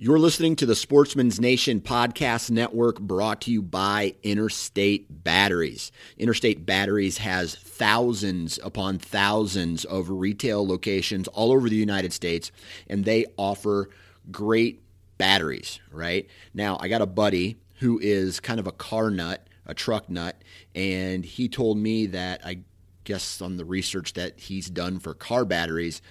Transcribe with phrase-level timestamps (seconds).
[0.00, 5.90] You're listening to the Sportsman's Nation Podcast Network brought to you by Interstate Batteries.
[6.16, 12.52] Interstate Batteries has thousands upon thousands of retail locations all over the United States,
[12.88, 13.90] and they offer
[14.30, 14.80] great
[15.18, 16.28] batteries, right?
[16.54, 20.40] Now, I got a buddy who is kind of a car nut, a truck nut,
[20.76, 22.60] and he told me that I
[23.02, 26.02] guess on the research that he's done for car batteries,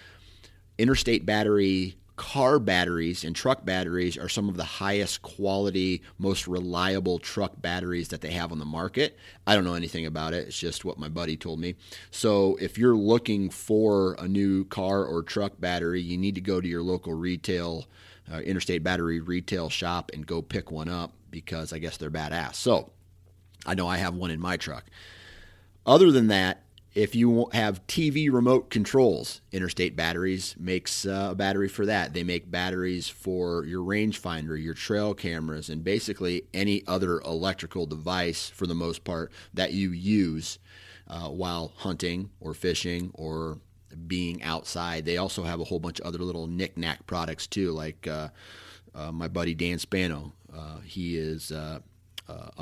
[0.77, 7.19] Interstate Battery car batteries and truck batteries are some of the highest quality, most reliable
[7.19, 9.17] truck batteries that they have on the market.
[9.45, 10.47] I don't know anything about it.
[10.47, 11.75] It's just what my buddy told me.
[12.11, 16.59] So if you're looking for a new car or truck battery, you need to go
[16.59, 17.85] to your local retail,
[18.31, 22.55] uh, interstate battery retail shop and go pick one up because I guess they're badass.
[22.55, 22.91] So
[23.65, 24.85] I know I have one in my truck.
[25.85, 26.63] Other than that,
[26.97, 32.15] if you have TV remote controls, Interstate Batteries makes uh, a battery for that.
[32.15, 38.49] They make batteries for your rangefinder, your trail cameras, and basically any other electrical device
[38.49, 40.57] for the most part that you use
[41.07, 43.59] uh, while hunting or fishing or
[44.07, 45.05] being outside.
[45.05, 48.29] They also have a whole bunch of other little knickknack products too, like uh,
[48.95, 50.33] uh my buddy Dan Spano.
[50.51, 51.83] Uh, he is a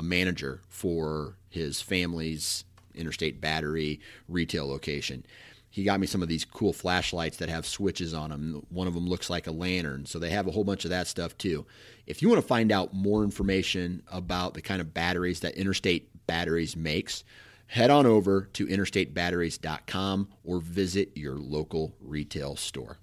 [0.02, 5.24] manager for his family's Interstate Battery retail location.
[5.68, 8.64] He got me some of these cool flashlights that have switches on them.
[8.70, 10.06] One of them looks like a lantern.
[10.06, 11.66] So they have a whole bunch of that stuff too.
[12.06, 16.26] If you want to find out more information about the kind of batteries that Interstate
[16.26, 17.24] Batteries makes,
[17.66, 22.98] head on over to interstatebatteries.com or visit your local retail store.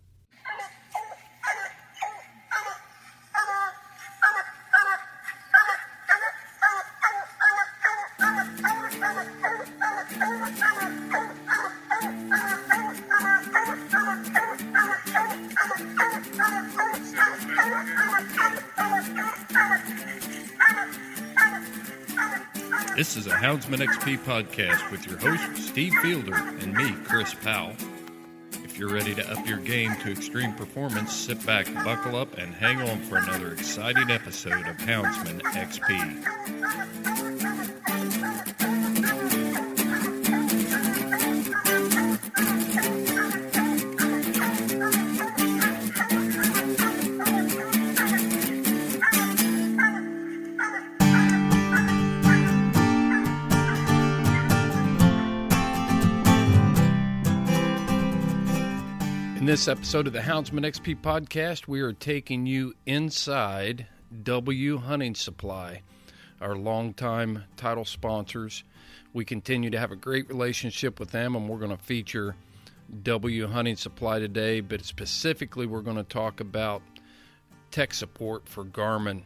[22.95, 27.73] This is a Houndsman XP podcast with your host, Steve Fielder, and me, Chris Powell.
[28.63, 32.53] If you're ready to up your game to extreme performance, sit back, buckle up, and
[32.53, 36.23] hang on for another exciting episode of Houndsman XP.
[59.43, 63.87] In this episode of the Houndsman XP podcast, we are taking you inside
[64.23, 65.81] W Hunting Supply,
[66.39, 68.63] our longtime title sponsors.
[69.11, 72.37] We continue to have a great relationship with them, and we're going to feature
[73.03, 76.81] W Hunting Supply today, but specifically, we're going to talk about
[77.69, 79.23] tech support for Garmin.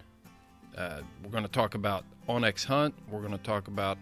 [0.75, 2.95] Uh, we're going to talk about onX Hunt.
[3.11, 3.99] We're going to talk about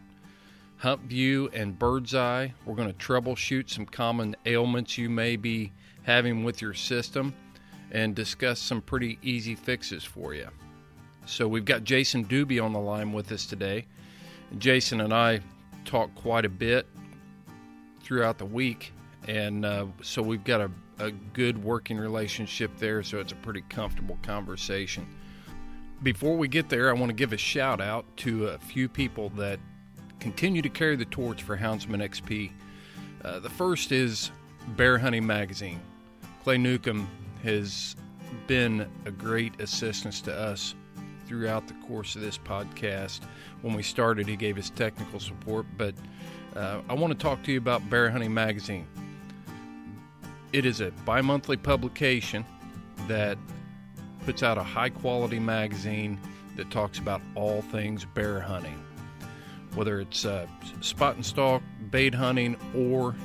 [0.77, 2.53] Hunt View and Bird's Eye.
[2.65, 5.71] We're going to troubleshoot some common ailments you may be
[6.03, 7.33] having with your system
[7.91, 10.47] and discuss some pretty easy fixes for you.
[11.25, 13.87] So we've got Jason Doobie on the line with us today.
[14.57, 15.39] Jason and I
[15.85, 16.87] talk quite a bit
[18.01, 18.93] throughout the week,
[19.27, 23.63] and uh, so we've got a, a good working relationship there, so it's a pretty
[23.69, 25.07] comfortable conversation.
[26.03, 29.29] Before we get there, I want to give a shout out to a few people
[29.29, 29.59] that
[30.19, 32.51] continue to carry the torch for Houndsman XP.
[33.23, 34.31] Uh, the first is
[34.69, 35.79] Bear Hunting Magazine.
[36.43, 37.07] Clay Newcomb
[37.43, 37.95] has
[38.47, 40.75] been a great assistance to us
[41.27, 43.21] throughout the course of this podcast.
[43.61, 45.95] When we started, he gave us technical support, but
[46.55, 48.87] uh, I want to talk to you about Bear Hunting Magazine.
[50.53, 52.45] It is a bi monthly publication
[53.07, 53.37] that
[54.25, 56.19] puts out a high quality magazine
[56.55, 58.81] that talks about all things bear hunting,
[59.75, 60.47] whether it's uh,
[60.81, 63.15] spot and stalk, bait hunting, or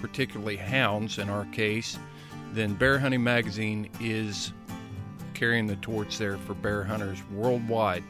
[0.00, 1.98] particularly hounds in our case,
[2.52, 4.52] then Bear Hunting Magazine is
[5.34, 8.02] carrying the torch there for bear hunters worldwide.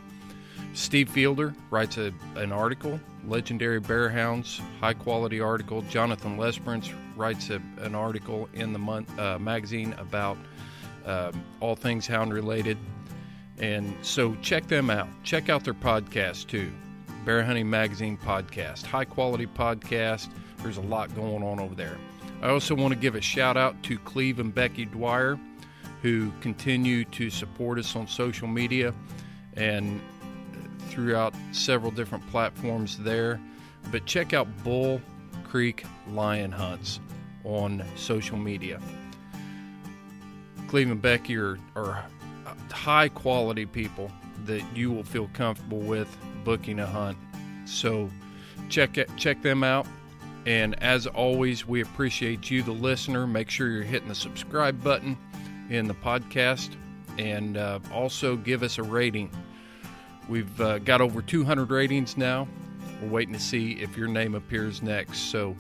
[0.73, 5.83] Steve Fielder writes a, an article, Legendary Bear Hounds, high quality article.
[5.83, 10.37] Jonathan Lesperance writes a, an article in the month, uh, magazine about
[11.07, 12.77] uh, all things hound related.
[13.59, 15.09] And so check them out.
[15.25, 16.71] Check out their podcast too.
[17.27, 20.31] Bear Hunting Magazine podcast, high quality podcast.
[20.59, 21.99] There's a lot going on over there.
[22.41, 25.37] I also want to give a shout out to Cleve and Becky Dwyer,
[26.03, 28.95] who continue to support us on social media
[29.55, 30.01] and
[30.89, 33.41] throughout several different platforms there.
[33.91, 35.01] But check out Bull
[35.43, 37.01] Creek Lion Hunts
[37.43, 38.81] on social media.
[40.69, 42.05] Cleve and Becky are, are
[42.71, 44.13] high quality people
[44.45, 47.19] that you will feel comfortable with booking a hunt.
[47.67, 48.09] So
[48.71, 49.87] check it, check them out.
[50.47, 53.27] And as always, we appreciate you, the listener.
[53.27, 55.19] Make sure you're hitting the subscribe button
[55.69, 56.71] in the podcast
[57.19, 59.29] and uh, also give us a rating.
[60.29, 62.47] We've uh, got over 200 ratings now.
[63.03, 65.31] We're waiting to see if your name appears next.
[65.31, 65.57] So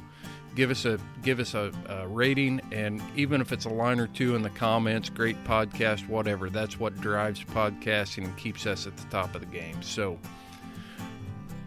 [0.55, 4.06] give us a give us a, a, rating, and even if it's a line or
[4.06, 6.49] two in the comments, great podcast, whatever.
[6.49, 9.83] That's what drives podcasting and keeps us at the top of the game.
[9.83, 10.19] So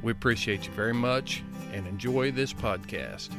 [0.01, 1.43] we appreciate you very much,
[1.73, 3.29] and enjoy this podcast.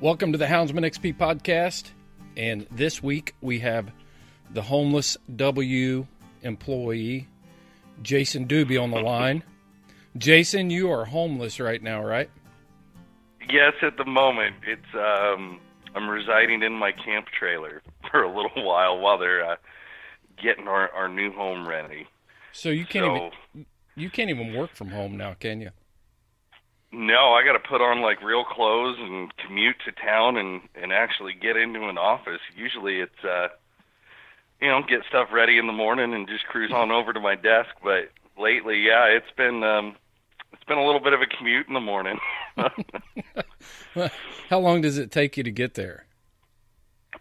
[0.00, 1.90] Welcome to the Houndsman XP podcast.
[2.36, 3.90] And this week we have
[4.50, 6.06] the homeless W
[6.42, 7.26] employee,
[8.02, 9.42] Jason Doobie, on the line.
[10.16, 12.30] Jason, you are homeless right now, right?
[13.50, 14.54] Yes, at the moment.
[14.66, 15.60] It's um
[15.94, 19.56] I'm residing in my camp trailer for a little while while they're uh,
[20.42, 22.06] getting our, our new home ready.
[22.52, 23.16] So you can't so,
[23.54, 25.70] even you can't even work from home now, can you?
[26.90, 30.92] No, I got to put on like real clothes and commute to town and and
[30.92, 32.40] actually get into an office.
[32.56, 33.48] Usually it's uh
[34.60, 37.36] you know, get stuff ready in the morning and just cruise on over to my
[37.36, 39.96] desk, but lately, yeah, it's been um
[40.52, 42.18] it's been a little bit of a commute in the morning.
[44.50, 46.06] How long does it take you to get there?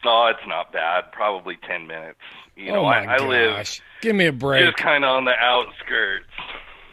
[0.05, 1.11] Oh, it's not bad.
[1.11, 2.19] Probably ten minutes.
[2.55, 3.81] You know, oh I, I live.
[4.01, 4.65] Give me a break.
[4.65, 6.25] Just kind of on the outskirts.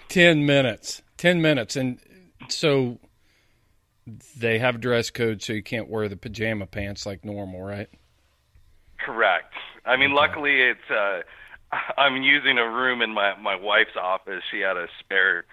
[0.09, 1.03] Ten minutes.
[1.17, 1.99] Ten minutes, and
[2.49, 2.99] so
[4.37, 7.89] they have dress code, so you can't wear the pajama pants like normal, right?
[8.99, 9.55] Correct.
[9.85, 10.21] I mean, okay.
[10.21, 10.91] luckily it's.
[10.91, 11.23] uh
[11.99, 14.43] I'm using a room in my my wife's office.
[14.51, 15.45] She had a spare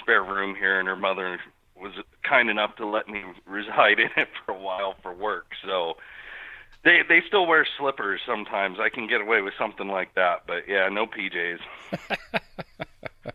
[0.00, 1.38] spare room here, and her mother
[1.76, 1.92] was
[2.22, 5.52] kind enough to let me reside in it for a while for work.
[5.64, 5.96] So
[6.84, 8.78] they they still wear slippers sometimes.
[8.80, 11.58] I can get away with something like that, but yeah, no PJs.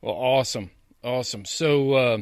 [0.00, 0.70] well, awesome,
[1.02, 1.44] awesome.
[1.44, 2.18] So, uh,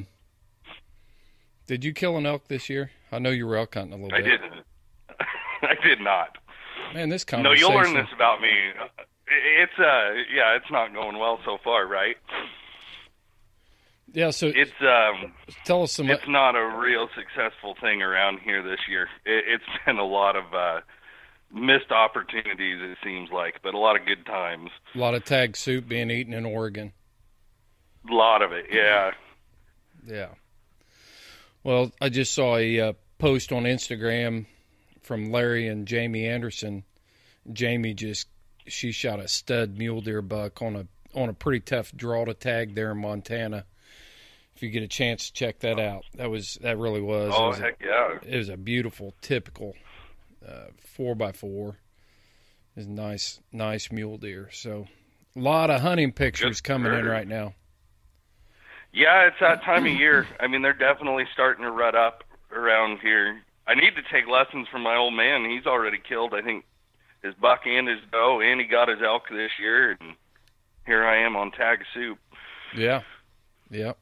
[1.66, 2.90] did you kill an elk this year?
[3.12, 4.26] I know you were elk hunting a little I bit.
[4.26, 4.66] I didn't.
[5.62, 6.38] I did not.
[6.92, 7.68] Man, this conversation.
[7.68, 8.50] No, you'll learn this about me.
[9.60, 12.16] It's uh, yeah, it's not going well so far, right?
[14.14, 15.32] Yeah, so it's um,
[15.64, 16.08] tell us some.
[16.08, 19.08] It's not a real successful thing around here this year.
[19.26, 20.80] It, it's been a lot of uh,
[21.52, 24.70] missed opportunities, it seems like, but a lot of good times.
[24.94, 26.92] A lot of tag soup being eaten in Oregon.
[28.08, 29.10] A lot of it, yeah.
[30.06, 30.28] Yeah.
[31.64, 34.46] Well, I just saw a uh, post on Instagram
[35.02, 36.84] from Larry and Jamie Anderson.
[37.52, 38.28] Jamie just
[38.68, 40.86] she shot a stud mule deer buck on a
[41.18, 43.64] on a pretty tough draw to tag there in Montana
[44.64, 46.04] you get a chance to check that out.
[46.14, 47.32] That was that really was.
[47.34, 48.18] Oh was heck a, yeah!
[48.26, 49.74] It was a beautiful, typical
[50.46, 51.76] uh, four by four.
[52.76, 54.48] It's nice, nice mule deer.
[54.52, 54.86] So
[55.36, 57.54] a lot of hunting pictures Good coming in right now.
[58.92, 60.26] Yeah, it's that time of year.
[60.38, 63.40] I mean, they're definitely starting to rut up around here.
[63.66, 65.48] I need to take lessons from my old man.
[65.50, 66.64] He's already killed, I think,
[67.22, 69.96] his buck and his doe, and he got his elk this year.
[70.00, 70.14] And
[70.86, 72.18] here I am on tag soup.
[72.76, 73.02] Yeah,
[73.70, 73.92] yeah.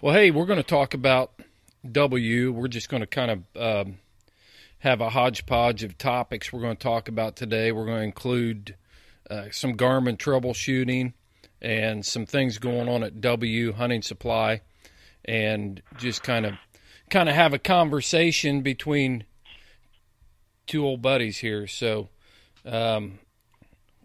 [0.00, 1.32] Well, hey, we're going to talk about
[1.90, 2.52] W.
[2.52, 3.98] We're just going to kind of um,
[4.78, 7.72] have a hodgepodge of topics we're going to talk about today.
[7.72, 8.76] We're going to include
[9.28, 11.14] uh, some Garmin troubleshooting
[11.60, 14.60] and some things going on at W Hunting Supply,
[15.24, 16.54] and just kind of
[17.10, 19.24] kind of have a conversation between
[20.68, 21.66] two old buddies here.
[21.66, 22.08] So,
[22.64, 23.18] um,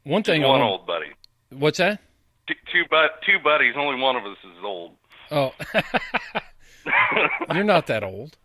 [0.06, 1.12] one thing, one old buddy.
[1.52, 2.02] What's that?
[2.48, 3.76] Two, two, but, two buddies.
[3.78, 4.94] Only one of us is old.
[5.34, 5.52] Oh,
[7.54, 8.38] you're not that old.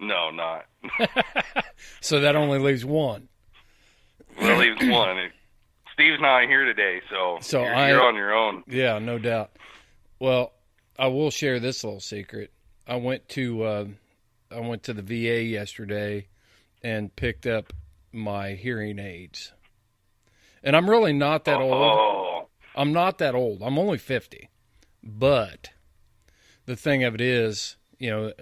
[0.00, 0.66] No, not.
[2.00, 3.28] so that only leaves one.
[4.40, 5.30] That leaves one.
[5.92, 8.64] Steve's not here today, so so you're, I, you're on your own.
[8.66, 9.52] Yeah, no doubt.
[10.18, 10.52] Well,
[10.98, 12.52] I will share this little secret.
[12.86, 13.84] I went to uh,
[14.50, 16.26] I went to the VA yesterday
[16.82, 17.72] and picked up
[18.12, 19.52] my hearing aids.
[20.64, 21.72] And I'm really not that oh.
[21.72, 22.46] old.
[22.74, 23.62] I'm not that old.
[23.62, 24.50] I'm only 50.
[25.02, 25.70] But
[26.66, 28.32] the thing of it is, you know,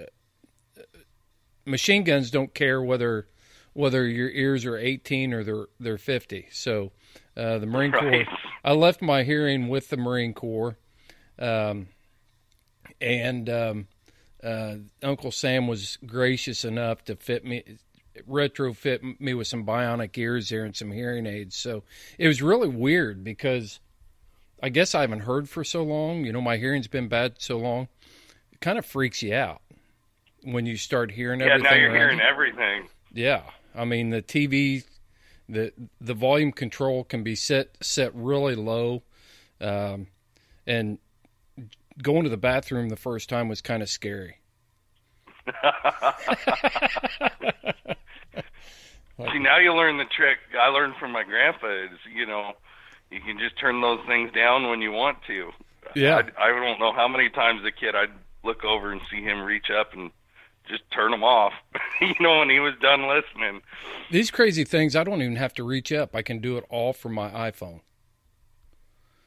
[1.64, 3.28] machine guns don't care whether
[3.72, 6.48] whether your ears are 18 or they're they're 50.
[6.52, 6.92] So
[7.36, 8.26] uh, the Marine right.
[8.26, 8.38] Corps.
[8.64, 10.78] I left my hearing with the Marine Corps,
[11.38, 11.88] um,
[13.00, 13.86] and um,
[14.42, 17.62] uh, Uncle Sam was gracious enough to fit me
[18.28, 21.56] retrofit me with some bionic ears there and some hearing aids.
[21.56, 21.82] So
[22.16, 23.80] it was really weird because
[24.62, 26.24] I guess I haven't heard for so long.
[26.24, 27.88] You know, my hearing's been bad so long.
[28.64, 29.60] Kind of freaks you out.
[30.42, 31.64] when you start hearing Yeah, everything.
[31.64, 32.24] Yeah, now you're hearing you.
[32.24, 32.88] everything.
[33.12, 33.42] Yeah,
[33.74, 34.84] I mean the TV,
[35.50, 39.02] the the volume control can be set set really low,
[39.60, 40.06] um,
[40.66, 40.98] and
[42.02, 44.38] going to the bathroom the first time was kind of scary.
[49.32, 50.38] See, now you learn the trick.
[50.60, 52.52] I learned from my grandpa is, you know,
[53.10, 55.50] you can just turn those things down when you want to.
[55.94, 56.16] Yeah.
[56.38, 58.10] I, I don't know how many times a kid I'd
[58.44, 60.10] look over and see him reach up and
[60.68, 61.52] just turn them off.
[62.00, 63.62] you know, when he was done listening.
[64.10, 66.14] These crazy things, I don't even have to reach up.
[66.14, 67.80] I can do it all from my iPhone.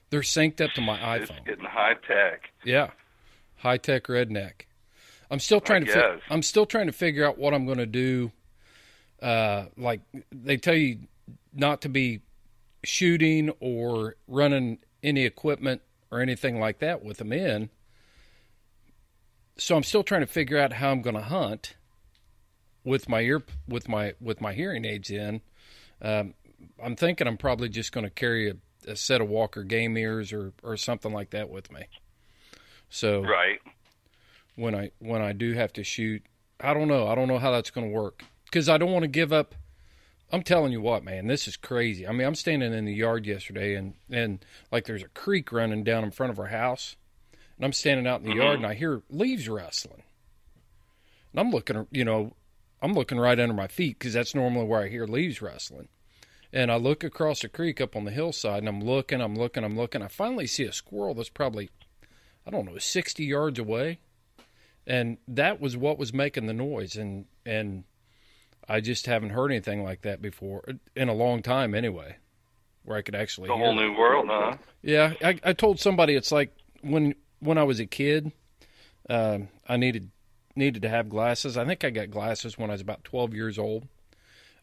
[0.09, 1.21] They're synced up to my iPhone.
[1.21, 2.49] It's getting high tech.
[2.63, 2.91] Yeah,
[3.57, 4.61] high tech redneck.
[5.29, 5.91] I'm still trying to.
[5.91, 8.31] Fi- I'm still trying to figure out what I'm going to do.
[9.21, 9.99] Uh, like
[10.31, 10.99] they tell you
[11.53, 12.21] not to be
[12.83, 15.81] shooting or running any equipment
[16.11, 17.69] or anything like that with them in.
[19.57, 21.75] So I'm still trying to figure out how I'm going to hunt
[22.83, 25.41] with my ear with my with my hearing aids in.
[26.01, 26.33] Um,
[26.83, 30.31] I'm thinking I'm probably just going to carry a, a set of Walker game ears
[30.31, 31.85] or or something like that with me.
[32.89, 33.59] So Right.
[34.55, 36.23] when I when I do have to shoot,
[36.59, 37.07] I don't know.
[37.07, 39.55] I don't know how that's going to work because I don't want to give up.
[40.31, 42.05] I'm telling you what, man, this is crazy.
[42.05, 45.83] I mean, I'm standing in the yard yesterday and and like there's a creek running
[45.83, 46.95] down in front of our house,
[47.57, 48.35] and I'm standing out in the Mhm.
[48.35, 50.03] yard and I hear leaves rustling.
[51.31, 52.35] And I'm looking, you know,
[52.81, 55.89] I'm looking right under my feet because that's normally where I hear leaves rustling.
[56.53, 59.63] And I look across the creek up on the hillside and I'm looking, I'm looking,
[59.63, 60.01] I'm looking.
[60.01, 61.69] I finally see a squirrel that's probably,
[62.45, 63.99] I don't know, 60 yards away
[64.87, 67.83] and that was what was making the noise and and
[68.69, 70.63] I just haven't heard anything like that before
[70.95, 72.15] in a long time anyway
[72.83, 74.55] where I could actually hear whole new world, huh?
[74.81, 78.31] Yeah, I, I told somebody it's like when when I was a kid,
[79.09, 80.09] um, I needed
[80.55, 81.57] needed to have glasses.
[81.57, 83.87] I think I got glasses when I was about twelve years old.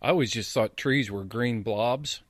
[0.02, 2.20] I always just thought trees were green blobs,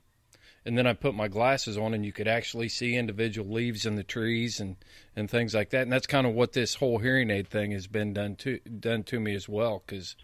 [0.65, 3.95] and then I put my glasses on, and you could actually see individual leaves in
[3.95, 4.77] the trees and
[5.15, 5.81] and things like that.
[5.81, 9.03] And that's kind of what this whole hearing aid thing has been done to done
[9.03, 9.83] to me as well.
[9.85, 10.15] Because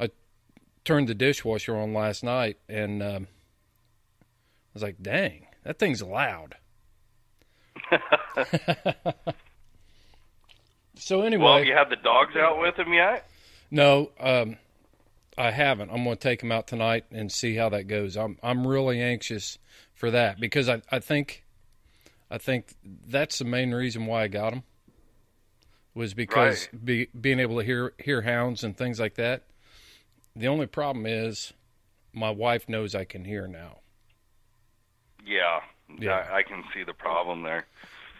[0.00, 0.10] I
[0.84, 3.26] turned the dishwasher on last night, and um,
[4.22, 6.56] I was like, "Dang, that thing's loud."
[10.96, 13.28] so anyway, Well, have you had the dogs out with him yet?
[13.70, 14.56] no, um,
[15.38, 15.90] I haven't.
[15.90, 18.16] I'm going to take them out tonight and see how that goes.
[18.16, 19.58] I'm I'm really anxious
[19.94, 21.44] for that because I, I think
[22.30, 24.62] I think that's the main reason why I got them
[25.94, 29.44] was because be, being able to hear hear hounds and things like that.
[30.36, 31.52] The only problem is
[32.12, 33.78] my wife knows I can hear now.
[35.26, 35.60] Yeah.
[35.98, 36.26] Yeah.
[36.32, 37.66] I, I can see the problem there.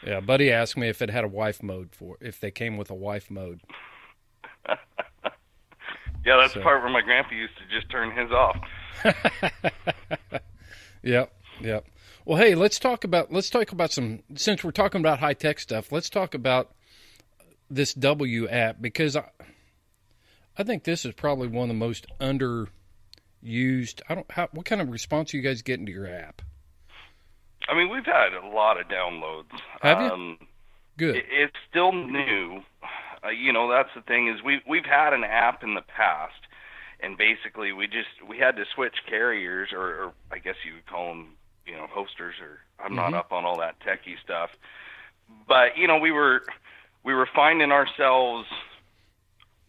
[0.06, 2.90] Yeah, Buddy asked me if it had a wife mode for if they came with
[2.90, 3.60] a wife mode.
[6.24, 8.56] Yeah, that's So- the part where my grandpa used to just turn his off.
[11.04, 11.86] Yep, yep.
[12.24, 15.58] Well, hey, let's talk about let's talk about some since we're talking about high tech
[15.58, 15.90] stuff.
[15.90, 16.76] Let's talk about
[17.68, 19.24] this W app because I
[20.56, 22.68] I think this is probably one of the most underused.
[24.08, 26.42] I don't how what kind of response are you guys getting to your app?
[27.68, 29.50] I mean, we've had a lot of downloads.
[29.82, 30.08] Have you?
[30.08, 30.38] Um,
[30.98, 31.16] Good.
[31.16, 32.60] it, it's still new.
[33.24, 36.40] Uh, you know, that's the thing is we we've had an app in the past,
[37.00, 40.86] and basically we just we had to switch carriers, or, or I guess you would
[40.86, 42.34] call them, you know, hosters.
[42.40, 43.18] Or I'm not Mhm.
[43.18, 44.50] up on all that techie stuff,
[45.46, 46.42] but you know, we were
[47.04, 48.48] we were finding ourselves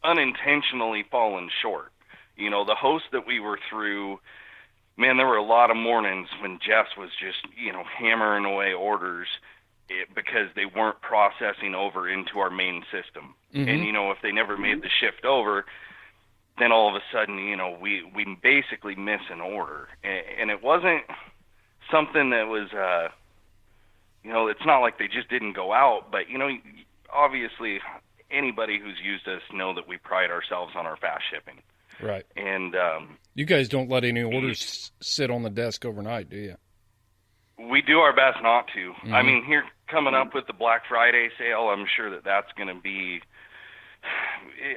[0.04, 1.92] unintentionally falling short.
[2.36, 4.20] You know, the host that we were through
[4.98, 8.74] man, there were a lot of mornings when Jess was just, you know, hammering away
[8.74, 9.28] orders
[9.90, 13.36] it, because they weren't processing over into our main system.
[13.54, 13.68] Mhm.
[13.68, 15.66] And you know, if they never made the shift over,
[16.60, 20.52] then all of a sudden, you know, we we basically miss an order, and, and
[20.52, 21.04] it wasn't
[21.92, 23.10] something that was, uh,
[24.24, 26.50] you know, it's not like they just didn't go out, but you know,
[27.12, 27.82] obviously,
[28.32, 31.62] anybody who's used us know that we pride ourselves on our fast shipping,
[32.04, 32.26] Right.
[32.36, 36.38] and um, You guys don't let any orders s- sit on the desk overnight, do
[36.38, 36.56] you?
[37.60, 38.94] We do our best not to.
[39.12, 39.26] I Mhm.
[39.26, 42.82] mean, here coming up with the Black Friday sale, I'm sure that that's going to
[42.82, 43.22] be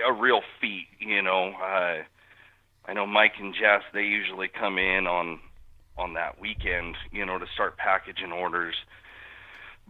[0.06, 0.86] a real feat.
[1.00, 2.02] You know, uh,
[2.88, 5.40] I know Mike and Jess they usually come in on
[5.98, 8.74] on that weekend, you know, to start packaging orders.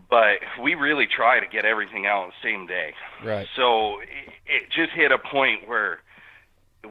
[0.09, 2.95] But we really try to get everything out the same day.
[3.25, 3.49] Right.
[3.57, 6.01] So it, it just hit a point where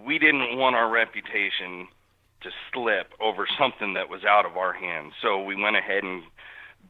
[0.06, 1.88] we didn't want our reputation
[2.42, 5.14] to slip over something that was out of our hands.
[5.22, 6.24] So we went ahead and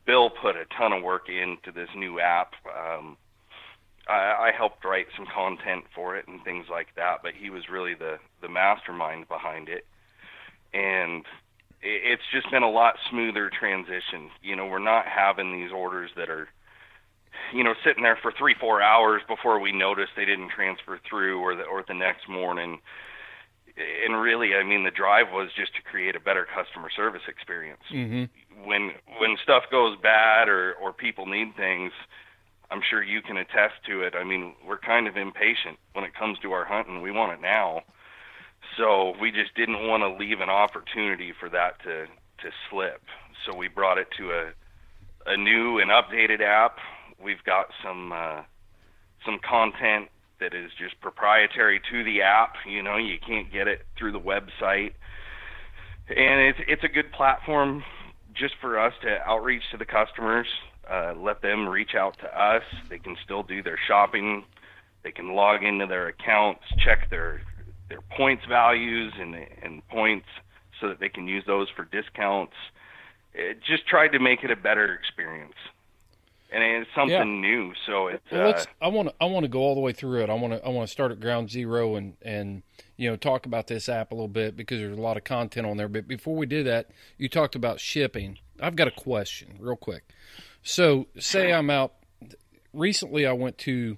[0.05, 2.53] Bill put a ton of work into this new app.
[2.67, 3.17] Um,
[4.07, 7.69] I, I helped write some content for it and things like that, but he was
[7.69, 9.85] really the the mastermind behind it,
[10.73, 11.25] and
[11.81, 14.29] it, it's just been a lot smoother transition.
[14.43, 16.47] You know, we're not having these orders that are,
[17.53, 21.39] you know, sitting there for three four hours before we noticed they didn't transfer through,
[21.39, 22.79] or the or the next morning.
[23.77, 27.81] And really, I mean, the drive was just to create a better customer service experience.
[27.91, 28.67] Mm-hmm.
[28.67, 31.91] When when stuff goes bad or or people need things,
[32.71, 34.15] I'm sure you can attest to it.
[34.15, 37.01] I mean, we're kind of impatient when it comes to our hunting.
[37.01, 37.83] We want it now.
[38.77, 43.01] So we just didn't want to leave an opportunity for that to to slip.
[43.45, 44.53] So we brought it to a
[45.25, 46.77] a new and updated app.
[47.25, 48.43] We've got some uh,
[49.25, 52.53] some content that is just proprietary to the app.
[52.69, 54.93] You know, you can't get it through the website,
[56.07, 57.83] and it's it's a good platform
[58.33, 60.47] just for us to outreach to the customers
[60.89, 62.63] uh, let them reach out to us.
[62.89, 64.43] They can still do their shopping.
[65.03, 67.41] They can log into their accounts, check their
[67.89, 70.27] their points values and and points,
[70.79, 72.53] so that they can use those for discounts.
[73.33, 75.55] It just tried to make it a better experience,
[76.51, 77.23] and it's something Yeah.
[77.23, 77.73] new.
[77.85, 79.15] So it's Well, uh, I want to.
[79.19, 80.29] I want to go all the way through it.
[80.29, 80.65] I want to.
[80.65, 82.63] I want to start at ground zero and and
[82.97, 85.65] you know talk about this app a little bit because there's a lot of content
[85.67, 85.87] on there.
[85.87, 88.37] But before we do that, you talked about shipping.
[88.59, 90.03] I've got a question, real quick.
[90.63, 91.93] So, say I'm out.
[92.73, 93.97] Recently, I went to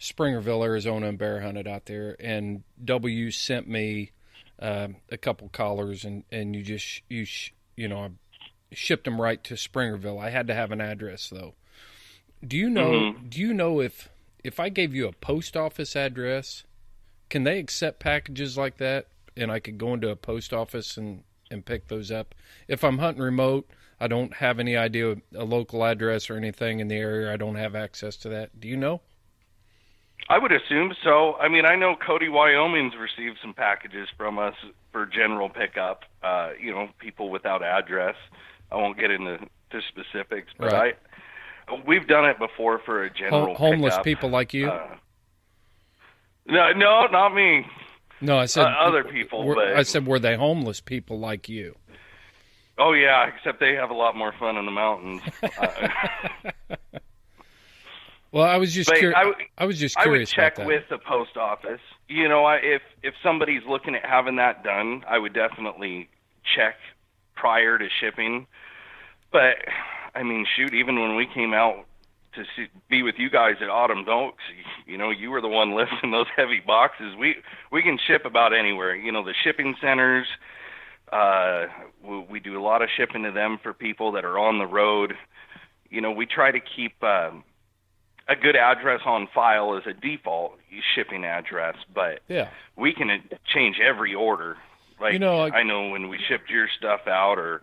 [0.00, 4.12] Springerville, Arizona, and bear hunted out there, and W sent me
[4.58, 8.10] um, a couple collars, and and you just you sh- you know I
[8.72, 10.20] shipped them right to Springerville.
[10.22, 11.54] I had to have an address though.
[12.44, 12.90] Do you know?
[12.90, 13.30] Mhm.
[13.30, 14.08] Do you know if
[14.44, 16.64] if I gave you a post office address,
[17.30, 19.08] can they accept packages like that?
[19.36, 22.34] And I could go into a post office and and pick those up.
[22.68, 23.68] If I'm hunting remote,
[24.00, 27.32] I don't have any idea of a local address or anything in the area.
[27.32, 28.60] I don't have access to that.
[28.60, 29.00] Do you know?
[30.28, 31.36] I would assume so.
[31.36, 34.54] I mean, I know Cody, Wyoming's received some packages from us
[34.90, 36.04] for general pickup.
[36.22, 38.16] Uh, you know, people without address.
[38.72, 39.38] I won't get into
[39.70, 40.98] to specifics, but Right.
[41.86, 44.04] We've done it before for a general homeless pickup.
[44.04, 44.68] people like you?
[44.68, 44.96] Uh,
[46.46, 47.66] no, no, not me.
[48.20, 51.48] no, I said uh, other people, were- but- I said were they homeless people like
[51.48, 51.76] you?
[52.78, 55.22] Oh yeah, except they have a lot more fun in the mountains.
[58.36, 59.16] Well, I was just curious.
[59.16, 60.34] I I, was just curious.
[60.36, 61.80] I would check with the post office.
[62.06, 66.10] You know, I, if if somebody's looking at having that done, I would definitely
[66.54, 66.74] check
[67.34, 68.46] prior to shipping.
[69.32, 69.56] But
[70.16, 71.84] I mean, shoot, even when we came out
[72.34, 74.42] to see, be with you guys at Autumn Oaks,
[74.86, 77.14] you know, you were the one lifting those heavy boxes.
[77.18, 77.36] We
[77.70, 78.94] we can ship about anywhere.
[78.94, 80.26] You know, the shipping centers.
[81.12, 81.66] Uh,
[82.02, 84.66] we, we do a lot of shipping to them for people that are on the
[84.66, 85.14] road.
[85.90, 87.02] You know, we try to keep.
[87.02, 87.44] Um,
[88.28, 90.58] a good address on file as a default
[90.96, 92.48] shipping address, but Yeah.
[92.74, 93.18] we can uh,
[93.54, 94.56] change every order.
[95.00, 97.62] Like You know, like- I know when we shipped your stuff out, or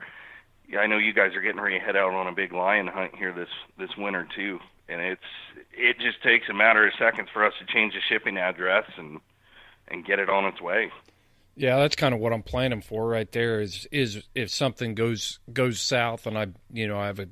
[0.73, 2.87] yeah, I know you guys are getting ready to head out on a big lion
[2.87, 4.59] hunt here this this winter too,
[4.89, 5.21] and it's
[5.71, 9.19] it just takes a matter of seconds for us to change the shipping address and
[9.87, 10.91] and get it on its way.
[11.55, 13.61] Yeah, that's kind of what I'm planning for right there.
[13.61, 17.27] Is is if something goes goes south and I you know I have a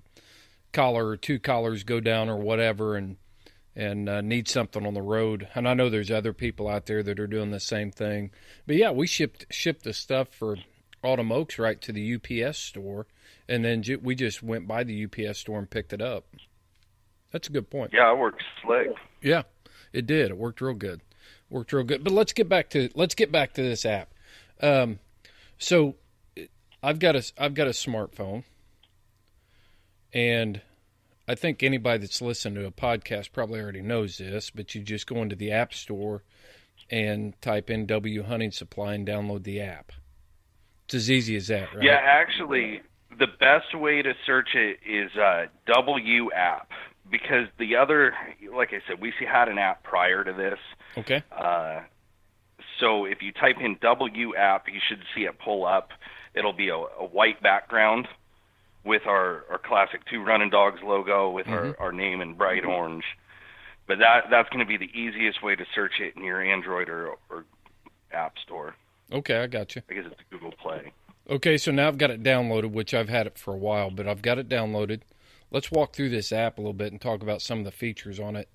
[0.72, 3.18] collar or two collars go down or whatever and
[3.76, 5.48] and uh, need something on the road.
[5.56, 8.30] And I know there's other people out there that are doing the same thing.
[8.68, 10.58] But yeah, we shipped shipped the stuff for
[11.04, 13.08] Autumn Oaks right to the UPS store,
[13.48, 16.26] and then ju- we just went by the UPS store and picked it up.
[17.32, 17.92] That's a good point.
[17.94, 18.88] Yeah, it works slick.
[19.22, 19.44] Yeah,
[19.94, 20.32] it did.
[20.32, 21.02] It worked real good.
[21.50, 22.04] Worked real good.
[22.04, 24.14] But let's get back to let's get back to this app.
[24.62, 25.00] Um,
[25.58, 25.96] so
[26.84, 28.44] I've got a I've got a smartphone,
[30.14, 30.62] and
[31.28, 34.50] I think anybody that's listened to a podcast probably already knows this.
[34.50, 36.24] But you just go into the app store
[36.90, 39.92] and type in W Hunting Supply and download the app.
[40.92, 41.84] It's as easy as that, right?
[41.84, 42.82] Yeah, actually,
[43.18, 46.70] the best way to search it is uh, W app
[47.10, 48.14] because the other,
[48.54, 50.60] like I said, we had an app prior to this.
[50.98, 51.24] Okay.
[51.32, 51.80] Uh,
[52.82, 55.92] so if you type in W app, you should see it pull up.
[56.36, 58.10] It'll be a, a white background
[58.84, 63.06] with our, our classic two running dogs logo with our, our name in bright orange.
[63.88, 66.90] But that that's going to be the easiest way to search it in your Android
[66.90, 67.46] or, or
[68.12, 68.76] App Store.
[69.12, 69.82] Okay, I got you.
[69.90, 70.94] I guess it's Google Play.
[71.30, 74.08] Okay, so now I've got it downloaded, which I've had it for a while, but
[74.08, 75.02] I've got it downloaded.
[75.52, 78.20] Let's walk through this app a little bit and talk about some of the features
[78.20, 78.50] on it.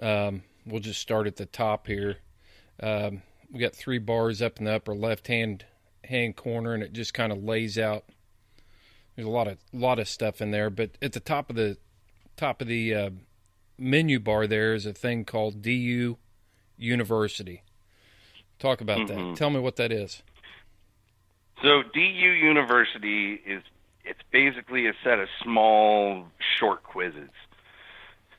[0.00, 2.18] Um, we'll just start at the top here.
[2.82, 5.64] Um, we got three bars up in the upper left hand
[6.04, 8.04] hand corner, and it just kind of lays out.
[9.14, 11.78] There's a lot of lot of stuff in there, but at the top of the
[12.36, 13.10] top of the uh,
[13.78, 16.18] menu bar there is a thing called DU
[16.76, 17.62] University.
[18.64, 19.32] Talk about mm-hmm.
[19.32, 19.36] that.
[19.36, 20.22] Tell me what that is.
[21.62, 23.62] So DU University is
[24.06, 26.24] it's basically a set of small
[26.58, 27.28] short quizzes.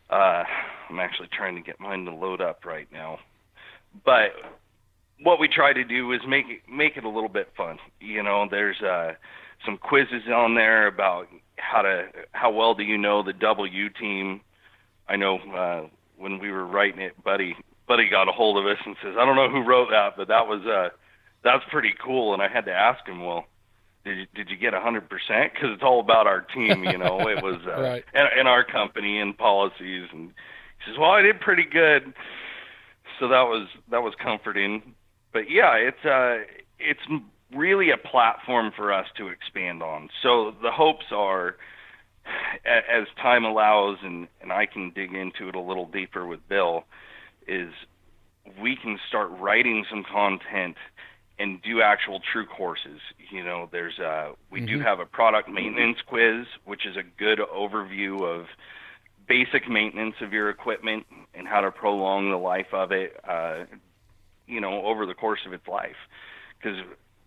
[0.10, 0.44] Uh,
[0.90, 3.20] I'm actually trying to get mine to load up right now,
[4.04, 4.32] but
[5.22, 7.78] what we try to do is make it make it a little bit fun.
[8.00, 9.14] You know, there's uh,
[9.64, 14.42] some quizzes on there about how to how well do you know the W team.
[15.08, 17.56] I know uh, when we were writing it, Buddy
[17.88, 20.28] Buddy got a hold of us and says, I don't know who wrote that, but
[20.28, 20.96] that was uh,
[21.44, 22.34] that's pretty cool.
[22.34, 23.46] And I had to ask him, well,
[24.04, 25.54] did you, did you get a hundred percent?
[25.54, 27.28] Because it's all about our team, you know.
[27.28, 28.04] It was uh, right.
[28.14, 30.08] and, and our company and policies.
[30.12, 32.14] And he says, well, I did pretty good.
[33.20, 34.94] So that was that was comforting.
[35.34, 36.44] But yeah, it's uh,
[36.80, 37.02] it's
[37.54, 40.10] really a platform for us to expand on.
[40.22, 41.56] So the hopes are,
[42.66, 46.86] as time allows, and and I can dig into it a little deeper with Bill,
[47.48, 47.72] is
[48.62, 50.78] we can start writing some content
[51.38, 53.02] and do actual true courses.
[53.32, 54.78] You know, there's uh we mm-hmm.
[54.78, 58.48] do have a product maintenance quiz, which is a good overview of
[59.28, 63.20] basic maintenance of your equipment and how to prolong the life of it.
[63.28, 63.66] Uh,
[64.48, 65.96] you know, over the course of its life,
[66.58, 66.78] because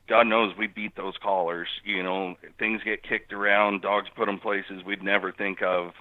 [0.09, 1.69] God knows we beat those collars.
[1.85, 5.93] You know, things get kicked around, dogs put in places we'd never think of.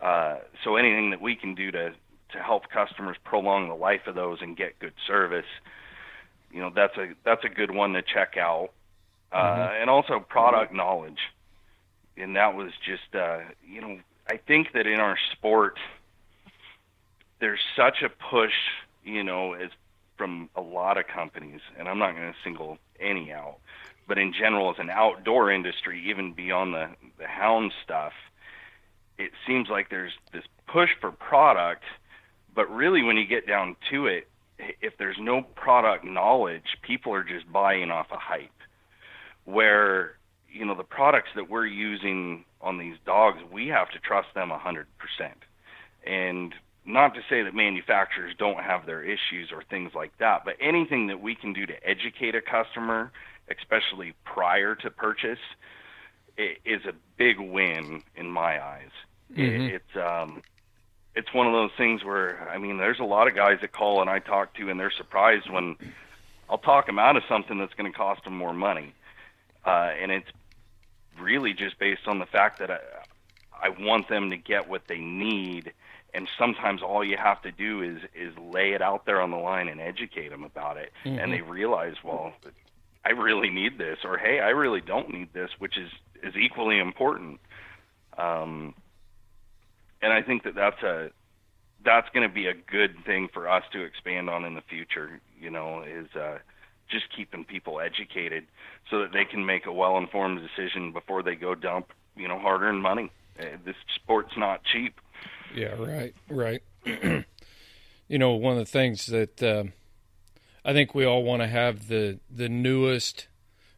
[0.00, 1.92] Uh, so anything that we can do to
[2.32, 5.46] to help customers prolong the life of those and get good service
[6.52, 8.70] you know that's a that's a good one to check out
[9.32, 9.82] uh, mm-hmm.
[9.82, 11.18] and also product knowledge
[12.16, 15.78] and that was just uh, you know I think that in our sport
[17.40, 18.54] there's such a push
[19.04, 19.70] you know as
[20.16, 23.58] from a lot of companies and I'm not going to single any out
[24.08, 28.12] but in general as an outdoor industry even beyond the the hound stuff
[29.18, 31.84] it seems like there's this push for product
[32.56, 34.26] but really when you get down to it
[34.58, 38.50] if there's no product knowledge, people are just buying off a of hype.
[39.44, 40.16] Where
[40.50, 44.50] you know the products that we're using on these dogs, we have to trust them
[44.50, 45.38] a hundred percent.
[46.04, 50.54] And not to say that manufacturers don't have their issues or things like that, but
[50.60, 53.10] anything that we can do to educate a customer,
[53.50, 55.38] especially prior to purchase,
[56.36, 58.90] is a big win in my eyes.
[59.32, 59.74] Mm-hmm.
[59.74, 60.42] It's um,
[61.16, 64.00] it's one of those things where I mean, there's a lot of guys that call
[64.02, 65.76] and I talk to, and they're surprised when
[66.48, 68.94] I'll talk them out of something that's going to cost them more money,
[69.64, 70.28] uh, and it's
[71.18, 72.78] really just based on the fact that I,
[73.60, 75.72] I want them to get what they need,
[76.12, 79.38] and sometimes all you have to do is is lay it out there on the
[79.38, 81.18] line and educate them about it, mm-hmm.
[81.18, 82.34] and they realize, well,
[83.06, 85.90] I really need this, or hey, I really don't need this, which is
[86.22, 87.40] is equally important.
[88.18, 88.74] Um,
[90.06, 91.10] and I think that that's a
[91.84, 95.20] that's going to be a good thing for us to expand on in the future.
[95.38, 96.38] You know, is uh,
[96.88, 98.44] just keeping people educated
[98.88, 102.80] so that they can make a well-informed decision before they go dump you know hard-earned
[102.80, 103.10] money.
[103.38, 105.00] Uh, this sport's not cheap.
[105.52, 106.62] Yeah, right, right.
[108.08, 109.64] you know, one of the things that uh,
[110.64, 113.26] I think we all want to have the the newest,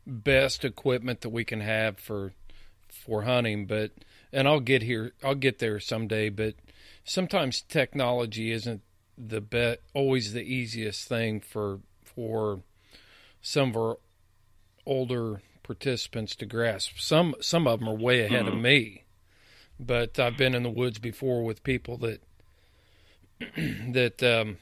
[0.06, 2.32] best equipment that we can have for
[2.90, 3.92] for hunting, but
[4.32, 6.28] and I'll get here, I'll get there someday.
[6.28, 6.54] But
[7.04, 8.82] sometimes technology isn't
[9.16, 12.60] the bet always the easiest thing for for
[13.40, 13.98] some of our
[14.86, 16.98] older participants to grasp.
[16.98, 18.56] Some some of them are way ahead mm-hmm.
[18.56, 19.04] of me,
[19.78, 22.22] but I've been in the woods before with people that
[23.56, 24.58] that um,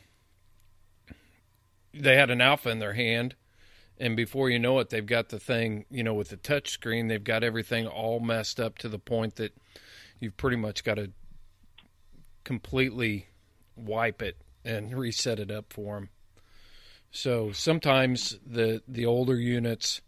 [1.92, 3.34] they had an alpha in their hand
[3.98, 7.08] and before you know it they've got the thing you know with the touch screen
[7.08, 9.54] they've got everything all messed up to the point that
[10.20, 11.10] you've pretty much got to
[12.44, 13.26] completely
[13.74, 16.08] wipe it and reset it up for them
[17.16, 20.02] so sometimes the the older units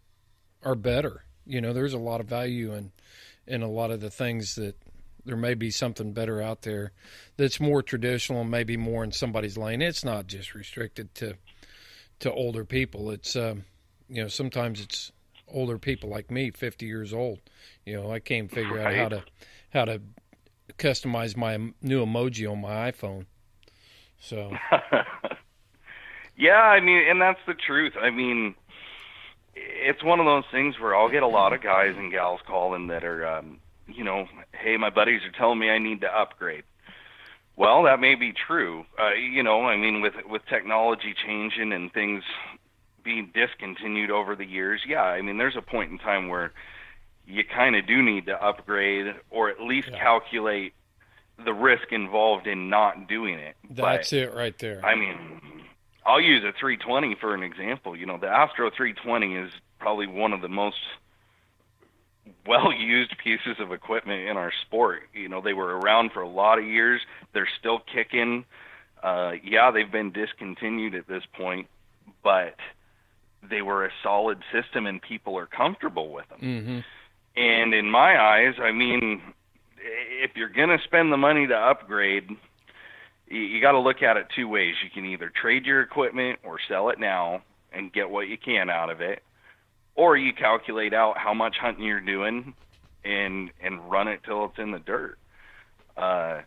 [0.63, 1.25] are better.
[1.47, 2.93] You know there's a lot of value in
[3.47, 4.77] in a lot of the things that
[5.25, 6.93] there may be something better out there
[7.39, 9.81] that's more traditional and maybe more in somebody's lane.
[9.81, 11.37] It's not just restricted to
[12.21, 13.11] to older people.
[13.11, 13.65] It's um,
[14.09, 15.13] you know, sometimes it's
[15.47, 17.41] older people like me, 50 years old.
[17.85, 18.99] You know, I can't figure right.
[18.99, 19.25] out how to
[19.71, 20.01] how to
[20.79, 23.27] customize my new emoji on my iPhone.
[24.21, 24.53] So
[26.37, 27.95] Yeah, I mean, and that's the truth.
[28.01, 28.55] I mean,
[29.57, 32.87] it's one of those things where I'll get a lot of guys and gals calling
[32.87, 36.63] that are um, you know, hey, my buddies are telling me I need to upgrade.
[37.57, 38.85] Well, that may be true.
[38.97, 42.23] Uh, you know, I mean, with with technology changing and things
[43.09, 46.53] being discontinued over the years, yeah, I mean, there's a point in time where
[47.27, 49.99] you kind of do need to upgrade or at least yeah.
[49.99, 50.75] calculate
[51.43, 53.57] the risk involved in not doing it.
[53.71, 54.85] That's but, it right there.
[54.85, 55.41] I mean,
[56.05, 57.97] I'll use a 320 for an example.
[57.97, 60.77] You know, the Astro 320 is probably one of the most
[62.47, 65.01] well used pieces of equipment in our sport.
[65.15, 67.01] You know, they were around for a lot of years.
[67.33, 68.45] They're still kicking.
[69.03, 71.69] Uh, yeah, they've been discontinued at this point,
[72.23, 72.57] but
[73.49, 76.41] they were a solid system and people are comfortable with them.
[76.41, 76.79] Mm-hmm.
[77.41, 79.23] And in my eyes, I mean,
[80.23, 82.29] if you're going to spend the money to upgrade,
[83.29, 84.75] you, you got to look at it two ways.
[84.83, 88.71] You can either trade your equipment or sell it now and get what you can
[88.71, 89.23] out of it,
[89.95, 92.55] or you calculate out how much hunting you're doing
[93.05, 95.19] and and run it till it's in the dirt.
[95.97, 96.41] Uh,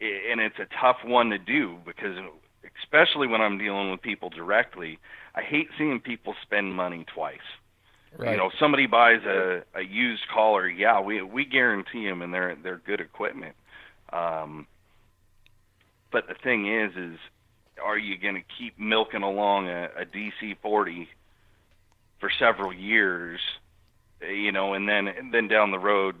[0.00, 2.16] and it's a tough one to do because
[2.82, 4.98] especially when I'm dealing with people directly,
[5.36, 7.38] I hate seeing people spend money twice.
[8.16, 8.30] Right.
[8.32, 12.56] You know, somebody buys a, a used collar, yeah, we we guarantee them, and they're
[12.62, 13.54] they're good equipment.
[14.12, 14.66] Um,
[16.10, 17.18] but the thing is, is
[17.82, 21.08] are you going to keep milking along a, a DC 40
[22.20, 23.38] for several years,
[24.26, 26.14] you know, and then and then down the road,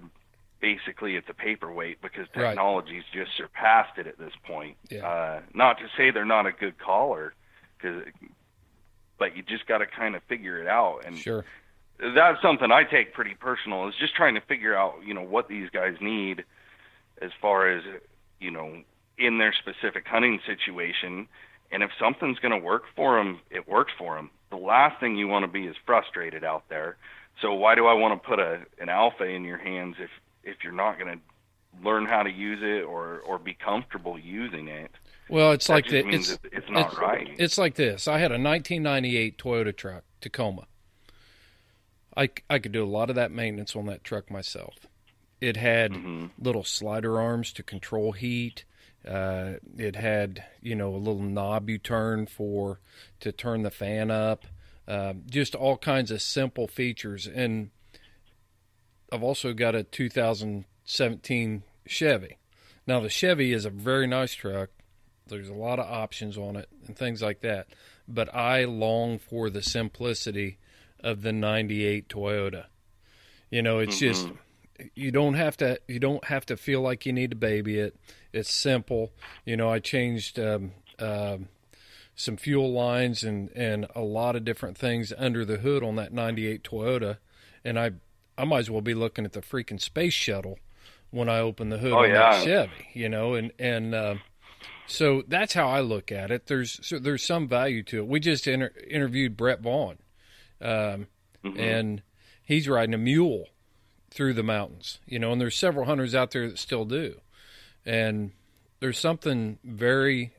[0.60, 2.48] basically it's a paperweight because Right.
[2.48, 4.76] technology's just surpassed it at this point.
[4.90, 5.06] Yeah.
[5.06, 7.32] Uh, not to say they're not a good collar,
[7.80, 8.02] cause,
[9.18, 11.00] but you just got to kind of figure it out.
[11.06, 11.44] And Sure.
[11.98, 15.48] that's something I take pretty personal is just trying to figure out, you know, what
[15.48, 16.44] these guys need
[17.20, 17.82] as far as,
[18.40, 18.82] you know,
[19.18, 21.28] in their specific hunting situation.
[21.72, 24.30] And if something's going to work for them, it works for them.
[24.50, 26.96] The last thing you want to be is frustrated out there.
[27.42, 30.10] So why do I want to put a an alpha in your hands if
[30.44, 34.68] if you're not going to learn how to use it or or be comfortable using
[34.68, 34.90] it?
[35.28, 37.28] Well, it's That like the, means it's it's not it's, right.
[37.38, 38.06] It's like this.
[38.08, 40.66] I had a 1998 Toyota truck, Tacoma.
[42.16, 44.74] I, I could do a lot of that maintenance on that truck myself.
[45.40, 46.26] It had Mm-hmm.
[46.38, 48.64] little slider arms to control heat.
[49.06, 52.80] Uh, it had you know a little knob you turn for
[53.20, 54.46] to turn the fan up.
[54.88, 57.26] Uh, just all kinds of simple features.
[57.26, 57.70] And
[59.12, 62.38] I've also got a 2017 Chevy.
[62.86, 64.70] Now the Chevy is a very nice truck.
[65.28, 67.66] There's a lot of options on it and things like that.
[68.08, 70.58] But I long for the simplicity
[71.00, 72.66] of the 98 Toyota.
[73.50, 74.28] You know, it's just
[74.94, 77.96] you don't have to you don't have to feel like you need to baby it.
[78.32, 79.12] It's simple.
[79.44, 81.48] You know, I changed um, um
[82.14, 86.12] some fuel lines and and a lot of different things under the hood on that
[86.12, 87.18] 98 Toyota
[87.64, 87.92] and I
[88.38, 90.58] I might as well be looking at the freaking space shuttle
[91.10, 92.42] when I open the hood Oh, on that.
[92.44, 94.14] Chevy, you know, and and uh,
[94.86, 96.46] so that's how I look at it.
[96.46, 98.06] There's so there's some value to it.
[98.06, 99.98] We just inter- interviewed Brett Vaughn,
[100.60, 101.06] um,
[101.44, 102.02] and
[102.42, 103.46] he's riding a mule
[104.10, 107.20] through the mountains, you know, and there's several hunters out there that still do,
[107.84, 108.32] and
[108.80, 110.32] there's something very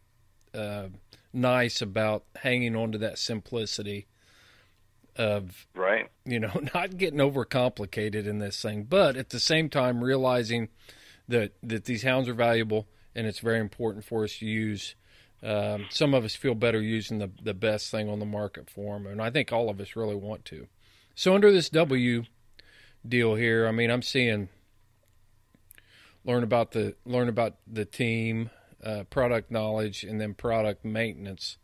[0.53, 0.87] uh,
[1.33, 4.07] nice about hanging on to that simplicity
[5.15, 6.07] of Right.
[6.25, 10.69] you know, not getting overcomplicated in this thing, but at the same time realizing
[11.27, 12.87] that that these hounds are valuable
[13.17, 14.95] and it's very important for us to use.
[15.43, 18.93] Um, some of us feel better using the the best thing on the market for
[18.93, 20.67] them, and I think all of us really want to.
[21.15, 22.23] So under this W
[23.08, 24.49] deal here, I mean, I'm seeing
[26.23, 28.51] learn about the learn about the team,
[28.84, 31.58] uh, product knowledge, and then product maintenance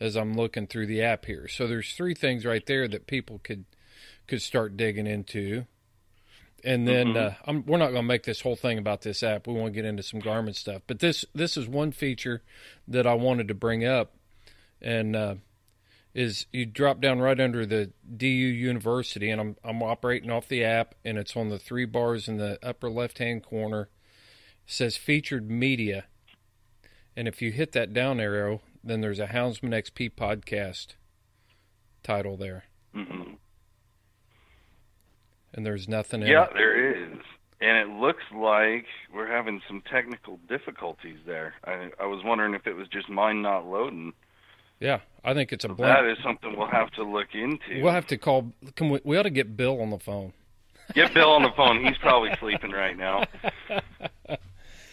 [0.00, 1.48] as I'm looking through the app here.
[1.48, 3.64] So there's three things right there that people could
[4.26, 5.66] could start digging into.
[6.66, 9.46] And then uh, I'm, we're not going to make this whole thing about this app.
[9.46, 12.42] We want to get into some Garmin stuff, but this this is one feature
[12.88, 14.16] that I wanted to bring up,
[14.82, 15.34] and uh,
[16.12, 20.64] is you drop down right under the DU University, and I'm I'm operating off the
[20.64, 23.82] app, and it's on the three bars in the upper left hand corner.
[24.66, 26.06] It says featured media,
[27.16, 30.94] and if you hit that down arrow, then there's a Houndsman XP podcast
[32.02, 33.34] title there, hmm
[35.56, 36.50] and there's nothing in Yeah, it.
[36.54, 37.18] there is.
[37.60, 41.54] And it looks like we're having some technical difficulties there.
[41.64, 44.12] I, I was wondering if it was just mine not loading.
[44.78, 46.18] Yeah, I think it's a That blank.
[46.18, 47.82] is something we'll have to look into.
[47.82, 48.52] We'll have to call.
[48.74, 50.34] Can we, we ought to get Bill on the phone.
[50.94, 51.82] Get Bill on the phone.
[51.82, 53.24] He's probably sleeping right now.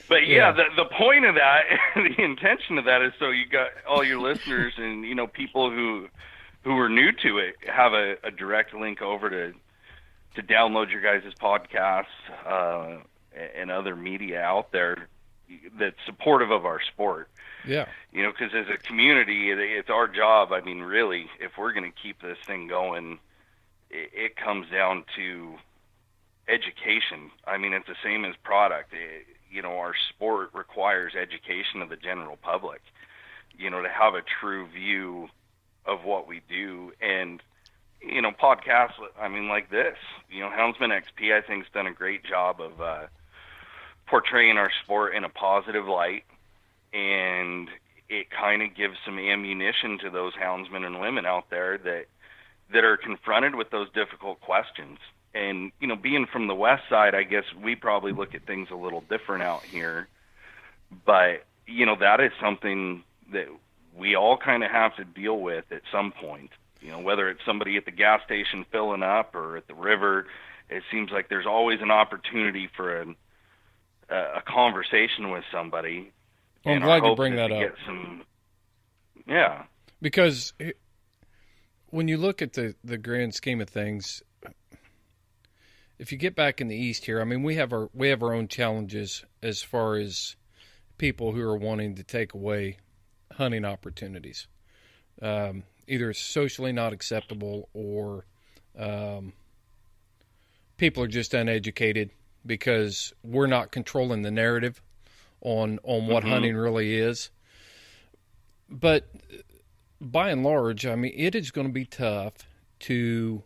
[0.09, 0.51] But yeah, Yeah.
[0.51, 1.61] the the point of that,
[1.95, 5.69] the intention of that is so you got all your listeners and you know people
[5.71, 6.07] who
[6.63, 9.53] who are new to it have a, a direct link over to
[10.35, 12.05] to download your guys' podcasts
[12.45, 12.99] uh,
[13.55, 15.07] and other media out there
[15.77, 17.29] that's supportive of our sport.
[17.65, 20.51] Yeah, You know, because as a community, it, it's our job.
[20.51, 23.19] I mean, really, if we're going to keep this thing going,
[23.89, 25.55] it, it comes down to
[26.47, 27.31] education.
[27.47, 28.91] I mean, it's the same as product.
[28.93, 32.81] It, you know our sport requires education of the general public.
[33.55, 35.29] You know, to have a true view
[35.85, 37.41] of what we do and
[38.05, 39.97] you know podcasts i mean like this.
[40.29, 43.07] You know houndsman xp i think's done a great job of uh
[44.07, 46.23] portraying our sport in a positive light.
[46.93, 47.69] And
[48.09, 52.05] it kind of gives some ammunition to those houndsmen and women out there that
[52.71, 54.99] that are confronted with those difficult questions.
[55.33, 58.69] And you know being from the west side i guess we probably look at things
[58.71, 60.07] a little different out here.
[61.05, 63.47] But you know that is something that
[63.97, 66.51] we all kind of have to deal with at some point
[66.83, 70.27] you know whether it's somebody at the gas station filling up or at the river
[70.69, 73.15] it seems like there's always an opportunity for an,
[74.09, 76.11] a, a conversation with somebody.
[76.65, 77.59] Well, i'm glad you bring that up.
[77.59, 78.23] get some
[79.27, 79.63] yeah.
[80.01, 80.77] Because it-
[81.87, 84.23] when you look at the the grand scheme of things
[85.99, 88.23] if you get back in the east here i mean we have our we have
[88.23, 90.35] our own challenges as far as
[90.97, 92.77] people who are wanting to take away
[93.33, 94.47] hunting opportunities.
[95.21, 98.25] Um, either socially not acceptable or
[98.77, 99.33] um,
[100.77, 102.09] people are just uneducated
[102.45, 104.81] because we're not controlling the narrative
[105.41, 106.29] on on what Mhm.
[106.29, 107.29] hunting really is
[108.69, 109.07] but
[110.01, 112.33] by and large, I mean, it is going to be tough
[112.81, 113.43] to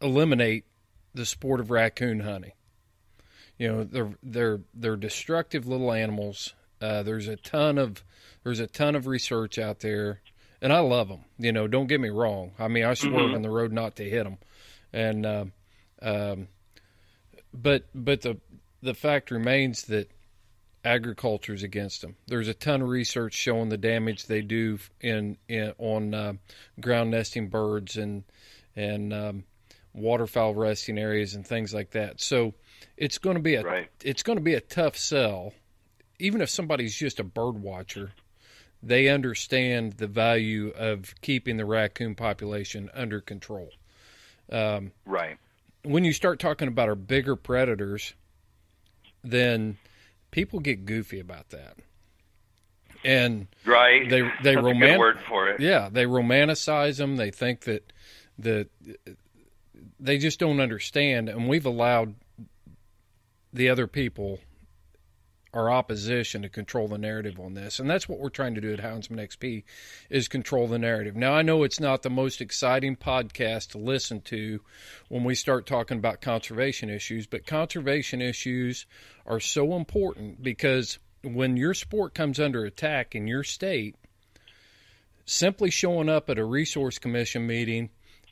[0.00, 0.64] eliminate
[1.14, 2.52] the sport of raccoon hunting.
[3.58, 6.54] You know, they're they're they're destructive little animals.
[6.80, 8.02] Uh, there's a ton of
[8.42, 10.20] there's a ton of research out there,
[10.62, 11.24] and I love them.
[11.38, 12.52] You know, don't get me wrong.
[12.58, 13.36] I mean, I swerve Mhm.
[13.36, 14.38] on the road not to hit them,
[14.92, 15.52] and um,
[16.02, 16.48] um,
[17.52, 18.38] but but the
[18.82, 20.10] the fact remains that
[20.84, 22.16] agriculture is against them.
[22.26, 26.32] There's a ton of research showing the damage they do in, in on uh,
[26.80, 28.24] ground nesting birds and
[28.76, 29.44] and um,
[29.92, 32.20] waterfowl resting areas and things like that.
[32.20, 32.54] So
[32.96, 35.52] it's going to be a right it's going to be a tough sell,
[36.18, 38.12] even if somebody's just a bird watcher.
[38.82, 43.70] They understand the value of keeping the raccoon population under control.
[44.50, 45.38] Um, right
[45.82, 48.14] when you start talking about our bigger predators,
[49.22, 49.78] then
[50.30, 51.76] people get goofy about that.
[53.04, 57.16] And right They- they roman- word for it yeah, they romanticize them.
[57.16, 57.92] They think that
[58.38, 58.68] that
[59.98, 62.14] they just don't understand, and we've allowed
[63.52, 64.40] the other people,
[65.52, 68.72] our opposition, to control the narrative on this, and that's what we're trying to do
[68.72, 69.64] at Houndsman XP,
[70.08, 71.16] is control the narrative.
[71.16, 74.60] Now, I know it's not the most exciting podcast to listen to
[75.08, 78.86] when we start talking about conservation issues, but conservation issues
[79.26, 83.96] are so important because when your sport comes under attack in your state
[85.26, 87.90] simply showing up at a resource commission meeting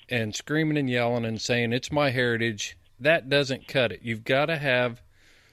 [0.09, 4.47] and screaming and yelling and saying it's my heritage that doesn't cut it you've got
[4.47, 5.03] to have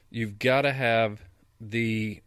[0.10, 1.22] you've got to have
[1.60, 2.22] the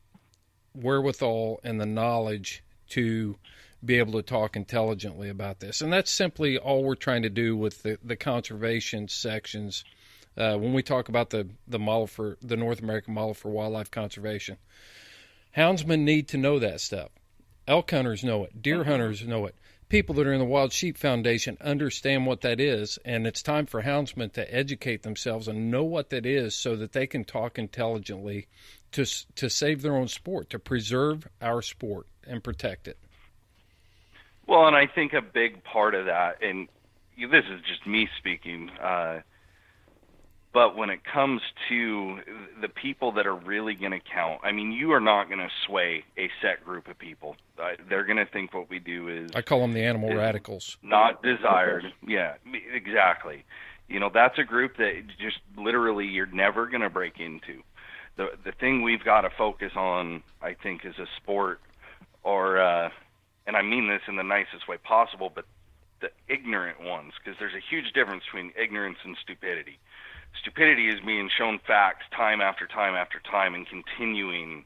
[0.74, 3.36] wherewithal and the knowledge to
[3.84, 7.56] be able to talk intelligently about this and that's simply all we're trying to do
[7.56, 9.84] with the, the conservation sections
[10.38, 13.90] uh, when we talk about the, the model for the North American model for wildlife
[13.90, 14.56] conservation.
[15.56, 17.10] Houndsmen need to know that stuff.
[17.66, 18.62] Elk hunters know it.
[18.62, 19.56] Deer hunters know it.
[19.88, 23.66] People that are in the Wild Sheep Foundation understand what that is, and it's time
[23.66, 27.58] for houndsmen to educate themselves and know what that is, so that they can talk
[27.58, 28.46] intelligently
[28.92, 29.04] to
[29.36, 32.98] to save their own sport, to preserve our sport and protect it.
[34.46, 36.68] Well, and I think a big part of that, and
[37.18, 39.20] this is just me speaking, uh,
[40.54, 42.20] but when it comes to
[42.60, 45.50] the people that are really going to count, I mean, you are not going to
[45.66, 47.36] sway a set group of people.
[47.58, 50.78] Uh, they're going to think what we do is I call them the animal radicals.
[50.82, 51.92] not desired.
[52.06, 52.34] Yeah,
[52.72, 53.44] exactly.
[53.88, 57.62] You know, that's a group that just literally you're never going to break into.
[58.18, 61.60] The the thing we've got to focus on, I think, is a sport,
[62.22, 62.90] or uh,
[63.46, 65.46] and I mean this in the nicest way possible, but
[66.00, 69.78] the ignorant ones, because there's a huge difference between ignorance and stupidity.
[70.38, 74.64] Stupidity is being shown facts time after time after time and continuing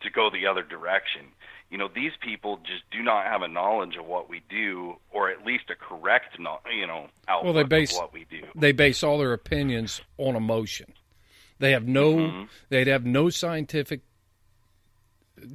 [0.00, 1.26] to go the other direction
[1.70, 5.30] you know these people just do not have a knowledge of what we do or
[5.30, 8.44] at least a correct no, you know outlook Well, they base- of what we do
[8.54, 10.92] They base all their opinions on emotion.
[11.58, 12.48] They have no Mhm.
[12.68, 14.00] they'd have no scientific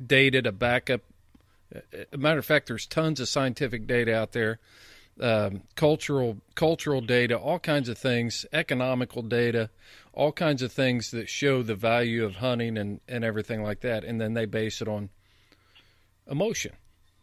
[0.05, 1.01] data to back up.
[2.11, 4.59] A matter of fact, there's tons of scientific data out there,
[5.19, 9.69] um, cultural cultural data, all kinds of things, economical data,
[10.13, 14.03] all kinds of things that show the value of hunting and, and everything like that,
[14.03, 15.09] and then they base it on
[16.27, 16.73] emotion.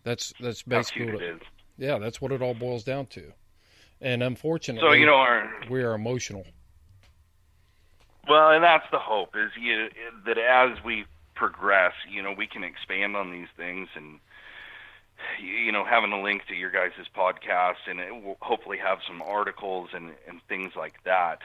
[0.02, 1.42] That's that's basically what it
[1.78, 3.32] yeah, that's what it all boils down to.
[4.00, 6.44] And unfortunately, so you know our we are emotional.
[8.30, 9.88] Well, and that's the hope is you
[10.24, 11.04] that as we
[11.34, 14.20] progress, you know, we can expand on these things and
[15.42, 19.20] you know having a link to your guys' podcast and it will hopefully have some
[19.20, 21.40] articles and and things like that.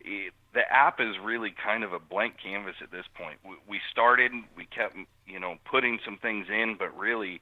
[0.00, 3.38] It, the app is really kind of a blank canvas at this point.
[3.44, 4.96] We, we started, we kept
[5.28, 7.40] you know putting some things in, but really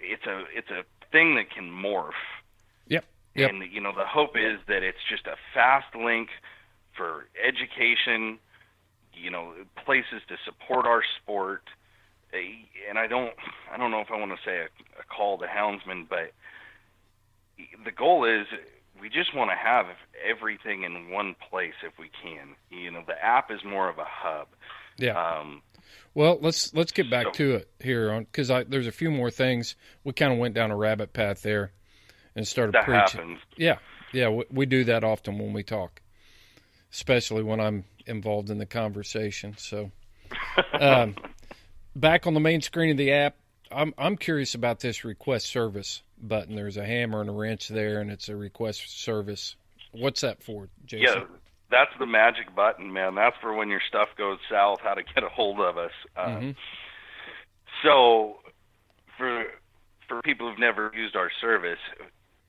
[0.00, 2.10] it's a it's a thing that can morph.
[2.88, 3.04] Yep.
[3.36, 3.50] Yep.
[3.50, 6.30] And you know the hope is that it's just a fast link
[7.00, 8.38] for education,
[9.14, 9.54] you know,
[9.86, 11.62] places to support our sport.
[12.88, 13.32] And I don't
[13.72, 16.32] I don't know if I want to say a, a call to houndsmen, but
[17.84, 18.46] the goal is
[19.00, 19.86] we just want to have
[20.28, 22.54] everything in one place if we can.
[22.70, 24.48] You know, the app is more of a hub.
[24.98, 25.18] Yeah.
[25.18, 25.62] Um,
[26.14, 29.30] well, let's let's get back so, to it here on because there's a few more
[29.30, 29.74] things.
[30.04, 31.72] We kind of went down a rabbit path there
[32.36, 33.20] and started that preaching.
[33.20, 33.38] Happens.
[33.56, 33.78] Yeah,
[34.12, 36.00] yeah, we, we, do that often when we talk,
[36.92, 39.54] especially when I'm involved in the conversation.
[39.58, 39.90] So,
[40.72, 41.16] um,
[41.94, 43.36] back on the main screen of the app,
[43.70, 46.56] I'm I'm curious about this request service button.
[46.56, 49.56] There's a hammer and a wrench there, and it's a request service.
[49.92, 51.06] What's that for, Jason?
[51.06, 51.24] Yeah,
[51.70, 53.14] that's the magic button, man.
[53.14, 55.92] That's for when your stuff goes south, how to get a hold of us.
[56.16, 56.50] Uh, mm-hmm.
[57.82, 58.36] So,
[59.16, 59.44] for
[60.08, 61.78] for people who've never used our service,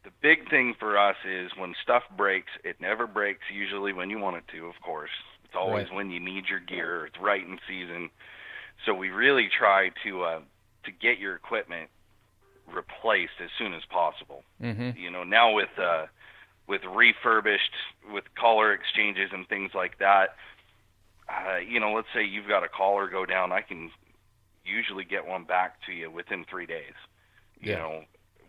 [0.03, 4.19] the big thing for us is when stuff breaks, it never breaks usually when you
[4.19, 5.11] want it to, of course.
[5.45, 5.95] It's always right.
[5.95, 7.05] when you need your gear.
[7.05, 8.09] It's right in season.
[8.85, 10.39] So we really try to uh,
[10.85, 11.89] to get your equipment
[12.73, 14.43] replaced as soon as possible.
[14.61, 14.97] Mm-hmm.
[14.97, 16.05] You know, now with uh,
[16.67, 17.73] with refurbished,
[18.11, 20.35] with collar exchanges and things like that.
[21.29, 23.91] Uh, you know, let's say you've got a collar go down, I can
[24.65, 26.93] usually get one back to you within three days.
[27.59, 27.77] You yeah.
[27.77, 28.03] know,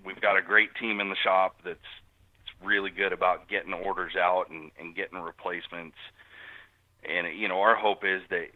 [0.05, 1.79] we've got a great team in the shop that's
[2.65, 5.97] really good about getting orders out and, and getting replacements.
[7.09, 8.49] And you know, our hope is that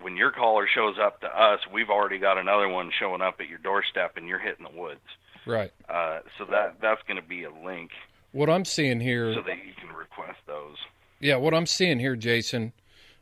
[0.00, 3.48] when your collar shows up to us, we've already got another one showing up at
[3.48, 5.00] your doorstep, and you're hitting the woods.
[5.46, 5.72] Right.
[5.88, 7.90] Uh, so that that's going to be a link.
[8.32, 10.76] What I'm seeing here, so that you can request those.
[11.18, 12.72] Yeah, what I'm seeing here, Jason.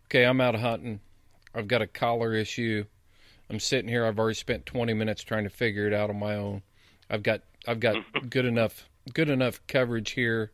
[0.06, 1.00] Okay, I'm out hunting.
[1.54, 2.84] I've got a collar issue.
[3.50, 4.04] I'm sitting here.
[4.04, 6.62] I've already spent 20 minutes trying to figure it out on my own.
[7.10, 7.96] I've got I've got
[8.30, 10.52] good enough good enough coverage here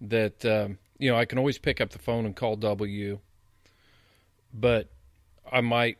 [0.00, 3.18] that um, you know I can always pick up the phone and call W.
[4.52, 4.88] But
[5.50, 5.98] I might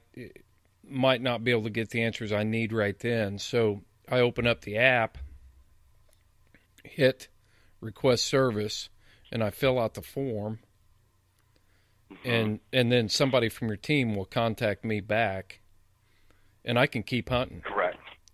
[0.89, 3.39] might not be able to get the answers I need right then.
[3.39, 5.19] So I open up the app,
[6.85, 7.29] hit
[7.81, 8.89] request service,
[9.31, 10.61] and I fill out the form.
[12.13, 12.31] Mm-hmm.
[12.31, 15.61] And and then somebody from your team will contact me back,
[16.65, 17.63] and I can keep hunting.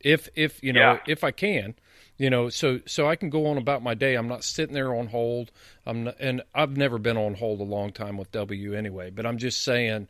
[0.03, 0.98] If if you know yeah.
[1.07, 1.74] if I can,
[2.18, 4.14] you know, so so I can go on about my day.
[4.14, 5.50] I'm not sitting there on hold.
[5.86, 9.11] I'm not, and I've never been on hold a long time with W anyway.
[9.11, 10.09] But I'm just saying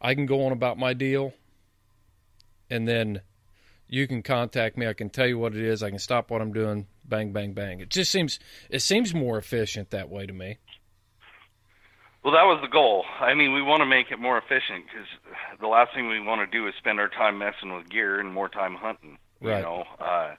[0.00, 1.34] I can go on about my deal,
[2.70, 3.20] and then
[3.88, 4.86] you can contact me.
[4.86, 5.82] I can tell you what it is.
[5.82, 6.86] I can stop what I'm doing.
[7.04, 7.80] Bang, bang, bang.
[7.80, 8.38] It just seems
[8.70, 10.58] it seems more efficient that way to me.
[12.24, 13.04] Well, that was the goal.
[13.20, 15.06] I mean, we want to make it more efficient because
[15.60, 18.32] the last thing we want to do is spend our time messing with gear and
[18.32, 19.18] more time hunting.
[19.42, 19.58] Right.
[19.58, 19.84] You know.
[20.00, 20.34] Uh,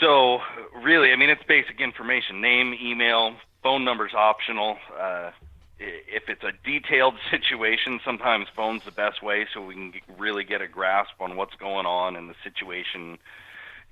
[0.00, 0.40] so
[0.82, 4.78] really, I mean, it's basic information: name, email, phone number's optional.
[4.98, 5.30] Uh,
[5.78, 10.60] if it's a detailed situation, sometimes phone's the best way so we can really get
[10.60, 13.18] a grasp on what's going on in the situation.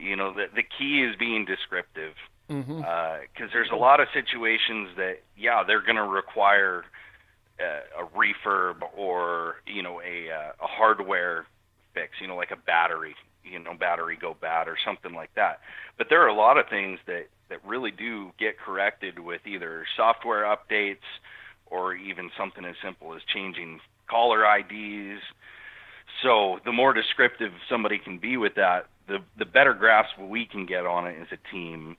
[0.01, 2.15] You know, the the key is being descriptive
[2.49, 2.83] because mm-hmm.
[2.83, 6.85] uh, there's a lot of situations that yeah they're going to require
[7.61, 11.47] uh, a refurb or you know a uh, a hardware
[11.97, 15.61] fix, you know, like a battery, you know, battery go bad or something like that.
[15.97, 19.87] But there are a lot of things that that really do get corrected with either
[19.97, 21.07] software updates
[21.67, 25.21] or even something as simple as changing collar IDs.
[26.23, 30.67] So the more descriptive somebody can be with that, the the better grasp we can
[30.67, 31.97] get on it as a team,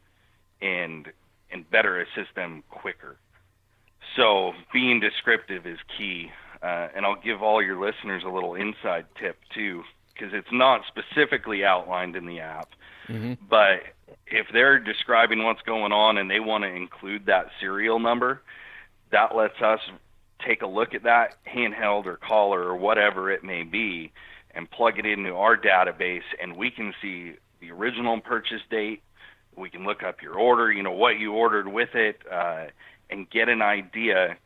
[0.61, 1.07] and
[1.51, 3.17] and better assist them quicker.
[4.15, 6.31] So being descriptive is key,
[6.61, 9.83] uh, and I'll give all your listeners a little inside tip too,
[10.13, 12.69] because it's not specifically outlined in the app,
[13.07, 13.33] mm-hmm.
[13.49, 13.81] but
[14.25, 18.41] if they're describing what's going on and they want to include that serial number,
[19.11, 19.79] that lets us
[20.45, 24.11] take a look at that handheld or collar or whatever it may be
[24.51, 29.01] and plug it into our database and we can see the original purchase date
[29.57, 32.65] we can look up your order you know what you ordered with it uh,
[33.09, 34.37] and get an idea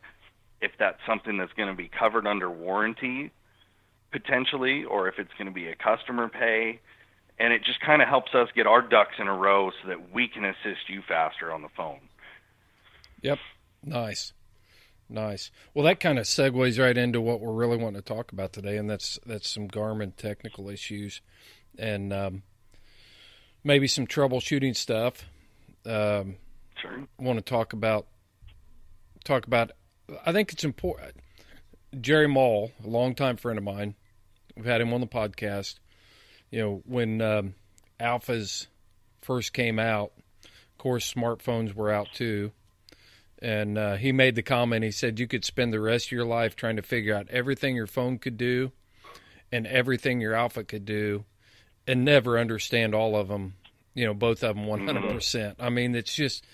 [0.60, 3.32] if that's something that's going to be covered under warranty
[4.12, 6.80] potentially or if it's going to be a customer pay.
[7.38, 10.12] And it just kind of helps us get our ducks in a row so that
[10.12, 12.00] we can assist you faster on the phone.
[13.22, 13.38] Yep.
[13.82, 14.32] Nice.
[15.08, 15.50] Nice.
[15.74, 18.76] Well, that kind of segues right into what we're really wanting to talk about today,
[18.76, 21.20] and that's that's some Garmin technical issues,
[21.76, 22.42] and um,
[23.64, 25.24] maybe some troubleshooting stuff.
[25.86, 26.36] Um,
[26.80, 27.06] Sure.
[27.18, 28.06] want to talk about
[29.24, 29.70] talk about.
[30.26, 31.14] I think it's important.
[32.00, 33.94] Jerry Mall, a longtime friend of mine,
[34.56, 35.76] we've had him on the podcast.
[36.50, 37.54] You know, when um,
[38.00, 38.66] Alphas
[39.20, 40.12] first came out,
[40.44, 42.50] of course, smartphones were out too.
[43.40, 44.84] And uh, he made the comment.
[44.84, 47.76] He said you could spend the rest of your life trying to figure out everything
[47.76, 48.72] your phone could do,
[49.52, 51.24] and everything your Alpha could do,
[51.86, 53.54] and never understand all of them.
[53.94, 55.56] You know, both of them one hundred percent.
[55.60, 56.44] I mean, it's just.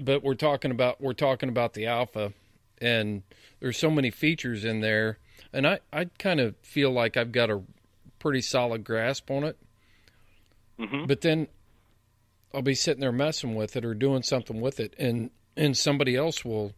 [0.00, 2.32] But we're talking about we're talking about the Alpha,
[2.78, 3.22] and
[3.60, 5.18] there's so many features in there,
[5.52, 7.62] and I I kind of feel like I've got a
[8.18, 9.56] pretty solid grasp on it.
[10.78, 11.06] Mhm.
[11.06, 11.48] But then
[12.54, 16.16] I'll be sitting there messing with it or doing something with it, and and somebody
[16.16, 16.74] else will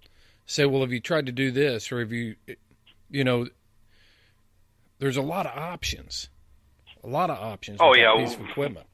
[0.46, 2.36] say, "Well, have you tried to do this, or have you,
[3.10, 3.48] you know?"
[5.00, 6.28] There's a lot of options,
[7.04, 7.78] a lot of options.
[7.80, 8.14] Oh, yeah.
[8.16, 8.86] piece of equipment.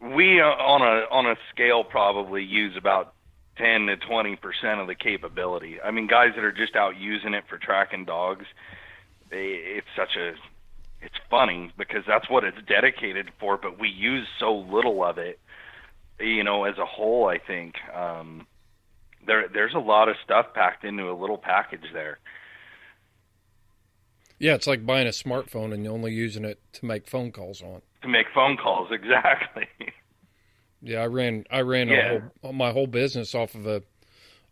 [0.00, 3.14] We uh, on a on a scale probably use about
[3.56, 5.80] ten to twenty percent of the capability.
[5.80, 8.44] I mean, guys that are just out using it for tracking dogs,
[9.30, 9.46] they,
[9.78, 10.34] it's such a
[11.00, 13.56] it's funny because that's what it's dedicated for.
[13.56, 15.38] But we use so little of it,
[16.20, 17.26] you know, as a whole.
[17.28, 18.46] I think um,
[19.26, 22.18] there there's a lot of stuff packed into a little package there.
[24.38, 27.82] Yeah, it's like buying a smartphone and only using it to make phone calls on.
[28.02, 29.66] To make phone calls, exactly.
[30.82, 32.12] Yeah, I ran I ran Yeah.
[32.14, 33.82] a whole, my whole business off of a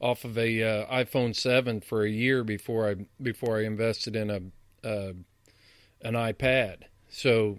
[0.01, 4.31] off of a uh, iPhone seven for a year before I before I invested in
[4.31, 5.13] a uh,
[6.01, 6.83] an iPad.
[7.11, 7.59] So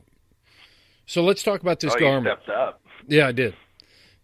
[1.05, 2.24] so let's talk about this oh, you Garmin.
[2.24, 2.82] stepped up.
[3.07, 3.55] Yeah, I did.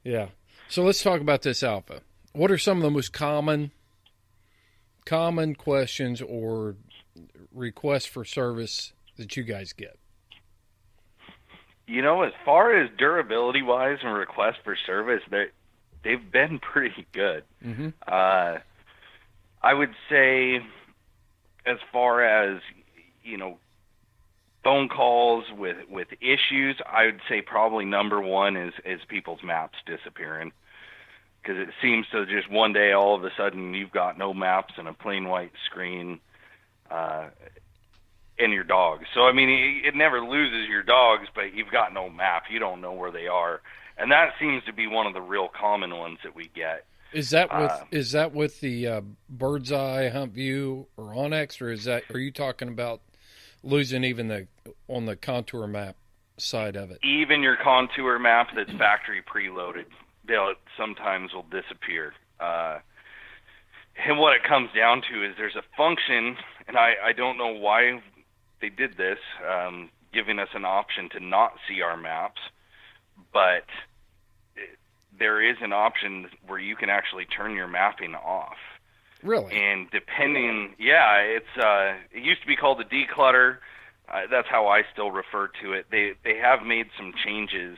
[0.03, 0.29] Yeah.
[0.67, 2.01] So let's talk about this Alpha.
[2.33, 3.71] What are some of the most common
[5.05, 6.75] common questions or
[7.53, 9.97] requests for service that you guys get?
[11.87, 15.47] You know, as far as durability wise and request for service, they
[16.03, 17.43] they've been pretty good.
[17.65, 17.93] Mhm.
[18.07, 18.59] Uh,
[19.61, 20.57] I would say,
[21.65, 22.61] as far as
[23.23, 23.57] you know,
[24.63, 29.77] phone calls with with issues, I would say probably number one is is people's maps
[29.85, 30.51] disappearing
[31.41, 34.73] because it seems to just one day all of a sudden you've got no maps
[34.77, 36.19] and a plain white screen.
[36.89, 37.29] Uh,
[38.39, 39.05] and your dogs.
[39.13, 42.43] So I mean, it, it never loses your dogs, but you've got no map.
[42.49, 43.61] You don't know where they are,
[43.97, 46.85] and that seems to be one of the real common ones that we get.
[47.11, 51.61] Is that with Uh, is that with the uh, bird's eye hunt view or onX,
[51.61, 53.01] or is that are you talking about
[53.63, 54.47] losing even the
[54.87, 55.95] on the contour map
[56.37, 56.99] side of it?
[57.03, 59.85] Even your contour map that's factory preloaded,
[60.25, 62.13] they'll sometimes will disappear.
[62.39, 62.79] Uh,
[64.05, 66.37] and what it comes down to is there's a function,
[66.69, 68.01] and I, I don't know why
[68.61, 72.39] they did this, um, giving us an option to not see our maps,
[73.33, 73.65] but
[74.55, 74.77] it,
[75.17, 78.57] there is an option where you can actually turn your mapping off.
[79.23, 79.51] Really?
[79.51, 83.57] And depending, yeah, it's uh, it used to be called the declutter.
[84.07, 85.87] Uh, that's how I still refer to it.
[85.91, 87.77] They they have made some changes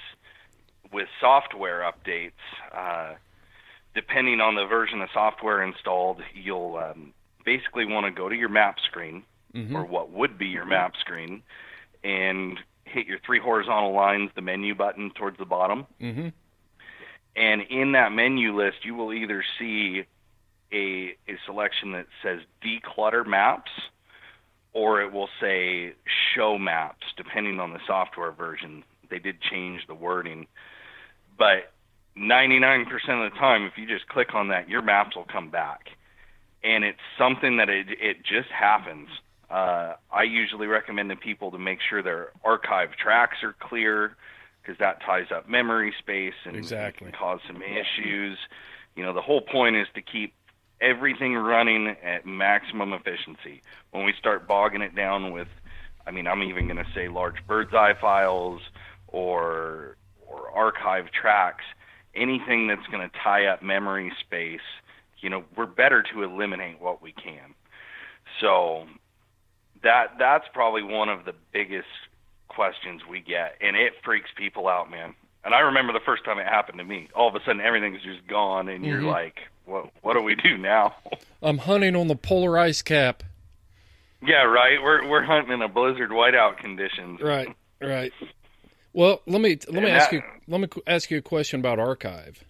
[0.92, 2.32] with software updates.
[2.72, 3.16] Uh,
[3.96, 7.14] depending on the version of software installed, you'll um,
[7.44, 9.24] basically want to go to your map screen
[9.54, 9.76] Mhm.
[9.76, 11.44] or what would be your map screen,
[12.04, 15.86] and hit your three horizontal lines, the menu button towards the bottom.
[16.00, 16.30] Mm-hmm.
[17.36, 20.06] And in that menu list, you will either see
[20.72, 23.72] a, a selection that says declutter maps
[24.74, 25.94] or it will say
[26.34, 28.84] show maps, depending on the software version.
[29.10, 30.48] They did change the wording.
[31.38, 31.74] But
[32.18, 32.86] 99%
[33.26, 35.90] of the time, if you just click on that, your maps will come back.
[36.64, 39.10] And it's something that it, it just happens.
[39.50, 44.16] Uh, I usually recommend to people to make sure their archive tracks are clear
[44.62, 47.06] because that ties up memory space and Exactly.
[47.06, 48.38] can cause some issues.
[48.96, 50.34] You know, the whole point is to keep
[50.80, 53.62] everything running at maximum efficiency.
[53.92, 55.48] When we start bogging it down with,
[56.06, 58.62] I mean, I'm even going to say large bird's eye files
[59.08, 59.98] or
[60.28, 61.64] or archive tracks,
[62.16, 64.62] anything that's going to tie up memory space,
[65.22, 67.54] you know, we're better to eliminate what we can.
[68.40, 68.86] So
[69.84, 71.88] that that's probably one of the biggest
[72.48, 75.16] questions we get, and it freaks people out, man.
[75.44, 77.08] And I remember the first time it happened to me.
[77.16, 79.08] All of a sudden, everything's just gone, and you're Mhm.
[79.12, 79.90] like, "What?
[80.02, 80.96] What do we do now?"
[81.42, 83.24] I'm hunting on the polar ice cap.
[84.22, 84.82] yeah, right.
[84.82, 87.20] We're we're hunting in a blizzard whiteout conditions.
[87.24, 87.50] Right,
[87.82, 88.14] right.
[88.94, 91.60] Well, let me let me And ask that- you let me ask you a question
[91.60, 92.44] about archive.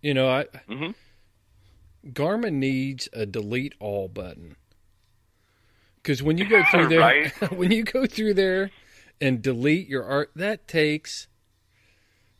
[0.00, 0.94] You know, I Mhm.
[2.06, 4.56] Garmin needs a delete all button.
[5.96, 7.52] Because when you go through there, Right.
[7.52, 8.70] when you go through there
[9.20, 11.26] and delete your art, that takes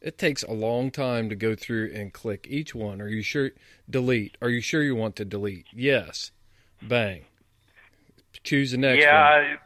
[0.01, 3.01] it takes a long time to go through and click each one.
[3.03, 3.51] Are you sure?
[3.91, 4.37] Delete.
[4.41, 5.67] Are you sure you want to delete?
[5.75, 6.31] Yes.
[6.81, 7.25] Bang.
[8.45, 9.03] Choose the next one.
[9.03, 9.57] yeah,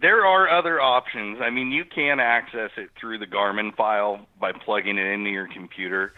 [0.00, 1.38] there are other options.
[1.42, 5.48] I mean, you can access it through the Garmin file by plugging it into your
[5.48, 6.12] computer.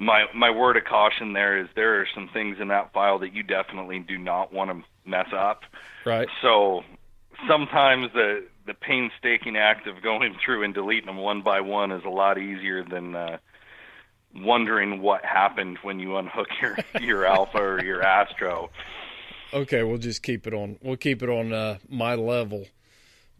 [0.00, 3.34] My my word of caution there is there are some things in that file that
[3.34, 5.62] you definitely do not want to mess up.
[6.06, 6.28] Right.
[6.42, 6.82] So
[7.46, 12.04] sometimes the the painstaking act of going through and deleting them one by one is
[12.04, 13.38] a lot easier than uh,
[14.34, 18.70] wondering what happened when you unhook your your Alpha or your Astro.
[19.52, 20.78] Okay, we'll just keep it on.
[20.80, 22.66] We'll keep it on uh, my level.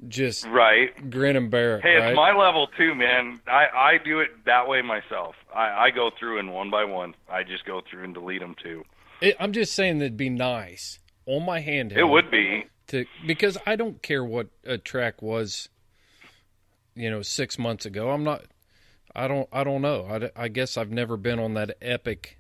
[0.08, 1.10] Just Right.
[1.10, 1.82] grin and bear it.
[1.82, 2.08] Hey, right?
[2.10, 3.40] it's my level too, man.
[3.46, 5.34] I I do it that way myself.
[5.54, 7.14] I I go through and one by one.
[7.28, 8.84] I just go through and delete them too.
[9.20, 11.98] It, I'm just saying that'd be nice on my handheld.
[11.98, 12.64] It would be.
[12.88, 15.68] to because I don't care what a track was,
[16.94, 18.10] you know, six months ago.
[18.10, 18.44] I'm not.
[19.14, 19.48] I don't.
[19.52, 20.06] I don't know.
[20.36, 22.38] I, I guess I've never been on that epic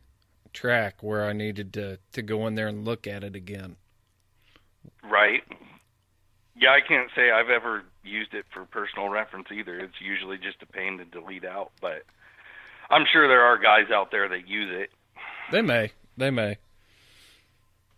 [0.54, 3.76] track where I needed to to go in there and look at it again.
[5.04, 5.42] Right.
[6.60, 9.80] Yeah, I can't say I've ever used it for personal reference either.
[9.80, 12.02] It's usually just a pain to delete out, but
[12.90, 14.90] I'm sure there are guys out there that use it.
[15.50, 15.92] They may.
[16.16, 16.58] They may.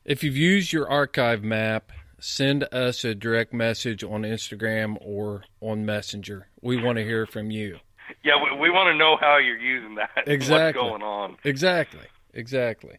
[0.04, 1.90] If you've used your archive map,
[2.20, 6.46] send us a direct message on Instagram or on Messenger.
[6.60, 7.78] We want to hear from you.
[8.24, 10.10] Yeah, we, we want to know how you're using that.
[10.26, 10.82] Exactly.
[10.82, 11.36] What's going on?
[11.44, 12.06] Exactly.
[12.32, 12.98] Exactly.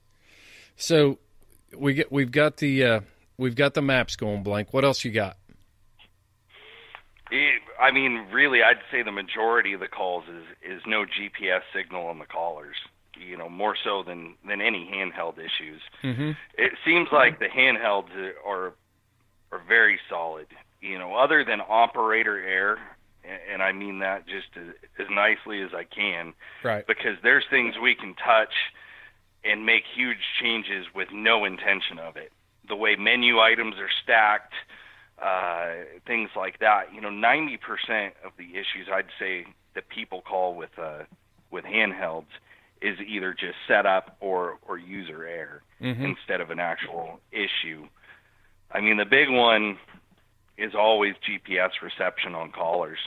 [0.75, 1.19] So
[1.75, 2.99] we get we've got the uh,
[3.37, 4.73] we've got the maps going blank.
[4.73, 5.37] What else you got?
[7.35, 10.43] It, I mean, really, I'd say the majority of the calls is
[10.77, 12.75] is no GPS signal on the collars.
[13.19, 15.81] You know, more so than than any handheld issues.
[16.03, 16.31] Mm-hmm.
[16.57, 18.09] It seems like the handhelds
[18.45, 18.73] are
[19.51, 20.47] are very solid.
[20.81, 22.77] You know, other than operator error,
[23.23, 26.85] and, and I mean that just as, as nicely as I can, Right.
[26.85, 28.53] because there's things we can touch
[29.43, 32.31] and make huge changes with no intention of it.
[32.67, 34.53] The way menu items are stacked,
[35.23, 35.67] uh,
[36.05, 36.93] things like that.
[36.93, 37.57] You know, 90%
[38.25, 39.45] of the issues I'd say
[39.75, 41.03] that people call with uh,
[41.51, 42.25] with handhelds
[42.81, 46.05] is either just setup or or user error Mm-hmm.
[46.05, 47.85] instead of an actual issue.
[48.71, 49.77] I mean, the big one
[50.57, 52.99] is always GPS reception on collars.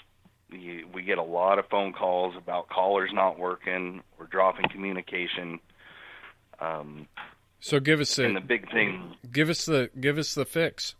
[0.50, 5.58] You, we get a lot of phone calls about collars not working or dropping communication.
[6.60, 7.06] Um,
[7.60, 10.94] So give us the big thing, give us the give us the fix.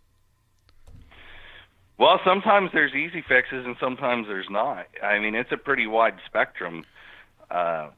[1.99, 4.87] Well, sometimes there's easy fixes and sometimes there's not.
[5.03, 6.85] I mean, it's a pretty wide spectrum.
[7.51, 7.91] Uh, All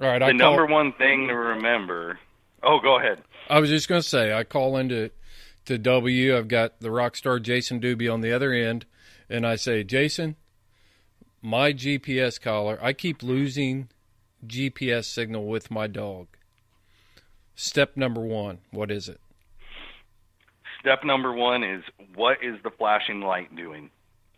[0.00, 0.18] right.
[0.18, 2.18] the I call, number one thing to remember.
[2.62, 3.22] Oh, go ahead.
[3.50, 5.10] I was just going to say I call into
[5.66, 6.36] to W.
[6.36, 8.86] I've got the rock star Jason Doobie on the other end,
[9.28, 10.36] and I say, Jason,
[11.42, 12.78] my GPS collar.
[12.80, 13.88] I keep losing
[14.46, 16.28] GPS signal with my dog.
[17.54, 18.58] Step number one.
[18.70, 19.20] What is it?
[20.84, 21.82] Step number one is
[22.14, 23.88] what is the flashing light doing?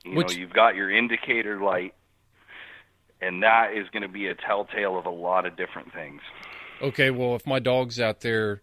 [0.05, 1.93] You Which- know, you've got your indicator light,
[3.21, 6.23] and that is going to be a telltale of a lot of different things.
[6.81, 8.63] Okay, well, if my dog's out there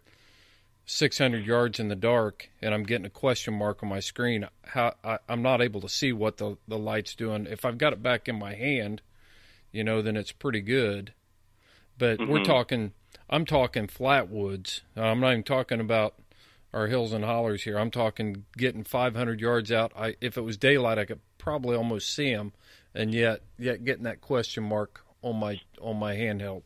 [0.86, 4.94] 600 yards in the dark and I'm getting a question mark on my screen, how
[5.04, 7.48] I, I'm not able to see what the the light's doing.
[7.48, 9.02] If I've got it back in my hand,
[9.74, 11.14] you know, then it's pretty good.
[11.98, 12.46] But we're Mhm.
[12.46, 12.94] talking,
[13.30, 14.82] I'm talking flatwoods.
[14.96, 16.16] I'm not even talking about
[16.74, 17.78] our hills and hollers here.
[17.78, 19.92] I'm talking getting 500 yards out.
[19.96, 22.54] I if it was daylight, I could probably almost see them,
[22.94, 26.64] and yet yet getting that question mark on my on my handheld.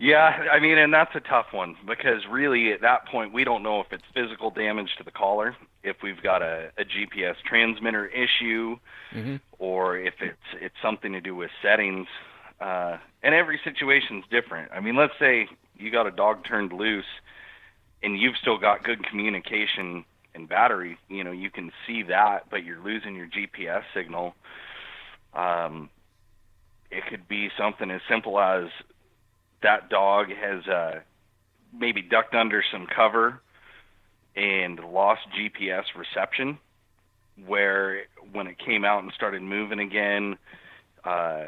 [0.00, 3.64] Yeah, I mean, and that's a tough one because really at that point we don't
[3.64, 8.06] know if it's physical damage to the collar, if we've got a, a GPS transmitter
[8.06, 8.76] issue,
[9.12, 12.06] hmm or if it's it's something to do with settings.
[12.60, 14.70] Uh, and every situation's different.
[14.72, 17.06] I mean, let's say you got a dog turned loose,
[18.02, 20.98] and you've still got good communication and battery.
[21.08, 24.34] You know, you can see that, but you're losing your GPS signal.
[25.34, 25.90] Um,
[26.90, 28.68] it could be something as simple as
[29.62, 31.00] that dog has uh,
[31.76, 33.40] maybe ducked under some cover
[34.36, 36.58] and lost GPS reception
[37.46, 40.36] where when it came out and started moving again,
[41.04, 41.44] uh,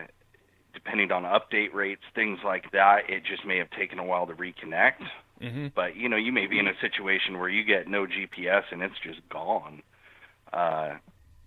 [0.83, 4.35] depending on update rates, things like that, it just may have taken a while to
[4.35, 5.07] reconnect.
[5.41, 8.65] hmm But you know, you may be in a situation where you get no GPS
[8.71, 9.83] and it's just gone,
[10.53, 10.95] uh,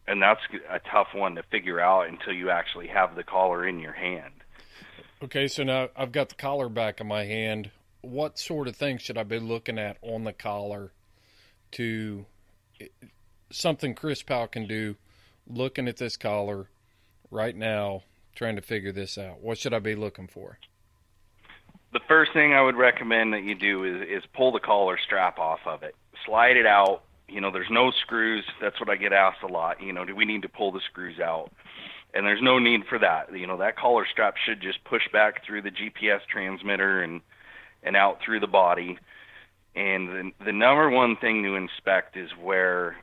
[0.08, 3.80] and that's a tough one to figure out until you actually have the collar in
[3.80, 4.34] your hand.
[5.24, 7.72] Okay, so now I've got the collar back in my hand
[8.04, 10.92] what sort of things should I be looking at on the collar
[11.72, 12.26] to
[13.50, 14.98] something Chris Powell can do
[15.48, 16.68] looking at this collar
[17.32, 18.04] right now,
[18.36, 19.42] trying to figure this out?
[19.42, 20.60] What should I be looking for?
[21.92, 25.38] The first thing I would recommend that you do is, is pull the collar strap
[25.38, 25.96] off of it.
[26.26, 27.04] Slide it out.
[27.28, 28.44] You know, there's no screws.
[28.62, 29.82] That's what I get asked a lot.
[29.82, 31.52] You know, do we need to pull the screws out?
[32.14, 33.36] And there's no need for that.
[33.36, 37.22] You know, that collar strap should just push back through the GPS transmitter and
[37.84, 38.98] and out through the body.
[39.76, 42.96] And the, the number one thing to inspect is where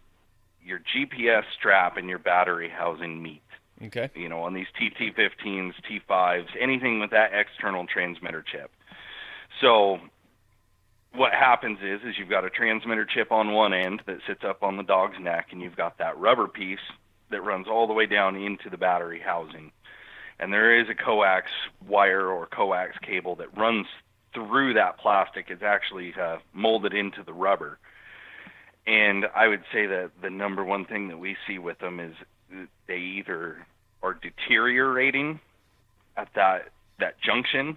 [0.64, 3.42] your GPS strap and your battery housing meet.
[3.82, 4.10] Okay.
[4.14, 8.70] You know, on these TT15s, T5s, anything with that external transmitter chip.
[9.60, 10.00] So
[11.14, 14.62] what happens is is you've got a transmitter chip on one end that sits up
[14.62, 16.78] on the dog's neck and you've got that rubber piece
[17.30, 19.72] that runs all the way down into the battery housing.
[20.38, 21.50] And there is a coax
[21.86, 23.86] wire or coax cable that runs
[24.34, 25.46] through that plastic.
[25.48, 27.78] It's actually uh, molded into the rubber.
[28.86, 32.14] And I would say that the number one thing that we see with them is
[32.86, 33.66] they either
[34.02, 35.40] are deteriorating
[36.16, 37.76] at that that junction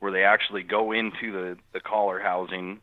[0.00, 2.80] where they actually go into the the collar housing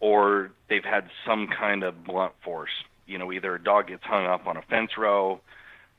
[0.00, 2.70] or they've had some kind of blunt force
[3.06, 5.40] you know either a dog gets hung up on a fence row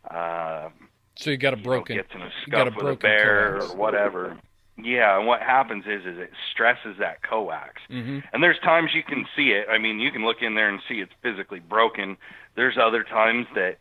[0.10, 0.70] uh
[1.16, 3.60] so you got a broken you know, gets in a scuff a with a bear
[3.60, 3.74] coax.
[3.74, 4.38] or whatever
[4.78, 7.82] yeah, and what happens is is it stresses that coax.
[7.92, 8.20] Mm-hmm.
[8.34, 9.68] And there's times you can see it.
[9.70, 12.18] I mean, you can look in there and see it's physically broken.
[12.56, 13.78] There's other times that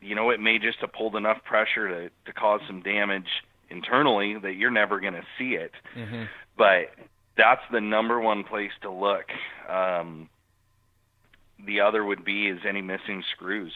[0.00, 3.28] you know it may just have pulled enough pressure to to cause some damage
[3.70, 5.72] internally that you're never going to see it.
[5.96, 6.24] Mm-hmm.
[6.56, 6.90] But
[7.36, 9.26] that's the number one place to look.
[9.68, 10.28] Um,
[11.64, 13.72] the other would be is any missing screws.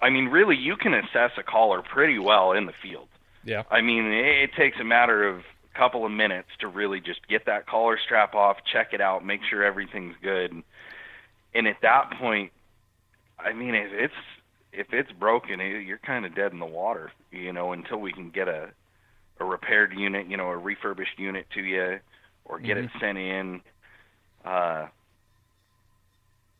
[0.00, 3.08] I mean, really, you can assess a collar pretty well in the field.
[3.44, 3.62] Yeah.
[3.70, 7.26] I mean, it, it takes a matter of a couple of minutes to really just
[7.28, 10.62] get that collar strap off, check it out, make sure everything's good.
[11.54, 12.52] And at that point,
[13.38, 14.14] I mean, it's
[14.76, 18.30] if it's broken, you're kind of dead in the water, you know, until we can
[18.30, 18.70] get a
[19.40, 21.98] a repaired unit, you know, a refurbished unit to you,
[22.44, 22.84] or get mm-hmm.
[22.84, 23.60] it sent in.
[24.44, 24.86] Uh,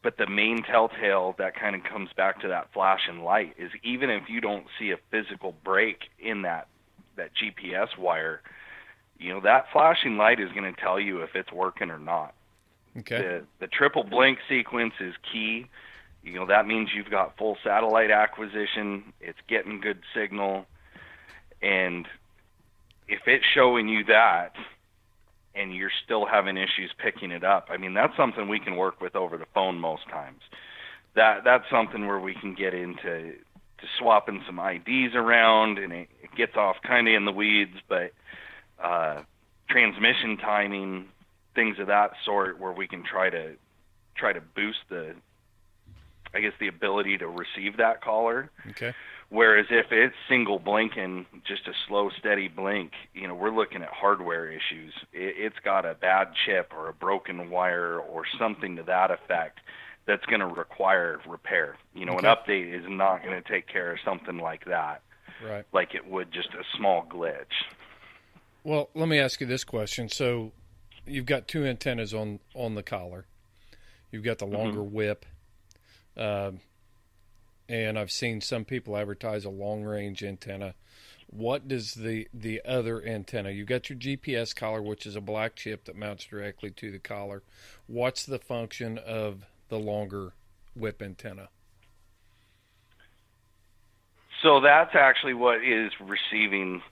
[0.03, 4.11] but the main telltale that kind of comes back to that flashing light is even
[4.11, 6.69] if you don't see a physical break in that
[7.17, 8.43] that GPS wire,
[9.19, 12.35] you know that flashing light is going to tell you if it's working or not.
[12.99, 13.17] Okay.
[13.17, 15.67] The the triple blink sequence is key.
[16.25, 19.13] You know that means you've got full satellite acquisition.
[19.21, 20.65] It's getting good signal,
[21.61, 22.07] and
[23.07, 24.55] if it's showing you that,
[25.55, 29.01] and you're still having issues picking it up, I mean that's something we can work
[29.01, 30.41] with over the phone most times.
[31.15, 33.35] That that's something where we can get into
[33.79, 37.77] to swapping some IDs around, and it, it gets off kind of in the weeds,
[37.89, 38.13] but
[38.83, 39.23] uh,
[39.69, 41.07] transmission timing,
[41.55, 43.57] things of that sort, where we can try to
[44.17, 45.15] try to boost the,
[46.35, 48.51] I guess, the ability to receive that collar.
[48.71, 48.95] Okay.
[49.31, 53.89] Whereas if it's single blinking, just a slow, steady blink, you know, we're looking at
[53.89, 54.93] hardware issues.
[55.13, 59.61] It, it's got a bad chip or a broken wire or something to that effect
[60.07, 61.77] that's going to require repair.
[61.95, 62.29] You know, okay.
[62.29, 65.03] an update is not going to take care of something like that.
[65.45, 65.65] Right.
[65.73, 67.65] Like it would just a small glitch.
[68.63, 70.09] Well, let me ask you this question.
[70.09, 70.53] So,
[71.07, 73.27] you've got two antennas on on the collar.
[74.11, 74.55] You've got the mm-hmm.
[74.55, 74.95] longer mm-hmm.
[74.95, 75.27] whip,
[76.17, 76.53] uh,
[77.69, 80.75] and I've seen some people advertise a long range antenna.
[81.29, 83.51] What does the the other antenna?
[83.51, 86.99] You've got your GPS collar, which is a black chip that mounts directly to the
[86.99, 87.43] collar.
[87.87, 90.35] What's the function of the longer
[90.77, 91.49] whip antenna?
[94.43, 96.83] So that's actually what is receiving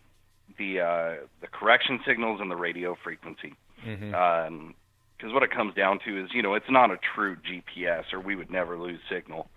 [0.58, 3.54] the uh, the correction signals and the radio frequency.
[3.86, 4.14] Mm-hmm.
[4.14, 4.74] Um,
[5.22, 8.18] because what it comes down to is, you know, it's not a true GPS, or
[8.18, 9.48] we would never lose signal.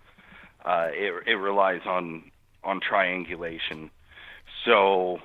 [0.64, 2.30] Uh, it it relies on
[2.62, 3.90] on triangulation.
[4.64, 5.18] So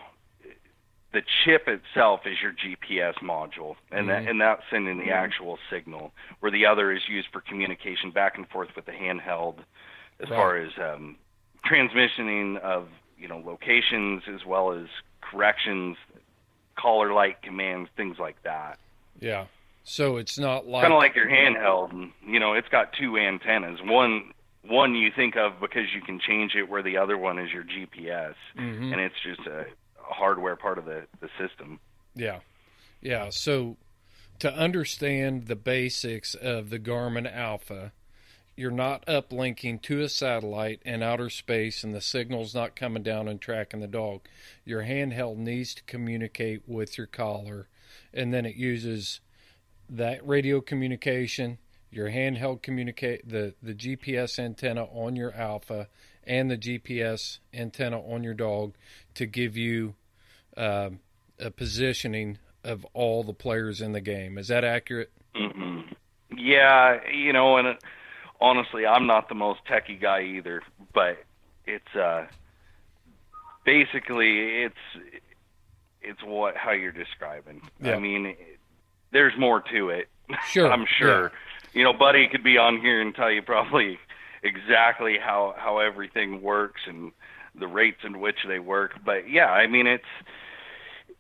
[1.14, 4.08] the chip itself is your GPS module, and mm-hmm.
[4.08, 6.12] that and that's sending the actual signal.
[6.39, 9.60] Where the other is used for communication back and forth with the handheld,
[10.20, 10.36] as right.
[10.36, 11.18] far as um,
[11.70, 14.88] transmissioning of you know locations as well as
[15.22, 15.98] corrections,
[16.76, 18.80] collar light commands, things like that.
[19.20, 19.46] Yeah.
[19.84, 22.11] So it's not like kind of like your handheld.
[22.25, 23.79] You know, it's got two antennas.
[23.84, 27.51] One one you think of because you can change it, where the other one is
[27.51, 28.93] your GPS, mm-hmm.
[28.93, 31.79] and it's just a, a hardware part of the the system.
[32.15, 32.39] Yeah,
[33.01, 33.29] yeah.
[33.32, 33.77] So
[34.39, 37.91] to understand the basics of the Garmin Alpha,
[38.55, 43.27] you're not uplinking to a satellite in outer space and the signal's not coming down
[43.27, 44.21] and tracking the dog.
[44.65, 47.67] Your handheld needs to communicate with your collar,
[48.13, 49.19] and then it uses
[49.92, 51.58] that radio communication,
[51.92, 55.88] your handheld communicate the the GPS antenna on your Alpha,
[56.26, 58.74] and the GPS antenna on your dog
[59.16, 59.96] to give you
[60.58, 60.89] uh,
[61.39, 64.38] a positioning of all the players in the game.
[64.38, 65.12] Is that accurate?
[65.36, 65.92] Mm-hmm.
[66.38, 67.84] Yeah, you know, and it,
[68.39, 70.62] honestly, I'm not the most techie guy either,
[70.94, 71.24] but
[71.66, 72.28] it's uh,
[73.66, 74.76] basically it's
[76.02, 77.62] it's what how you're describing.
[77.82, 77.96] Yeah.
[77.96, 78.36] I mean,
[79.12, 80.07] there's more to it.
[80.47, 81.32] Sure, I'm sure.
[81.74, 83.99] You know, Buddy could be on here and tell you probably
[84.43, 87.12] exactly how how everything works and
[87.53, 88.93] the rates in which they work.
[89.05, 90.03] But yeah, I mean, it's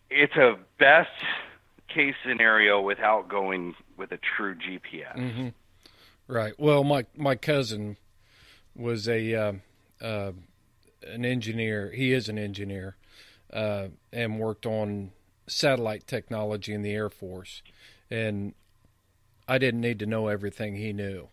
[0.09, 1.09] it's a best
[1.93, 5.17] case scenario without going with a true GPS.
[5.17, 5.47] Mm-hmm.
[6.27, 6.53] Right.
[6.57, 7.97] Well, my my cousin
[8.75, 9.53] was a uh,
[10.01, 10.31] uh,
[11.05, 11.91] an engineer.
[11.91, 12.95] He is an engineer
[13.51, 15.11] uh, and worked on
[15.47, 17.61] satellite technology in the Air Force.
[18.09, 18.53] And
[19.47, 21.29] I didn't need to know everything he knew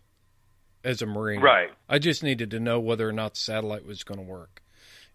[0.83, 1.41] as a Marine.
[1.41, 1.69] Right.
[1.87, 4.61] I just needed to know whether or not the satellite was going to work.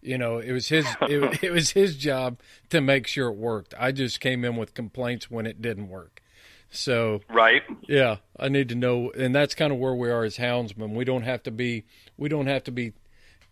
[0.01, 2.39] You know, it was his it, it was his job
[2.69, 3.73] to make sure it worked.
[3.77, 6.21] I just came in with complaints when it didn't work.
[6.69, 7.63] So Right.
[7.87, 10.93] yeah, I need to know, and that's kind of where we are as houndsmen.
[10.93, 11.85] We don't have to be
[12.17, 12.93] we don't have to be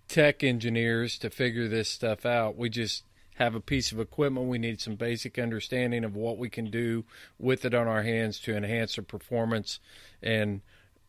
[0.07, 2.57] tech engineers to figure this stuff out.
[2.57, 3.03] We just
[3.35, 4.47] have a piece of equipment.
[4.47, 7.05] We need some basic understanding of what we can do
[7.39, 9.79] with it on our hands to enhance our performance
[10.21, 10.61] and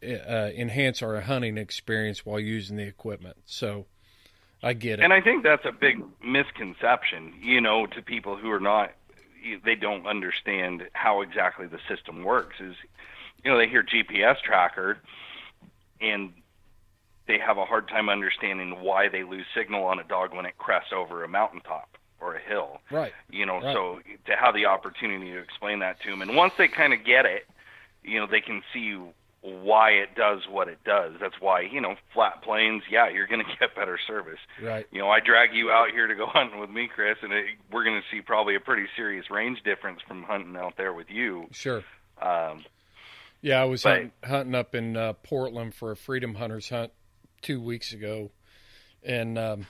[0.02, 3.36] uh, enhance our hunting experience while using the equipment.
[3.46, 3.86] So
[4.62, 5.02] I get it.
[5.02, 8.92] And I think that's a big misconception, you know, to people who are not
[9.62, 12.74] they don't understand how exactly the system works is
[13.44, 14.96] you know, they hear GPS tracker
[16.00, 16.32] and
[17.26, 20.56] they have a hard time understanding why they lose signal on a dog when it
[20.56, 21.93] crests over a mountaintop
[22.24, 22.78] or a hill.
[22.90, 23.12] right.
[23.30, 23.74] You know, Right.
[23.74, 27.04] so to have the opportunity to explain that to them, and once they kind of
[27.04, 27.46] get it,
[28.02, 28.96] you know, they can see
[29.42, 31.12] why it does what it does.
[31.20, 34.38] That's why, you know, flat plains, yeah, you're going to get better service.
[34.62, 34.86] Right.
[34.90, 37.44] You know, I drag you out here to go hunting with me, Chris, and it,
[37.70, 41.10] we're going to see probably a pretty serious range difference from hunting out there with
[41.10, 41.48] you.
[41.52, 41.84] Sure.
[42.22, 42.64] Um,
[43.42, 46.92] Yeah, I was But- hunting, hunting up in uh, Portland for a Freedom Hunters hunt
[47.42, 48.30] two weeks ago,
[49.02, 49.66] and um,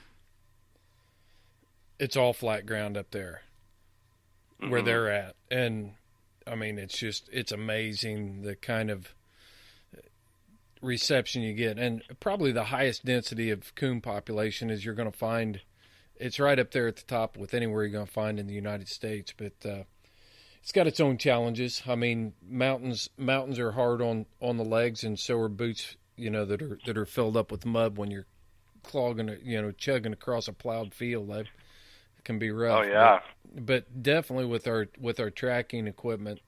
[1.99, 3.43] it's all flat ground up there
[4.59, 4.85] where mhm.
[4.85, 5.93] they're at, and
[6.47, 9.15] I mean it's just it's amazing the kind of
[10.81, 15.17] reception you get, and probably the highest density of coon population is you're going to
[15.17, 15.61] find.
[16.17, 18.55] It's right up there at the top with anywhere you're going to find in the
[18.55, 19.53] United States, but.
[19.65, 19.83] Uh,
[20.63, 21.83] it's got its own challenges.
[21.87, 25.97] I mean, mountains mountains are hard on on the legs, and so are boots.
[26.17, 28.25] You know that are that are filled up with mud when you're
[28.83, 31.29] clogging, you know, chugging across a plowed field.
[32.25, 32.85] Can be oh, rough.
[32.85, 33.21] oh yeah,
[33.55, 36.41] But, but definitely with our with our tracking equipment,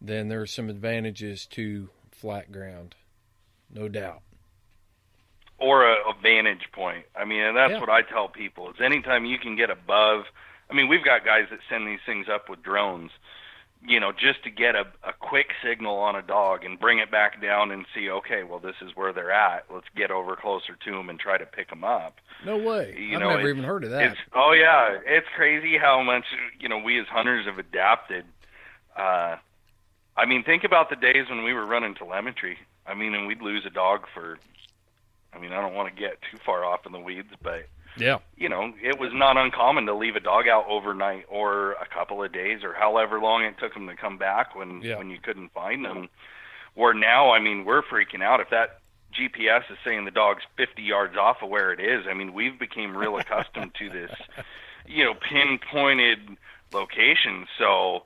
[0.00, 2.94] then there are some advantages to flat ground,
[3.72, 4.22] no doubt.
[5.58, 7.04] or a, a vantage point.
[7.16, 7.80] I mean, and that's Yeah.
[7.80, 10.24] what I tell people is anytime you can get above.
[10.70, 13.10] I mean, we've got guys that send these things up with drones,
[13.86, 17.10] you know, just to get a, a quick signal on a dog and bring it
[17.10, 19.66] back down and see, okay, well, this is where they're at.
[19.72, 22.16] Let's get over closer to them and try to pick them up.
[22.46, 22.94] No way.
[22.98, 24.12] You I've know, never even heard of that.
[24.12, 26.24] It's oh yeah, it's crazy how much
[26.58, 28.24] you know we as hunters have adapted.
[28.96, 29.36] Uh,
[30.16, 32.58] I mean, think about the days when we were running telemetry.
[32.86, 34.38] I mean, and we'd lose a dog for.
[35.32, 37.66] I mean, I don't want to get too far off in the weeds, but
[37.96, 38.18] Yeah.
[38.36, 42.22] you know, it was not uncommon to leave a dog out overnight or a couple
[42.24, 44.98] of days or however long it took them to come back when Yeah.
[44.98, 46.08] when you couldn't find them.
[46.74, 48.78] Where now, I mean, we're freaking out if that
[49.12, 52.04] GPS is saying the dog's 50 yards off of where it is.
[52.08, 54.10] I mean, we've become real accustomed to this,
[54.86, 56.18] you know, pinpointed
[56.72, 57.46] location.
[57.58, 58.02] So,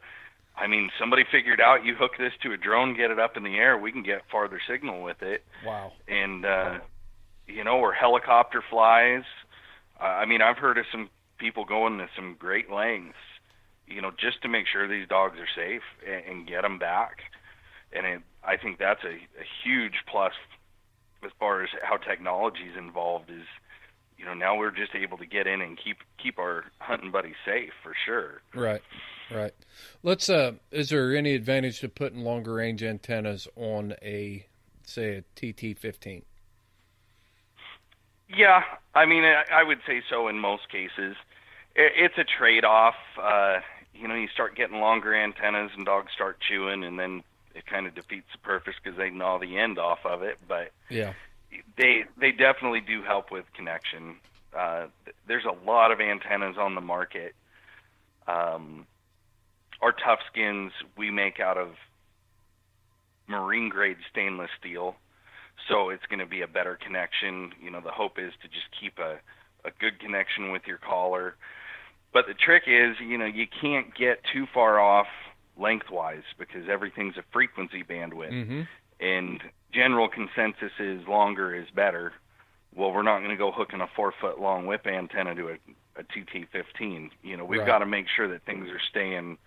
[0.55, 3.43] I mean, somebody figured out you hook this to a drone, get it up in
[3.43, 5.93] the air, we can get farther signal with it Wow.
[6.07, 6.81] and uh,
[7.47, 9.23] you know, or helicopter flies.
[10.01, 13.19] I mean, I've heard of some people going to some great lengths,
[13.87, 17.19] you know, just to make sure these dogs are safe and, and get them back.
[17.93, 20.33] And it, I think that's a, a huge plus
[21.25, 23.31] as far as how technology is involved.
[23.31, 23.47] Is
[24.19, 27.37] you know now we're just able to get in and keep keep our hunting buddies
[27.45, 28.43] safe for sure.
[28.55, 28.83] Right,
[29.31, 29.55] right.
[30.03, 30.29] Let's.
[30.29, 34.47] Uh, is there any advantage to putting longer range antennas on a,
[34.85, 36.23] say, a TT fifteen?
[38.29, 38.63] Yeah,
[38.95, 41.17] I mean, I, would say so in most cases.
[41.75, 42.97] It's a trade-off.
[43.21, 43.61] Uh,
[43.95, 47.23] you know, you start getting longer antennas, and dogs start chewing, and then
[47.55, 50.39] it kind of defeats the purpose because they gnaw the end off of it.
[50.47, 51.15] But Yeah,
[51.77, 54.17] they they definitely do help with connection.
[54.57, 54.87] Uh,
[55.27, 57.35] there's a lot of antennas on the market.
[58.27, 58.87] Um,
[59.81, 61.71] our tough skins we make out of
[63.27, 64.97] marine grade stainless steel,
[65.69, 67.53] so it's going to be a better connection.
[67.63, 69.19] You know, the hope is to just keep a
[69.65, 71.35] a good connection with your collar.
[72.13, 75.09] But the trick is, you know, you can't get too far off
[75.59, 78.33] lengthwise because everything's a frequency bandwidth.
[78.33, 78.63] Mm-hmm.
[79.01, 79.43] And
[79.75, 82.13] general consensus is longer is better.
[82.75, 85.55] Well, we're not going to go hooking a four foot long whip antenna to a,
[85.97, 87.11] a TT15.
[87.23, 87.67] You know, we've Right.
[87.67, 89.39] got to make sure that things are staying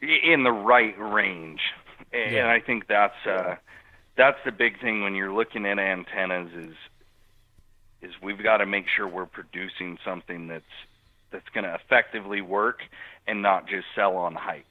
[0.00, 1.60] in the right range.
[2.12, 2.50] And Yeah.
[2.50, 3.56] I think that's uh,
[4.18, 6.74] that's the big thing when you're looking at antennas is
[8.02, 10.64] is we've got to make sure we're producing something that's
[11.30, 12.80] that's going to effectively work
[13.26, 14.64] and not just sell on hype.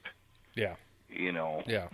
[0.54, 0.74] Yeah.
[1.08, 1.62] You know.
[1.66, 1.88] Yeah.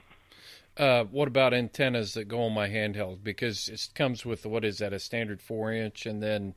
[0.77, 3.23] Uh, what about antennas that go on my handheld?
[3.23, 6.55] Because it comes with what is that a standard four inch, and then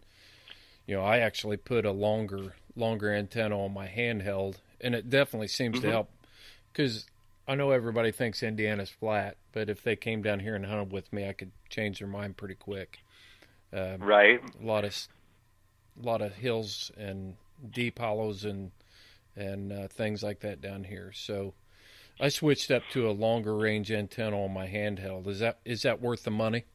[0.88, 5.48] you know I actually put a longer longer antenna on my handheld, and it definitely
[5.48, 5.91] seems to Mhm.
[5.91, 6.10] help.
[6.72, 7.08] Because
[7.48, 11.12] I know everybody thinks Indiana's flat, but if they came down here and hunted with
[11.14, 13.00] me, I could change their mind pretty quick.
[13.72, 14.41] Um, Right.
[14.62, 15.08] a lot of
[16.02, 17.36] a lot of hills and
[17.72, 18.72] deep hollows and
[19.36, 21.12] and uh, things like that down here.
[21.14, 21.54] So
[22.20, 25.28] I switched up to a longer range antenna on my handheld.
[25.28, 26.66] Is that is that worth the money?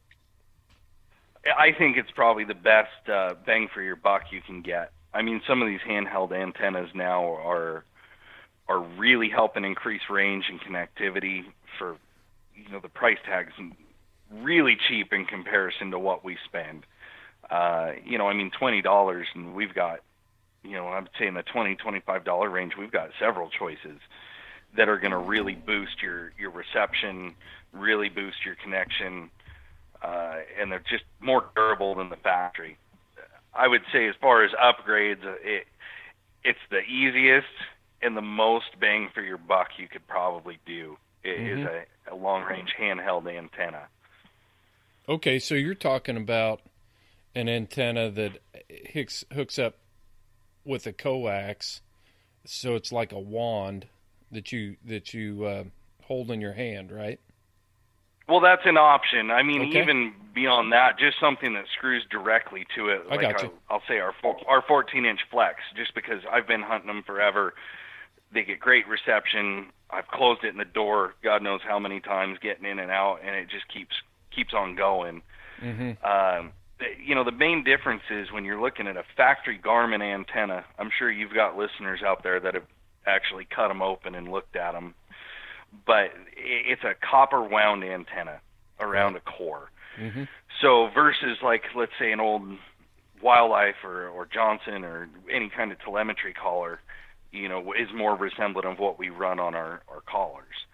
[1.45, 4.93] I think it's probably the best uh, bang for your buck you can get.
[5.13, 7.85] I mean, some of these handheld antennas now are
[8.73, 11.43] are really helping increase range and connectivity
[11.79, 11.97] for
[12.55, 13.53] you know the price tags
[14.33, 16.85] really cheap in comparison to what we spend.
[17.51, 20.01] Uh, you know, I mean, twenty dollars, and we've got
[20.63, 22.73] you know, I'm saying the twenty twenty five dollar range.
[22.79, 23.99] We've got several choices
[24.77, 27.35] that are going to really boost your your reception,
[27.73, 29.31] really boost your connection
[30.03, 32.77] uh, and they're just more durable than the factory.
[33.55, 35.67] I would say, as far as upgrades, it
[36.45, 37.47] it's the easiest
[38.03, 40.97] and the most bang for your buck you could probably do.
[41.25, 41.85] Is Mhm.
[42.09, 43.87] a, a long range handheld antenna.
[45.09, 46.63] Okay, so you're talking about
[47.35, 48.39] an antenna that
[48.93, 49.77] hooks hooks up
[50.65, 51.81] with a coax,
[52.45, 53.87] so it's like a wand
[54.33, 55.65] that you that you uh,
[56.03, 57.21] hold in your hand, right?
[58.29, 59.31] Well, that's an option.
[59.31, 59.81] I mean, Okay.
[59.83, 63.03] even beyond that, just something that screws directly to it.
[63.11, 63.53] I like got you.
[63.69, 67.03] I'll, I'll say our four, our 14 inch flex, just because I've been hunting them
[67.03, 67.55] forever.
[68.33, 69.67] They get great reception.
[69.91, 73.19] I've closed it in the door, God knows how many times, getting in and out,
[73.25, 73.95] and it just keeps
[74.35, 75.21] keeps on going.
[75.61, 76.05] Mm-hmm.
[76.05, 76.53] Um,
[77.05, 80.65] you know, the main difference is when you're looking at a factory Garmin antenna.
[80.79, 82.67] I'm sure you've got listeners out there that have
[83.07, 84.95] actually cut them open and looked at them,
[85.87, 88.41] but it's a copper wound antenna
[88.81, 89.71] around a core.
[90.01, 90.25] Mm-hmm.
[90.61, 92.43] So versus like let's say an old
[93.23, 96.81] wildlife or, or Johnson or any kind of telemetry collar,
[97.33, 100.67] you know, is more resemblant of what we run on our, our collars.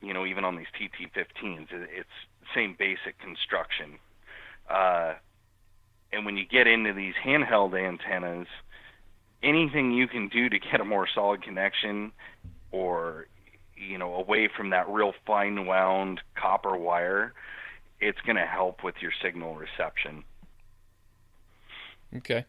[0.00, 2.08] You know, even on these TT15s, it- it's
[2.54, 3.98] same basic construction.
[4.68, 5.14] Uh,
[6.12, 8.46] and when you get into these handheld antennas,
[9.42, 12.12] anything you can do to get a more solid connection
[12.70, 13.26] or
[13.76, 17.32] you know away from that real fine wound copper wire
[18.02, 20.24] it's going to help with your signal reception.
[22.16, 22.44] Okay.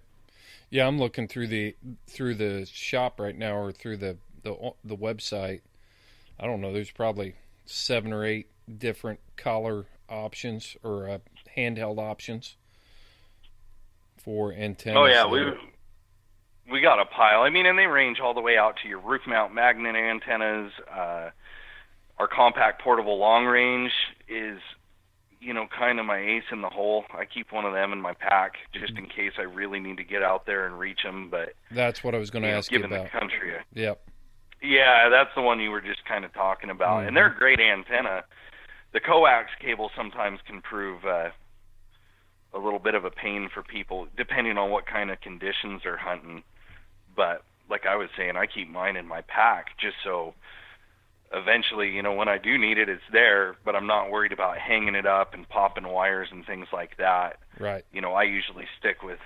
[0.74, 1.76] Yeah, I'm looking through the
[2.08, 5.62] through the shop right now, or through the the the website.
[6.40, 6.74] I don't know.
[6.74, 8.48] There's probably seven or eight
[8.80, 11.20] different collar options or uh,
[11.56, 12.56] handheld options
[14.18, 14.98] for antennas.
[15.00, 15.54] Oh yeah, we
[16.72, 17.42] we got a pile.
[17.42, 20.72] I mean, and they range all the way out to your roof mount magnet antennas.
[20.92, 21.30] Uh,
[22.18, 23.92] our compact portable long range
[24.28, 24.58] is,
[25.44, 27.04] you know, kind of my ace in the hole.
[27.14, 30.04] I keep one of them in my pack just in case I really need to
[30.04, 31.30] get out there and reach them.
[31.30, 33.12] But That's what I was going to you know, ask you given about.
[33.12, 34.02] the country, Yep.
[34.62, 37.08] Yeah, that's the one you were just kind of talking about, Mhm.
[37.10, 38.24] and they're a great antenna.
[38.94, 41.32] The coax cable sometimes can prove uh,
[42.54, 45.98] a little bit of a pain for people, depending on what kind of conditions they're
[45.98, 46.44] hunting.
[47.14, 50.34] But like I was saying, I keep mine in my pack just so
[51.34, 53.56] eventually, you know, when I do need it, it's there.
[53.66, 57.40] But I'm not worried about hanging it up and popping wires and things like that.
[57.60, 57.86] Right.
[57.92, 59.20] You know, I usually stick with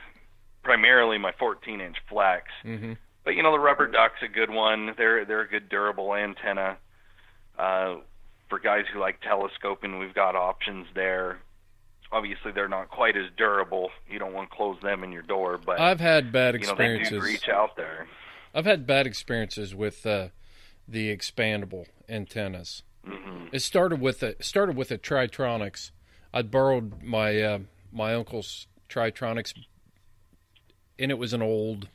[0.63, 2.45] primarily my 14 inch flex.
[2.65, 2.93] Mm-hmm.
[3.23, 4.93] But you know, the rubber duck's a good one.
[4.97, 6.77] They're they're a good durable antenna.
[7.57, 7.97] Uh,
[8.49, 11.39] for guys who like telescoping, we've got options there.
[12.09, 13.89] Obviously, they're not quite as durable.
[14.09, 17.11] You don't want to close them in your door, but I've had bad experiences.
[17.11, 18.07] you know they do reach out there.
[18.53, 20.29] I've had bad experiences with uh,
[20.87, 22.83] the expandable antennas.
[23.05, 25.91] hmm It started with a started with a Tritronics.
[26.33, 27.59] I borrowed my uh,
[27.91, 29.53] my uncle's Tritronics,
[30.99, 31.87] and it was an old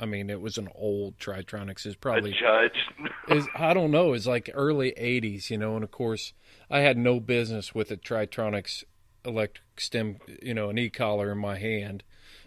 [0.00, 1.84] I mean, it was an old Tritronics.
[1.84, 3.10] Is probably a judge.
[3.28, 4.12] is I don't know.
[4.12, 5.74] It's like early '80s, you know.
[5.74, 6.32] And of course,
[6.70, 8.84] I had no business with a Tritronics
[9.24, 12.04] electric stem, you know, an e-collar in my hand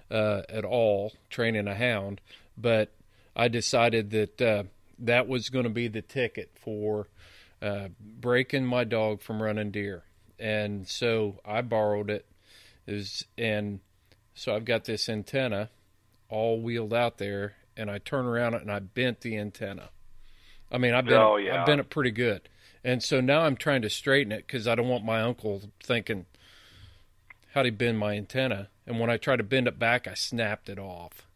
[0.09, 2.21] uh, at all, training a hound.
[2.57, 2.93] But
[3.35, 4.63] I decided that uh,
[5.01, 7.07] that was going to be the ticket for
[7.61, 10.03] uh, breaking my dog from running deer,
[10.39, 12.25] and so I borrowed it.
[12.87, 13.79] Is and
[14.33, 15.69] so I've got this antenna
[16.29, 19.89] all wheeled out there, and I turn around it and I bent the antenna.
[20.71, 21.61] I mean, I bent, Oh, yeah.
[21.61, 22.49] I bent it pretty good,
[22.83, 26.25] and so now I'm trying to straighten it because I don't want my uncle thinking,
[27.53, 30.69] "How'd he bend my antenna?" And when I try to bend it back, I snapped
[30.69, 31.27] it off.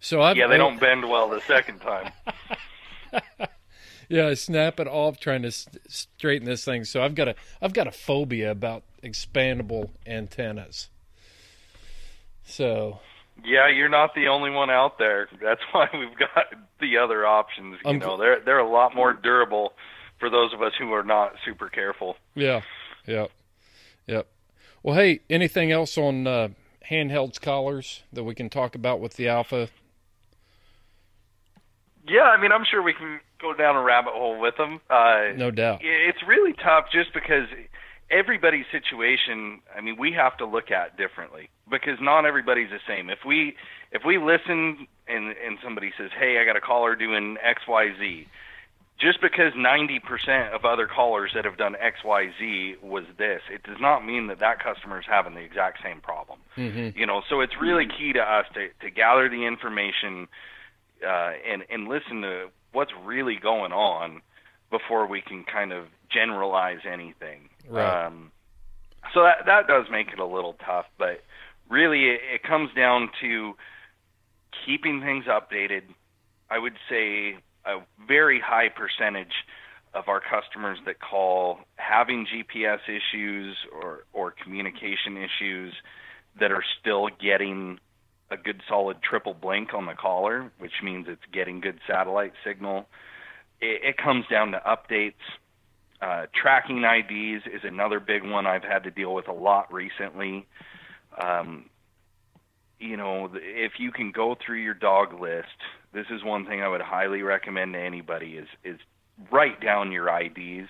[0.00, 2.12] So I've yeah, they don't bend well the second time.
[4.08, 6.84] Yeah, I snap it off trying to straighten this thing.
[6.84, 10.88] So I've got a I've got a phobia about expandable antennas.
[12.44, 13.00] So
[13.44, 15.28] Yeah, you're not the only one out there.
[15.42, 16.46] That's why we've got
[16.80, 17.78] the other options.
[17.84, 19.74] You I'm know, they're they're a lot more durable
[20.18, 22.16] for those of us who are not super careful.
[22.34, 22.62] yeah,
[23.06, 23.30] yep,
[24.06, 24.26] yep.
[24.82, 26.48] Well, hey, anything else on uh,
[26.90, 29.68] handhelds collars that we can talk about with the Alpha?
[32.08, 34.80] Yeah, I mean, I'm sure we can go down a rabbit hole with them.
[34.90, 35.80] Uh, No doubt.
[35.82, 37.48] It's really tough just because
[38.10, 43.10] everybody's situation, I mean, we have to look at differently because not everybody's the same.
[43.10, 43.56] If we
[43.92, 48.26] if we listen and and somebody says, "Hey, I got a collar doing XYZ,"
[48.98, 54.04] just because 90% of other collars that have done XYZ was this, it does not
[54.04, 56.40] mean that that customer is having the exact same problem.
[56.56, 56.98] Mm-hmm.
[56.98, 60.28] You know, so it's really key to us to to gather the information
[61.06, 64.20] uh, and and listen to what's really going on
[64.70, 67.48] before we can kind of generalize anything.
[67.68, 68.06] Right.
[68.06, 68.32] Um,
[69.14, 71.22] so that that does make it a little tough, but
[71.70, 73.54] really it, it comes down to
[74.66, 75.82] keeping things updated.
[76.50, 79.44] I would say a very high percentage
[79.94, 85.74] of our customers that call having GPS issues or or communication issues
[86.40, 87.78] that are still getting
[88.30, 92.86] a good solid triple blink on the collar, which means it's getting good satellite signal.
[93.60, 95.14] It, it comes down to updates.
[96.00, 100.46] Uh, tracking IDs is another big one I've had to deal with a lot recently.
[101.20, 101.64] Um,
[102.78, 105.48] you know, if you can go through your dog list,
[105.92, 108.78] this is one thing I would highly recommend to anybody is is
[109.32, 110.68] write down your IDs.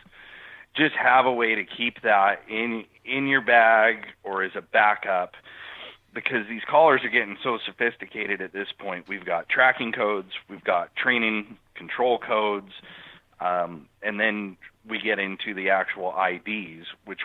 [0.74, 5.32] Just have a way to keep that in in your bag or as a backup
[6.14, 9.06] because these collars are getting so sophisticated at this point.
[9.08, 12.72] We've got tracking codes, we've got training control codes,
[13.40, 14.56] um, and then
[14.88, 17.20] we get into the actual IDs, which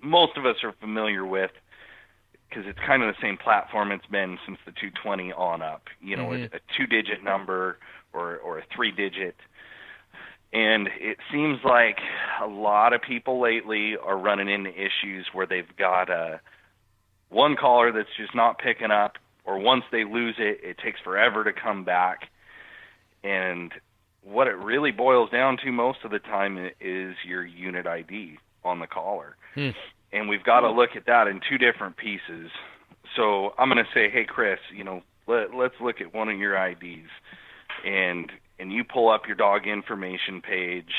[0.00, 1.50] most of us are familiar with
[2.48, 5.82] because it's kind of the same platform it's been since the 220 on up.
[6.00, 6.52] You know, Mhm.
[6.52, 7.78] a, a two-digit number
[8.12, 9.36] or or a three-digit.
[10.52, 12.00] And it seems like
[12.40, 16.40] a lot of people lately are running into issues where they've got a
[17.30, 19.14] one collar that's just not picking up,
[19.44, 22.28] or once they lose it, it takes forever to come back.
[23.24, 23.72] And
[24.22, 28.80] what it really boils down to most of the time is your unit ID on
[28.80, 29.36] the collar.
[29.54, 29.70] Hmm.
[30.12, 32.50] And we've got to look at that in two different pieces.
[33.16, 36.38] So I'm going to say, hey, Chris, you know, let, let's look at one of
[36.38, 37.08] your IDs.
[37.84, 40.92] And and you pull up your dog information page,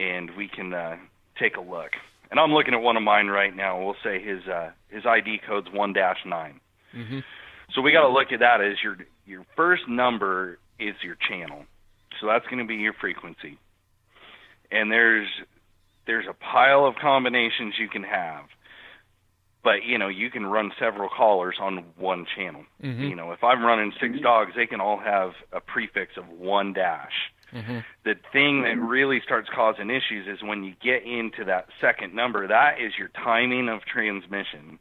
[0.00, 0.96] and we can uh,
[1.38, 1.92] take a look.
[2.32, 3.84] And I'm looking at one of mine right now.
[3.84, 6.60] We'll say his uh, his ID code's one dash nine.
[6.96, 7.18] Mm-hmm.
[7.74, 8.96] So we got to look at that as your
[9.26, 11.66] your first number is your channel.
[12.18, 13.58] So that's going to be your frequency.
[14.70, 15.28] And there's
[16.06, 18.44] there's a pile of combinations you can have.
[19.62, 22.64] But you know, you can run several collars on one channel.
[22.82, 23.10] Mhm.
[23.10, 26.72] You know, if I'm running six dogs, they can all have a prefix of one
[26.72, 27.12] dash
[27.52, 27.78] Mm-hmm.
[28.04, 32.48] the thing that really starts causing issues is when you get into that second number
[32.48, 34.78] that is your timing of transmission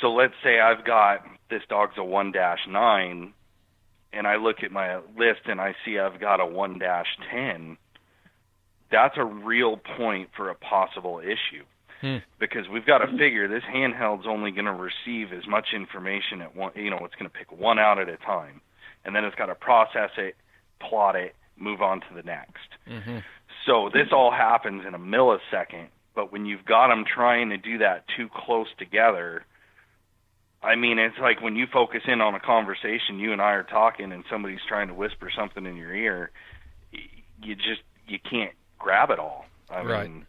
[0.00, 3.32] so let's say i've got this dog's a 1 dash 9
[4.12, 7.76] and i look at my list and i see i've got a 1 dash 10
[8.92, 11.64] that's a real point for a possible issue
[12.00, 12.16] Hmm.
[12.38, 16.56] because we've got to figure this handheld's only going to receive as much information at
[16.56, 18.62] one you know it's going to pick one out at a time
[19.04, 20.34] and then it's got to process it
[20.80, 22.58] plot it move on to the next
[22.88, 23.18] Mm-hmm.
[23.66, 27.78] so this all happens in a millisecond, but when you've got them trying to do
[27.78, 29.44] that too close together,
[30.62, 33.62] I mean, it's like when you focus in on a conversation, you and I are
[33.62, 36.30] talking, and somebody's trying to whisper something in your ear,
[37.42, 39.44] you just you can't grab it all.
[39.70, 40.10] I Right.
[40.10, 40.26] mean,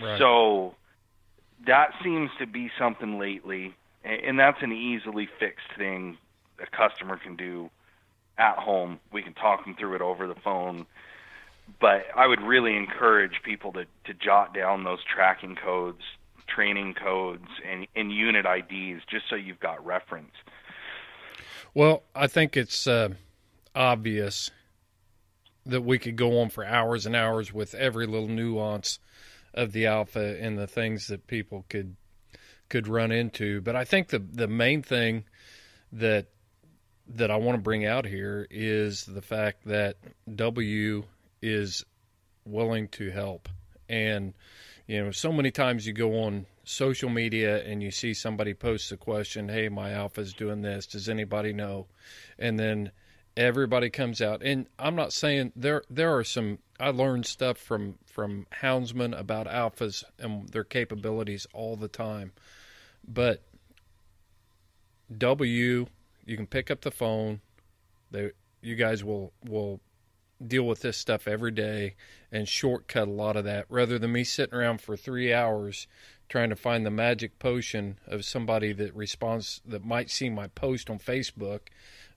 [0.00, 0.18] Right.
[0.18, 0.74] so
[1.66, 3.74] that seems to be something lately,
[4.04, 6.18] and that's an easily fixed thing
[6.60, 7.70] a customer can do
[8.38, 9.00] at home.
[9.12, 10.86] We can talk them through it over the phone.
[11.80, 16.02] But I would really encourage people to, to jot down those tracking codes,
[16.46, 20.32] training codes, and, and unit IDs just so you've got reference.
[21.74, 23.10] Well, I think it's uh,
[23.74, 24.50] obvious
[25.66, 28.98] that we could go on for hours and hours with every little nuance
[29.52, 31.96] of the alpha and the things that people could
[32.68, 33.60] could run into.
[33.60, 35.24] But I think the the main thing
[35.92, 36.26] that
[37.08, 39.96] that I want to bring out here is the fact that
[40.34, 41.04] W
[41.40, 41.84] is
[42.44, 43.48] willing to help.
[43.88, 44.34] And
[44.86, 48.92] you know, so many times you go on social media and you see somebody posts
[48.92, 50.86] a question, "Hey, my alpha's doing this.
[50.86, 51.86] Does anybody know?"
[52.38, 52.90] And then
[53.36, 54.42] everybody comes out.
[54.42, 59.46] And I'm not saying there there are some I learned stuff from from houndsmen about
[59.46, 62.32] alphas and their capabilities all the time.
[63.06, 63.42] But
[65.16, 65.86] W,
[66.28, 67.40] you can pick up the phone.
[68.10, 69.80] They, you guys will will
[70.46, 71.96] deal with this stuff every day
[72.30, 75.88] and shortcut a lot of that rather than me sitting around for three hours
[76.28, 80.88] trying to find the magic potion of somebody that responds that might see my post
[80.88, 81.60] on Facebook.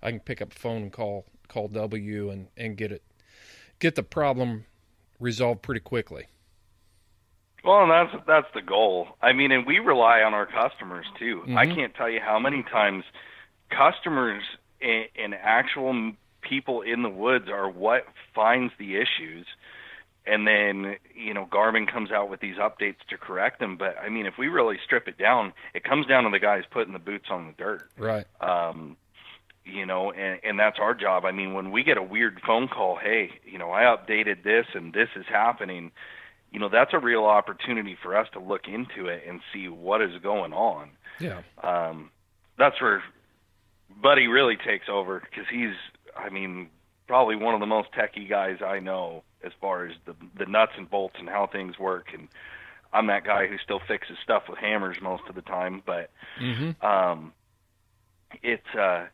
[0.03, 3.03] I can pick up the phone and call call W and, and get it
[3.79, 4.65] get the problem
[5.19, 6.25] resolved pretty quickly.
[7.63, 9.07] Well, and that's that's the goal.
[9.21, 11.43] I mean, and we rely on our customers too.
[11.43, 11.57] Mm-hmm.
[11.57, 13.05] I can't tell you how many times
[13.72, 14.43] customers
[14.81, 19.45] and, and actual people in the woods are what finds the issues,
[20.26, 23.77] and then you know Garmin comes out with these updates to correct them.
[23.77, 26.64] But I mean, if we really strip it down, it comes down to the guys
[26.69, 27.89] putting the boots on the dirt.
[27.98, 28.26] Right.
[28.39, 28.98] Um,
[29.64, 31.23] you know, and, and that's our job.
[31.23, 34.65] I mean, when we get a weird phone call, hey, you know, I updated this
[34.73, 35.91] and this is happening
[36.52, 40.02] you know that's a real opportunity for us to look into it and see what
[40.02, 40.89] is going on.
[41.19, 41.41] Yeah.
[41.64, 42.11] Um,
[42.57, 43.02] that's where
[44.01, 45.76] Buddy really takes over because he's,
[46.15, 46.69] I mean,
[47.07, 50.73] probably one of the most techie guys I know as far as the the nuts
[50.77, 52.07] and bolts and how things work.
[52.13, 52.27] And
[52.93, 56.85] I'm that guy who still fixes stuff with hammers most of the time, but mm-hmm.
[56.85, 57.34] um,
[58.43, 59.07] it's uh,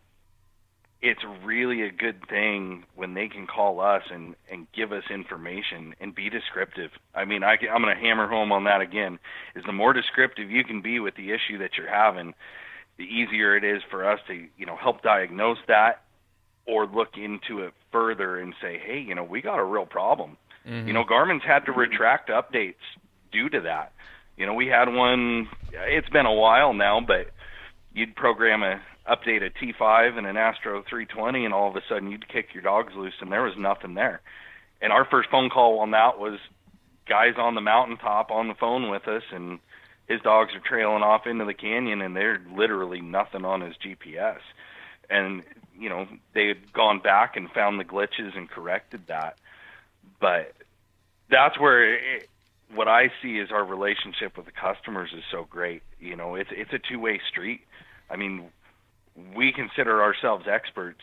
[1.02, 5.96] it's really a good thing when they can call us and and give us information
[6.00, 6.92] and be descriptive.
[7.14, 9.20] I mean, I can, I'm going to hammer home on that again.
[9.56, 12.34] Is the more descriptive you can be with the issue that you're having,
[12.98, 16.04] the easier it is for us to you know help diagnose that
[16.68, 20.38] or look into it further and say, hey, you know, we got a real problem.
[20.68, 20.88] Mm-hmm.
[20.88, 22.76] You know, Garmin's had to retract updates
[23.32, 23.94] due to that.
[24.36, 25.48] You know, we had one.
[25.72, 27.32] It's been a while now, but
[27.94, 32.12] you'd program a update a T5 and an Astro 320, and all of a sudden
[32.12, 34.22] you'd kick your dogs loose, and there was nothing there.
[34.82, 36.38] And our first phone call on that was
[37.08, 39.60] guys on the mountaintop on the phone with us, and
[40.08, 44.40] his dogs are trailing off into the canyon, and there's literally nothing on his GPS.
[45.10, 45.44] And
[45.78, 49.38] you know they had gone back and found the glitches and corrected that,
[50.20, 50.54] but
[51.30, 52.30] that's where it,
[52.74, 55.84] what I see is our relationship with the customers is so great.
[56.00, 57.62] You know, it's it's a two way street.
[58.10, 58.50] I mean,
[59.36, 61.02] we consider ourselves experts,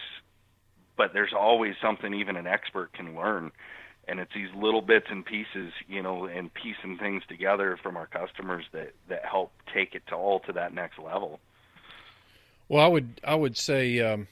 [0.96, 3.52] but there's always something even an expert can learn.
[4.06, 8.06] And it's these little bits and pieces, you know, and piecing things together from our
[8.06, 11.40] customers that, that help take it to all to that next level.
[12.68, 14.28] Well, I would I would say um,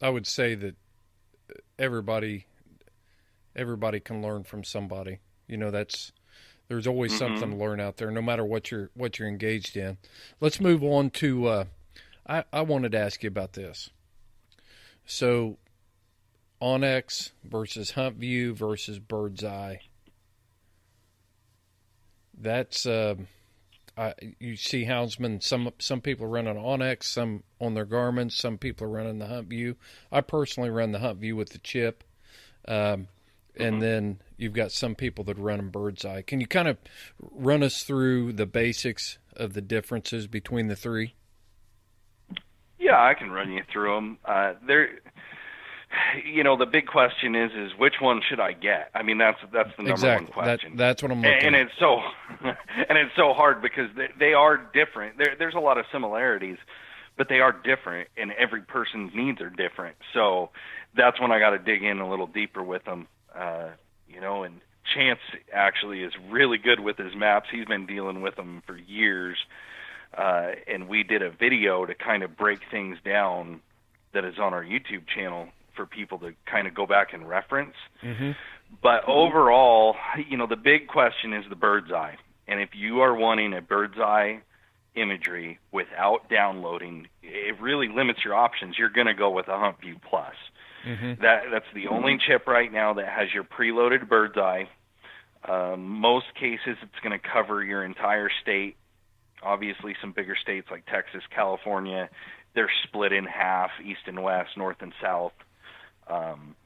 [0.00, 0.74] I would say that
[1.78, 2.46] everybody
[3.54, 5.18] everybody can learn from somebody.
[5.46, 6.12] You know, that's
[6.68, 7.36] there's always mm-hmm.
[7.36, 9.98] something to learn out there, no matter what you're what you're engaged in.
[10.40, 11.64] Let's move on to uh,
[12.26, 13.90] I, I wanted to ask you about this.
[15.04, 15.58] So,
[16.62, 19.80] onX versus HuntView versus Bird's Eye.
[22.38, 23.16] That's uh,
[23.96, 25.42] I, you see houndsmen.
[25.42, 28.30] Some some people run on onX, some on their Garmin.
[28.30, 29.76] Some people are running the HuntView.
[30.10, 32.04] I personally run the HuntView with the chip,
[32.66, 33.08] um,
[33.56, 33.80] and mm-hmm.
[33.80, 36.22] then you've got some people that run in Bird's Eye.
[36.22, 36.78] Can you kind of
[37.20, 41.14] run us through the basics of the differences between the three?
[42.78, 44.18] Yeah, I can run you through them.
[44.24, 44.88] Uh, there,
[46.24, 48.90] you know, the big question is, is which one should I get?
[48.94, 50.26] I mean, that's that's the number exactly.
[50.26, 50.70] one question.
[50.72, 51.32] That, that's what I'm looking.
[51.32, 52.00] And, and it's so,
[52.40, 55.18] and it's so hard because they, they are different.
[55.18, 56.58] There, there's a lot of similarities,
[57.16, 59.96] but they are different, and every person's needs are different.
[60.14, 60.50] So
[60.96, 63.06] that's when I got to dig in a little deeper with them.
[63.34, 63.70] Uh,
[64.08, 64.60] you know, and
[64.94, 65.20] Chance
[65.52, 67.48] actually is really good with his maps.
[67.50, 69.38] He's been dealing with them for years
[70.16, 73.60] uh, and we did a video to kind of break things down
[74.12, 77.74] that is on our YouTube channel for people to kind of go back and reference.
[78.02, 78.32] Mm-hmm.
[78.82, 79.96] But overall,
[80.28, 82.16] you know, the big question is the bird's eye.
[82.48, 84.42] And if you are wanting a bird's eye
[84.94, 88.76] imagery without downloading, it really limits your options.
[88.78, 90.34] You're going to go with a Hunt View Plus.
[90.86, 91.22] Mm-hmm.
[91.22, 94.68] That that's the only chip right now that has your preloaded bird's eye.
[95.48, 98.76] Um, most cases, it's going to cover your entire state.
[99.42, 102.08] Obviously, some bigger states like Texas, California,
[102.54, 105.32] they're split in half, east and west, north and south.
[106.08, 106.56] Um,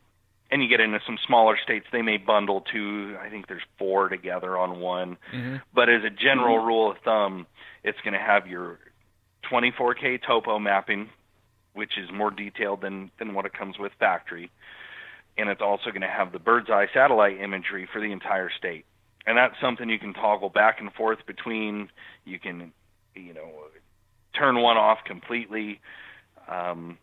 [0.50, 3.16] and you get into some smaller states, they may bundle two.
[3.20, 5.16] I think there's four together on one.
[5.34, 5.56] Mm-hmm.
[5.74, 6.66] But as a general mm-hmm.
[6.66, 7.46] rule of thumb,
[7.82, 8.78] it's going to have your
[9.50, 11.08] 24K topo mapping,
[11.74, 14.50] which is more detailed than than what it comes with factory,
[15.36, 18.84] and it's also going to have the bird's eye satellite imagery for the entire state.
[19.26, 21.90] And that's something you can toggle back and forth between.
[22.24, 22.72] You can,
[23.14, 23.50] you know,
[24.38, 25.80] turn one off completely.
[26.48, 26.98] Um,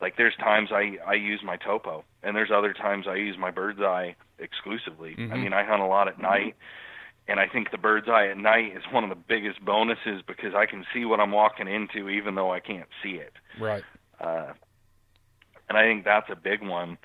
[0.00, 3.50] like there's times I I use my topo, and there's other times I use my
[3.50, 5.14] bird's eye exclusively.
[5.18, 5.32] Mm-hmm.
[5.32, 6.56] I mean, I hunt a lot at night,
[7.28, 10.54] and I think the bird's eye at night is one of the biggest bonuses because
[10.54, 13.32] I can see what I'm walking into, even though I can't see it.
[13.58, 13.84] Right.
[14.20, 14.52] Uh,
[15.68, 16.98] and I think that's a big one.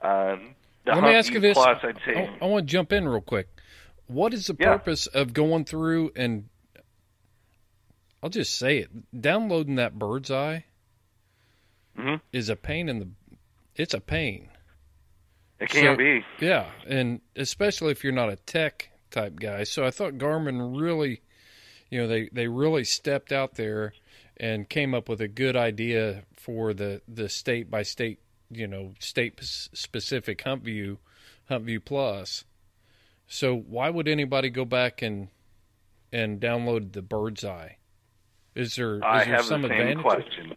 [0.00, 0.36] Uh,
[0.86, 1.54] Let me ask you this.
[1.54, 3.48] Plus, I'd say, I, I want to jump in real quick.
[4.06, 4.76] What is the yeah.
[4.76, 6.48] purpose of going through and
[8.22, 10.64] I'll just say it, downloading that bird's eye
[11.98, 12.16] mm-hmm.
[12.32, 13.08] is a pain in the.
[13.76, 14.48] It's a pain.
[15.60, 16.24] It can so, be.
[16.40, 19.64] Yeah, and especially if you're not a tech type guy.
[19.64, 21.22] So I thought Garmin really,
[21.90, 23.94] you know, they they really stepped out there
[24.36, 28.94] and came up with a good idea for the the state by state, you know,
[28.98, 30.98] state specific Hunt View,
[31.48, 32.44] Hunt View Plus.
[33.26, 35.28] So why would anybody go back and
[36.12, 37.78] and download the Bird's Eye?
[38.54, 40.56] Is there is I there have some the advantage?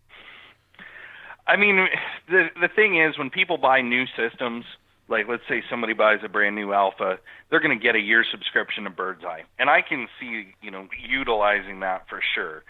[1.47, 1.87] I mean,
[2.29, 4.65] the the thing is, when people buy new systems,
[5.07, 7.17] like let's say somebody buys a brand new Alpha,
[7.49, 10.71] they're going to get a year subscription to Bird's Eye, and I can see you
[10.71, 12.63] know utilizing that for sure,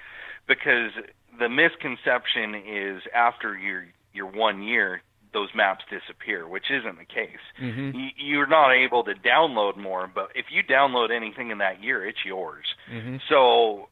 [0.48, 0.92] because
[1.40, 5.02] the misconception is after your your one year
[5.34, 7.44] those maps disappear, which isn't the case.
[7.62, 8.00] Mm-hmm.
[8.18, 12.24] You're not able to download more, but if you download anything in that year, it's
[12.26, 12.66] yours.
[12.92, 13.18] Mm-hmm.
[13.30, 13.90] So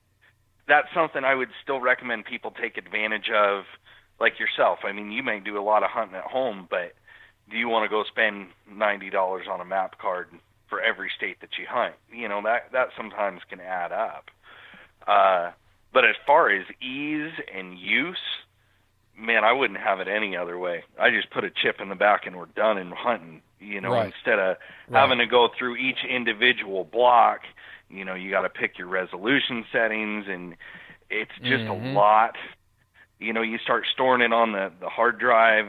[0.67, 3.65] that's something I would still recommend people take advantage of
[4.19, 4.79] like yourself.
[4.83, 6.93] I mean, you may do a lot of hunting at home, but
[7.49, 10.27] do you want to go spend ninety dollars on a map card
[10.69, 11.95] for every state that you hunt?
[12.11, 14.31] You know that that sometimes can add up.
[15.07, 15.51] Uh,
[15.93, 18.17] but as far as ease and use,
[19.17, 20.83] man, I wouldn't have it any other way.
[20.99, 23.41] I just put a chip in the back and we're done in hunting.
[23.59, 24.13] You know, right.
[24.13, 24.57] instead of
[24.89, 24.99] right.
[24.99, 27.41] having to go through each individual block.
[27.89, 30.55] You know, you got to pick your resolution settings, and
[31.09, 31.85] it's just mm-hmm.
[31.85, 32.35] a lot
[33.19, 35.67] you know, you start storing it on the the hard drive,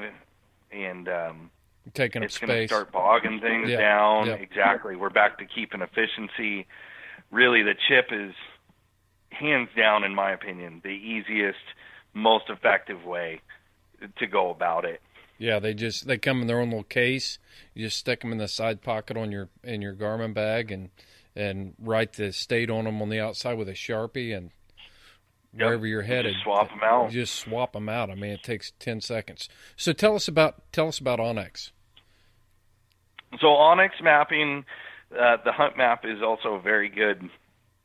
[0.70, 1.50] and um,
[1.94, 3.78] taking it's going to start bogging things yeah.
[3.78, 4.26] down.
[4.26, 4.34] Yeah.
[4.34, 4.96] Exactly.
[4.96, 6.66] We're back to keeping efficiency.
[7.30, 8.34] Really, the chip is
[9.30, 11.58] hands down, in my opinion, the easiest,
[12.14, 13.40] most effective way
[14.18, 15.00] to go about it.
[15.38, 17.38] Yeah, they just they come in their own little case.
[17.74, 20.90] You just stick them in the side pocket on your in your Garmin bag and
[21.34, 24.50] and write the state on them on the outside with a sharpie and
[25.52, 25.66] yep.
[25.66, 26.34] wherever you're headed.
[26.34, 27.10] Just swap them out.
[27.10, 28.10] Just swap them out.
[28.10, 29.48] I mean, it takes ten seconds.
[29.76, 31.70] So tell us about tell us about onX.
[33.40, 34.64] So onX mapping,
[35.12, 37.28] uh, the Hunt Map is also a very good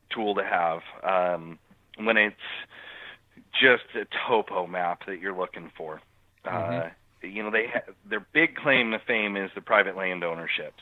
[0.09, 1.59] tool to have um,
[1.97, 2.35] when it's
[3.59, 6.01] just a topo map that you're looking for.
[6.45, 6.87] Uh, mm-hmm.
[6.87, 10.81] Uh, you know, they ha- their big claim to fame is the private land ownerships,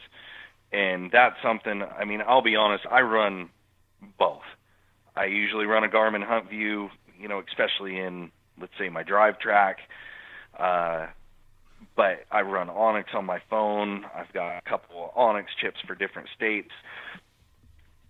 [0.72, 1.82] and that's something.
[1.84, 2.86] I mean, I'll be honest.
[2.90, 3.50] I run
[4.18, 4.44] both.
[5.20, 6.90] I usually run a Garmin Hunt View,
[7.20, 9.76] you know, especially in let's say my Drivetrack.
[10.58, 11.08] Uh,
[11.96, 14.06] but I run onX on my phone.
[14.16, 16.72] I've got a couple of onX chips for different states.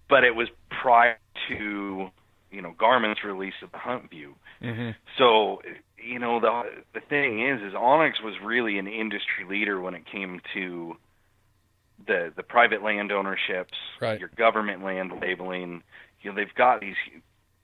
[0.07, 0.49] But it was
[0.81, 1.17] prior
[1.47, 2.09] to
[2.51, 4.35] you know Garmin's release of the Hunt View.
[4.61, 4.91] Mm-hmm.
[5.17, 5.61] So
[5.97, 6.61] you know the
[6.93, 10.95] the thing is is onX was really an industry leader when it came to
[12.05, 14.19] the the private land ownerships, right.
[14.19, 15.83] your government land labeling,
[16.21, 16.95] you know they've got these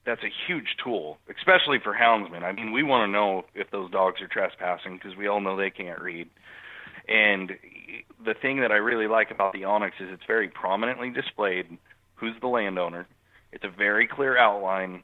[0.06, 2.44] that's a huge tool, especially for houndsmen.
[2.44, 5.58] I mean, we want to know if those dogs are trespassing because we all know
[5.58, 6.30] they can't read.
[7.08, 7.52] And
[8.24, 11.78] the thing that I really like about the onX is it's very prominently displayed
[12.16, 13.08] who's the landowner.
[13.52, 15.04] It's a very clear outline.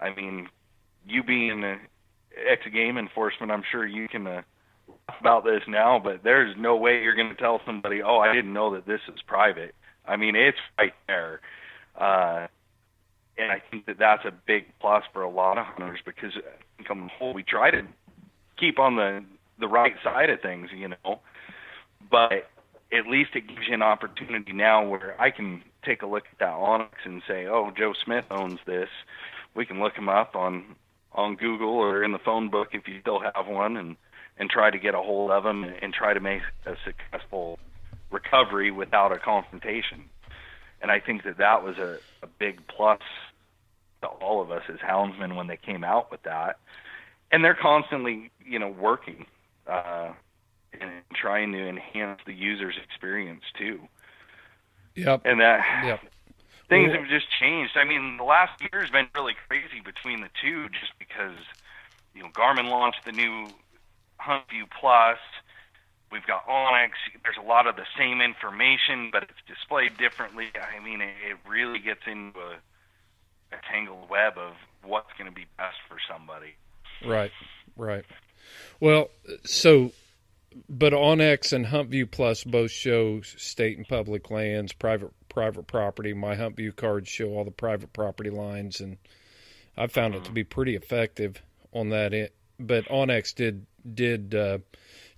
[0.00, 0.48] I mean,
[1.06, 1.62] you being
[2.50, 4.42] ex game enforcement, I'm sure you can uh,
[5.20, 8.52] about this now, but there's no way you're going to tell somebody, "Oh, I didn't
[8.52, 9.74] know that this is private."
[10.06, 11.40] I mean, it's right there.
[11.98, 12.46] Uh,
[13.40, 16.32] and I think that that's a big plus for a lot of hunters because
[16.84, 17.82] come whole we try to
[18.58, 19.24] keep on the
[19.58, 21.20] the right side of things, you know.
[22.10, 22.50] But
[22.92, 26.38] at least it gives you an opportunity now where I can take a look at
[26.38, 28.88] that onX and say, "Oh, Joe Smith owns this,"
[29.54, 30.76] we can look them up on
[31.12, 33.96] on Google or in the phone book if you still have one, and
[34.38, 37.58] and try to get a hold of them and, and try to make a successful
[38.10, 40.04] recovery without a confrontation.
[40.82, 43.00] And I think that that was a, a big plus
[44.02, 46.58] to all of us as houndsmen when they came out with that.
[47.32, 49.26] And they're constantly, you know, working
[49.66, 50.12] uh,
[50.80, 53.80] and trying to enhance the user's experience too.
[54.96, 55.22] Yep.
[55.24, 56.00] And that Yep.
[56.68, 57.76] things have just changed.
[57.76, 61.36] I mean, the last year has been really crazy between the two, just because
[62.14, 63.48] you know Garmin launched the new
[64.20, 65.18] HuntView Plus.
[66.10, 66.90] We've got onX.
[67.22, 70.48] There's a lot of the same information, but it's displayed differently.
[70.56, 72.56] I mean, it, it really gets into a,
[73.52, 74.54] a tangled web of
[74.84, 76.54] what's going to be best for somebody.
[77.04, 77.32] Right,
[77.76, 78.04] right.
[78.80, 79.10] Well,
[79.44, 79.92] so,
[80.68, 86.12] but OnX and HuntView Plus both show state and public lands, private private property.
[86.12, 88.98] My HuntView cards show all the private property lines, and
[89.76, 92.12] I found it to be pretty effective on that.
[92.12, 94.58] It, but OnX did did uh,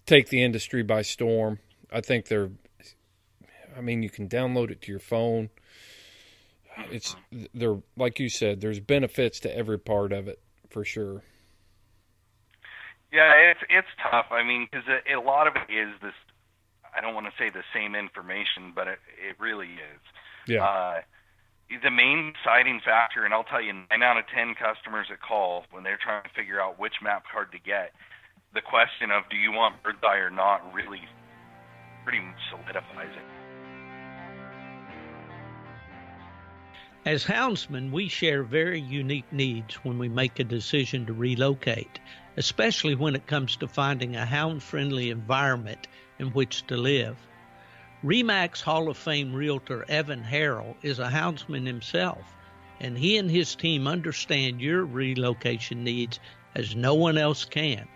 [0.06, 1.58] take the industry by storm.
[1.90, 2.50] I think they're.
[3.76, 5.48] I mean, you can download it to your phone.
[6.90, 7.16] It's
[7.54, 8.60] they're like you said.
[8.60, 10.40] There's benefits to every part of it
[10.70, 11.22] for sure.
[13.12, 14.26] Yeah, it's it's tough.
[14.30, 16.14] I mean, because a, a lot of it is this.
[16.96, 20.02] I don't want to say the same information, but it it really is.
[20.46, 20.64] Yeah.
[20.64, 21.00] Uh,
[21.82, 25.64] the main deciding factor, and I'll tell you, nine out of ten customers that call
[25.70, 27.92] when they're trying to figure out which map card to get,
[28.52, 31.00] the question of do you want bird's eye or not really
[32.04, 33.41] pretty much solidifies it.
[37.04, 41.98] As houndsmen, we share very unique needs when we make a decision to relocate,
[42.36, 45.88] especially when it comes to finding a hound friendly environment
[46.20, 47.16] in which to live.
[48.04, 52.22] REMAX Hall of Fame realtor Evan Harrell is a houndsman himself,
[52.78, 56.20] and he and his team understand your relocation needs
[56.54, 57.88] as no one else can.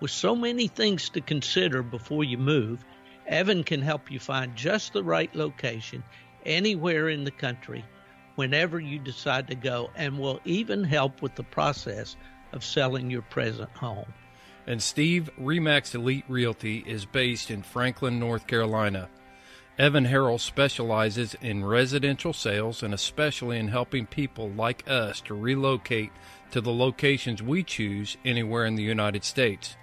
[0.00, 2.82] With so many things to consider before you move,
[3.26, 6.02] Evan can help you find just the right location
[6.46, 7.84] anywhere in the country
[8.36, 12.16] whenever you decide to go and will even help with the process
[12.52, 14.12] of selling your present home.
[14.66, 19.08] And Steve Remax Elite Realty is based in Franklin, North Carolina.
[19.78, 26.10] Evan Harrell specializes in residential sales and especially in helping people like us to relocate
[26.50, 29.76] to the locations we choose anywhere in the United States.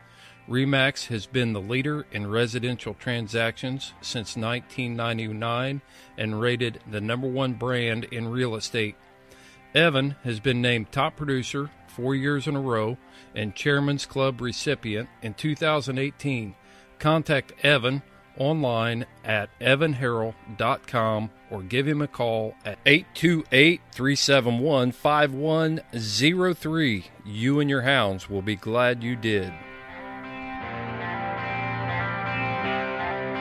[0.49, 5.81] Remax has been the leader in residential transactions since 1999
[6.17, 8.95] and rated the number one brand in real estate.
[9.73, 12.97] Evan has been named top producer four years in a row
[13.33, 16.55] and Chairman's Club recipient in 2018.
[16.99, 18.01] Contact Evan
[18.37, 27.05] online at evanharrell.com or give him a call at 828 371 5103.
[27.25, 29.53] You and your hounds will be glad you did.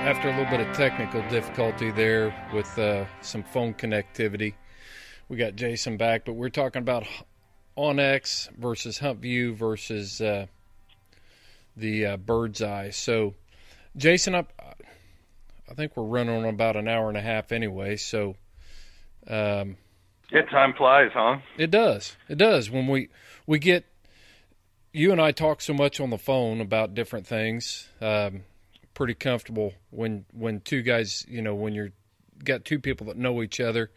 [0.04, 4.54] After a little bit of technical difficulty there with uh, some phone connectivity,
[5.28, 7.06] we got Jason back, but we're talking about
[7.78, 10.46] OnX versus HuntView versus uh,
[11.76, 12.90] the uh, Bird's Eye.
[12.90, 13.34] So,
[13.96, 14.44] Jason, I,
[15.70, 17.96] I think we're running on about an hour and a half anyway.
[17.96, 18.34] So,
[19.28, 19.76] um,
[20.32, 21.38] Yeah, time flies, huh?
[21.56, 22.16] it does.
[22.28, 22.68] It does.
[22.70, 23.08] When we
[23.46, 23.84] we get
[24.92, 27.88] you and I talk so much on the phone about different things.
[28.00, 28.42] Um,
[28.94, 31.92] pretty comfortable when when two guys, you know, when you're
[32.44, 33.90] got two people that know each other.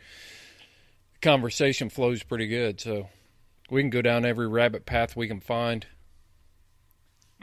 [1.22, 3.09] Conversation flows pretty good, so
[3.69, 5.88] we can go down every rabbit path we can find.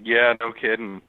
[0.03, 1.03] Yeah, no kidding.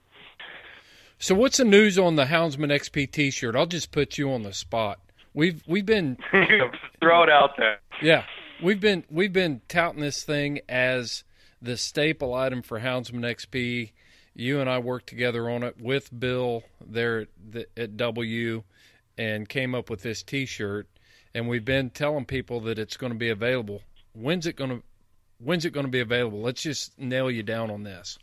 [1.20, 3.56] So what's the news on the Houndsman XP T-shirt?
[3.56, 5.00] I'll just put you on the spot.
[5.34, 6.18] We've we've been
[7.00, 7.80] Throw it out there.
[8.02, 8.24] yeah
[8.62, 11.24] we've been we've been touting this thing as
[11.62, 13.92] the staple item for Houndsman XP.
[14.36, 18.64] You and I worked together on it with Bill there at, at W,
[19.18, 20.88] and came up with this T-shirt.
[21.36, 23.82] And we've been telling people that it's going to be available.
[24.14, 24.84] When's it going to
[25.40, 26.42] When's it going to be available?
[26.42, 28.18] Let's just nail you down on this.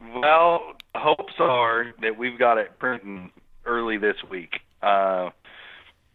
[0.00, 3.30] Well, hopes are that we've got it printing
[3.66, 4.60] early this week.
[4.82, 5.30] Uh,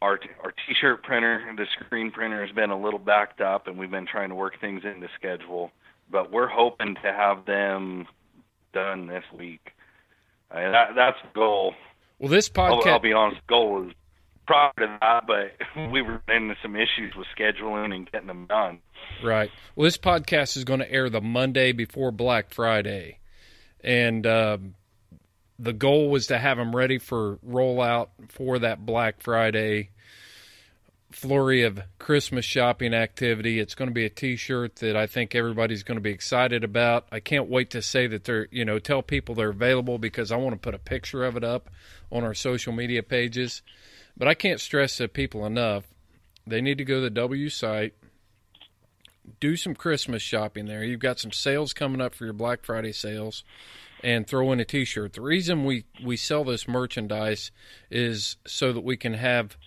[0.02, 3.92] our our t-shirt printer, the screen printer, has been a little backed up, and we've
[3.92, 5.72] been trying to work things into schedule.
[6.10, 8.08] But we're hoping to have them
[8.74, 9.72] done this week.
[10.50, 11.74] Uh, that that's the goal.
[12.20, 12.88] Well, this I'll, podcast.
[12.88, 13.94] I'll be honest, the goal was
[14.46, 18.80] prior to that, but we were into some issues with scheduling and getting them done.
[19.24, 19.50] Right.
[19.76, 23.20] Well, this podcast is going to air the Monday before Black Friday,
[23.84, 24.76] and um,
[25.58, 29.92] the goal was to have them ready for rollout for that Black Friday.
[31.12, 33.60] Flurry of Christmas shopping activity.
[33.60, 37.08] It's going to be a T-shirt that I think everybody's going to be excited about.
[37.12, 40.38] I can't wait to say that they're, you know, tell people they're available because I
[40.38, 41.70] want to put a picture of it up
[42.12, 43.62] on our social media pages.
[44.18, 45.86] But I can't stress to people enough.
[46.46, 47.94] They need to go to the W site,
[49.40, 50.84] do some Christmas shopping there.
[50.84, 53.44] You've got some sales coming up for your Black Friday sales
[54.04, 55.14] and throw in a t-shirt.
[55.14, 57.52] The reason we we sell this merchandise
[57.90, 59.58] is so that we can have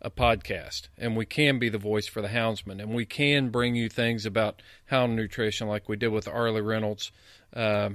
[0.00, 3.74] a podcast and we can be the voice for the houndsman and we can bring
[3.74, 7.10] you things about hound nutrition like we did with Arlie Reynolds
[7.54, 7.90] uh,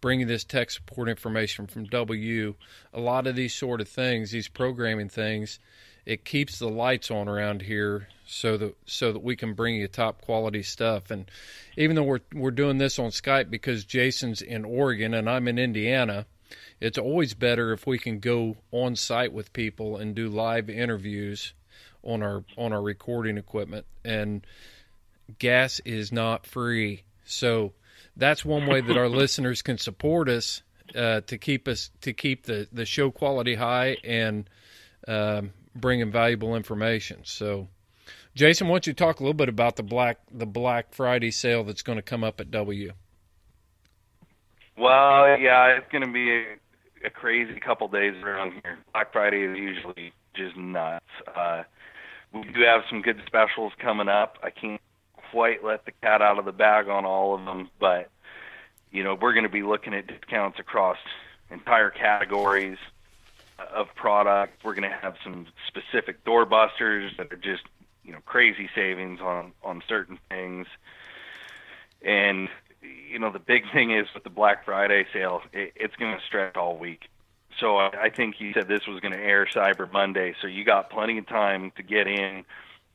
[0.00, 2.54] bringing this tech support information from W.
[2.92, 5.58] A lot of these sort of things these programming things
[6.06, 9.88] it keeps the lights on around here so that so that we can bring you
[9.88, 11.10] top quality stuff.
[11.10, 11.30] And
[11.76, 15.58] even though we're we're doing this on Skype because Jason's in Oregon and I'm in
[15.58, 16.26] Indiana
[16.80, 21.54] it's always better if we can go on site with people and do live interviews
[22.02, 23.86] on our on our recording equipment.
[24.04, 24.46] And
[25.38, 27.04] gas is not free.
[27.24, 27.72] So
[28.16, 30.62] that's one way that our listeners can support us
[30.94, 34.48] uh, to keep us to keep the the show quality high and
[35.08, 37.20] um, bringing valuable information.
[37.24, 37.68] So
[38.34, 41.64] Jason, why don't you talk a little bit about the black the Black Friday sale
[41.64, 42.92] that's going to come up at W?
[44.76, 46.44] Well, yeah, it's going to be a,
[47.06, 48.78] a crazy couple days around here.
[48.92, 51.04] Black Friday is usually just nuts.
[51.34, 51.62] Uh,
[52.32, 54.38] we do have some good specials coming up.
[54.42, 54.80] I can't
[55.30, 58.10] quite let the cat out of the bag on all of them, but
[58.90, 60.98] you know we're going to be looking at discounts across
[61.50, 62.78] entire categories
[63.72, 64.64] of product.
[64.64, 67.62] We're going to have some specific doorbusters that are just
[68.04, 70.66] you know crazy savings on on certain things,
[72.02, 72.48] and
[73.10, 76.22] you know, the big thing is with the Black Friday sale, it, it's going to
[76.26, 77.08] stretch all week.
[77.60, 80.64] So I, I think you said this was going to air Cyber Monday, so you
[80.64, 82.44] got plenty of time to get in,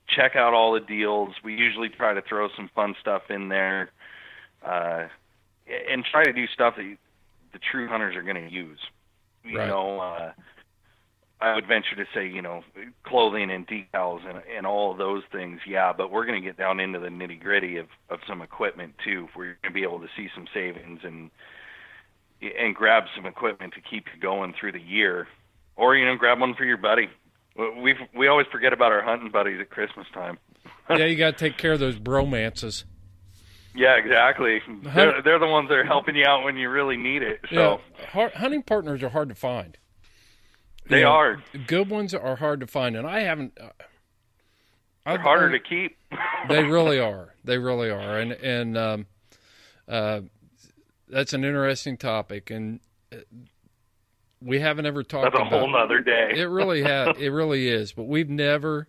[0.07, 1.33] check out all the deals.
[1.43, 3.91] We usually try to throw some fun stuff in there,
[4.65, 5.07] uh,
[5.89, 6.97] and try to do stuff that you,
[7.53, 8.79] the true hunters are going to use.
[9.45, 9.67] You right.
[9.67, 10.31] know, uh,
[11.41, 12.63] I would venture to say, you know,
[13.03, 15.93] clothing and decals and and all of those things, yeah.
[15.93, 19.29] But we're going to get down into the nitty gritty of of some equipment too,
[19.33, 21.31] where you're going to be able to see some savings and
[22.41, 25.27] and grab some equipment to keep you going through the year,
[25.75, 27.09] or you know, grab one for your buddy.
[27.55, 30.37] We we always forget about our hunting buddies at Christmas time.
[30.89, 32.83] yeah, you got to take care of those bromances.
[33.75, 34.61] Yeah, exactly.
[34.81, 37.39] They're, they're the ones that are helping you out when you really need it.
[37.53, 37.79] So
[38.13, 39.77] yeah, hunting partners are hard to find.
[40.89, 41.43] They know, are.
[41.67, 43.57] Good ones are hard to find, and I haven't.
[43.59, 43.69] Uh,
[45.05, 45.97] They're harder I, to keep.
[46.49, 47.35] they really are.
[47.43, 49.05] They really are, and and um,
[49.87, 50.21] uh,
[51.07, 52.79] that's an interesting topic, and
[53.13, 53.17] uh,
[54.41, 55.31] we haven't ever talked.
[55.31, 56.31] That's a whole nother day.
[56.35, 57.15] it really has.
[57.19, 58.87] It really is, but we've never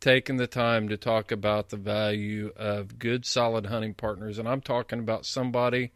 [0.00, 4.60] taken the time to talk about the value of good, solid hunting partners, and I'm
[4.60, 5.92] talking about somebody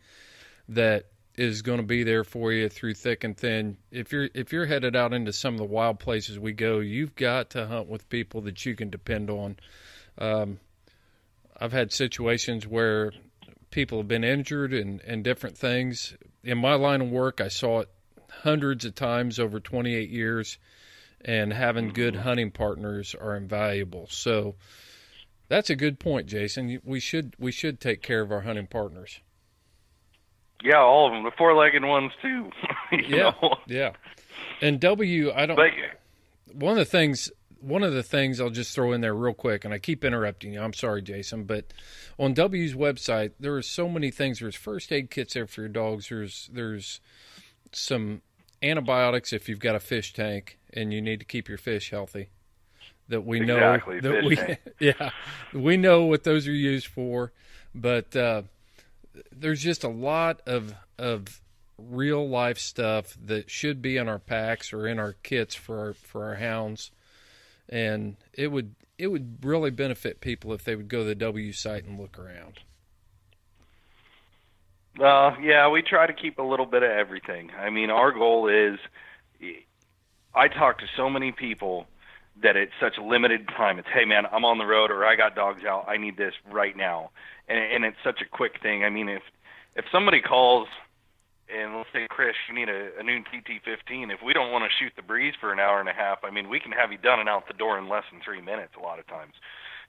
[0.69, 1.07] that
[1.37, 3.77] is going to be there for you through thick and thin.
[3.91, 7.15] If you're if you're headed out into some of the wild places we go, you've
[7.15, 9.57] got to hunt with people that you can depend on.
[10.19, 10.59] Um,
[11.59, 13.13] I've had situations where
[13.71, 16.17] people have been injured and, and different things.
[16.43, 17.91] In my line of work, I saw it
[18.31, 20.59] hundreds of times over 28 years,
[21.23, 22.23] and having good mm-hmm.
[22.23, 24.07] hunting partners are invaluable.
[24.11, 24.55] So
[25.49, 26.81] that's a good point, Jason.
[26.85, 29.21] We should we should take care of our hunting partners.
[30.63, 31.25] Yeah, all of them.
[31.25, 32.51] The four-legged ones too.
[32.93, 33.57] yeah, know?
[33.67, 33.93] yeah.
[34.61, 35.57] And W, I don't.
[35.57, 35.71] But,
[36.53, 37.31] one of the things,
[37.61, 40.55] one of the things I'll just throw in there real quick, and I keep interrupting
[40.55, 40.61] you.
[40.61, 41.67] I'm sorry, Jason, but
[42.19, 44.41] on W's website there are so many things.
[44.41, 46.09] There's first aid kits there for your dogs.
[46.09, 47.01] There's there's
[47.73, 48.23] some
[48.63, 52.31] antibiotics if you've got a fish tank and you need to keep your fish healthy.
[53.09, 54.39] That we know exactly, that we
[54.81, 55.11] yeah
[55.53, 57.33] we know what those are used for,
[57.75, 58.17] but.
[58.17, 58.43] uh
[59.33, 61.41] there's just a lot of of
[61.79, 65.93] real life stuff that should be in our packs or in our kits for our,
[65.93, 66.91] for our hounds,
[67.69, 71.53] and it would it would really benefit people if they would go to the W
[71.53, 72.61] site and look around.
[74.99, 77.51] Well, yeah, we try to keep a little bit of everything.
[77.59, 78.79] I mean, our goal is
[80.35, 81.87] I talk to so many people
[82.43, 83.79] that it's such a limited time.
[83.79, 85.87] It's hey man, I'm on the road or I got dogs out.
[85.89, 87.11] I need this right now
[87.49, 88.85] and, and it's such a quick thing.
[88.85, 89.23] I mean, if
[89.75, 90.69] if somebody calls
[91.49, 94.13] and let's say Chris, you need a, a new TT15.
[94.13, 96.31] If we don't want to shoot the breeze for an hour and a half, I
[96.31, 98.73] mean, we can have you done and out the door in less than three minutes.
[98.77, 99.33] A lot of times,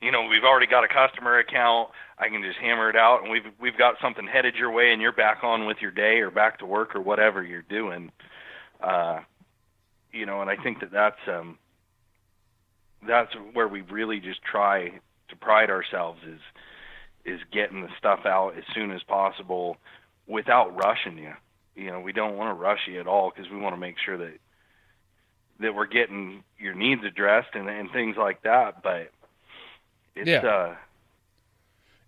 [0.02, 1.90] you know, we've already got a customer account.
[2.20, 5.02] I can just hammer it out, and we've we've got something headed your way, and
[5.02, 8.12] you're back on with your day or back to work or whatever you're doing.
[8.82, 9.20] Uh,
[10.12, 11.58] you know, and I think that that's um,
[13.08, 14.90] that's where we really just try
[15.30, 16.40] to pride ourselves is
[17.28, 19.78] is getting the stuff out as soon as possible
[20.28, 21.34] without rushing you.
[21.76, 23.95] You know, we don't want to rush you at all because we want to make
[24.04, 24.40] sure that
[25.60, 28.82] that we're getting your needs addressed and and things like that.
[28.82, 29.12] But
[30.16, 30.48] it's Yeah.
[30.48, 30.76] uh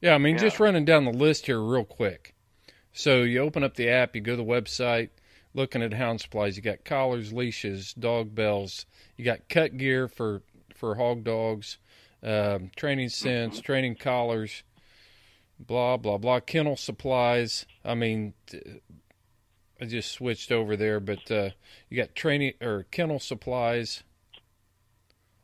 [0.02, 0.42] Yeah, I mean, Yeah.
[0.42, 2.34] just running down the list here real quick.
[2.94, 5.10] So you open up the app, you go to the website,
[5.54, 6.56] looking at hound supplies.
[6.58, 8.86] You got collars, leashes, dog bells.
[9.18, 10.42] You got cut gear for
[10.74, 11.78] for hog dogs,
[12.24, 14.64] um, training scents, training collars,
[15.60, 16.40] blah blah blah.
[16.40, 17.66] Kennel supplies.
[17.84, 18.34] I mean,
[19.82, 21.50] i just switched over there, but uh,
[21.90, 24.04] you got training or kennel supplies,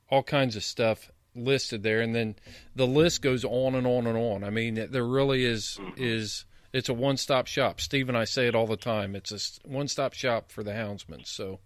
[0.09, 2.35] all kinds of stuff listed there, and then
[2.75, 4.43] the list goes on and on and on.
[4.43, 7.79] I mean, there really is is it's a one stop shop.
[7.79, 9.15] Steve and I say it all the time.
[9.15, 11.25] It's a one stop shop for the houndsmen.
[11.25, 11.59] So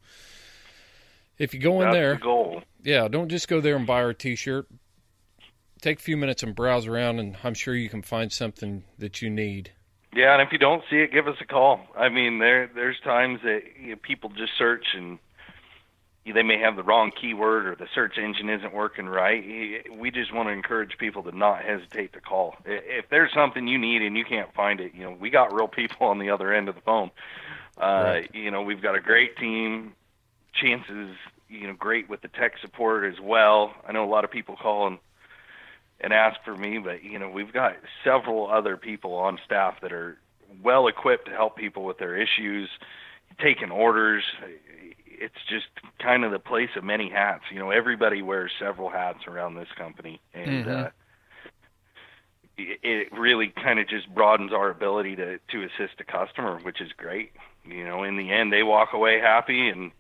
[1.37, 4.13] if you go in that's there, the yeah, don't just go there and buy our
[4.13, 4.67] T-shirt.
[5.81, 9.21] Take a few minutes and browse around, and I'm sure you can find something that
[9.21, 9.71] you need.
[10.13, 11.81] Yeah, and if you don't see it, give us a call.
[11.95, 15.19] I mean, there there's times that you know, people just search and
[16.25, 19.43] they may have the wrong keyword or the search engine isn't working right.
[19.91, 22.55] We just want to encourage people to not hesitate to call.
[22.65, 25.67] If there's something you need and you can't find it, you know, we got real
[25.67, 27.11] people on the other end of the phone.
[27.77, 29.93] Uh, You know, we've got a great team.
[30.53, 31.15] Chances,
[31.47, 33.73] you know, great with the tech support as well.
[33.87, 34.97] I know a lot of people call and
[36.01, 39.91] and ask for me, but you know, we've got several other people on staff that
[39.91, 40.17] are
[40.63, 42.69] well equipped to help people with their issues,
[43.39, 44.23] taking orders.
[45.05, 45.67] It's just
[45.99, 47.43] kind of the place of many hats.
[47.51, 50.67] You know, everybody wears several hats around this company, and Mhm.
[50.67, 50.89] uh,
[52.57, 56.81] it, it really kind of just broadens our ability to to assist a customer, which
[56.81, 57.33] is great.
[57.65, 59.91] You know, in the end, they walk away happy, and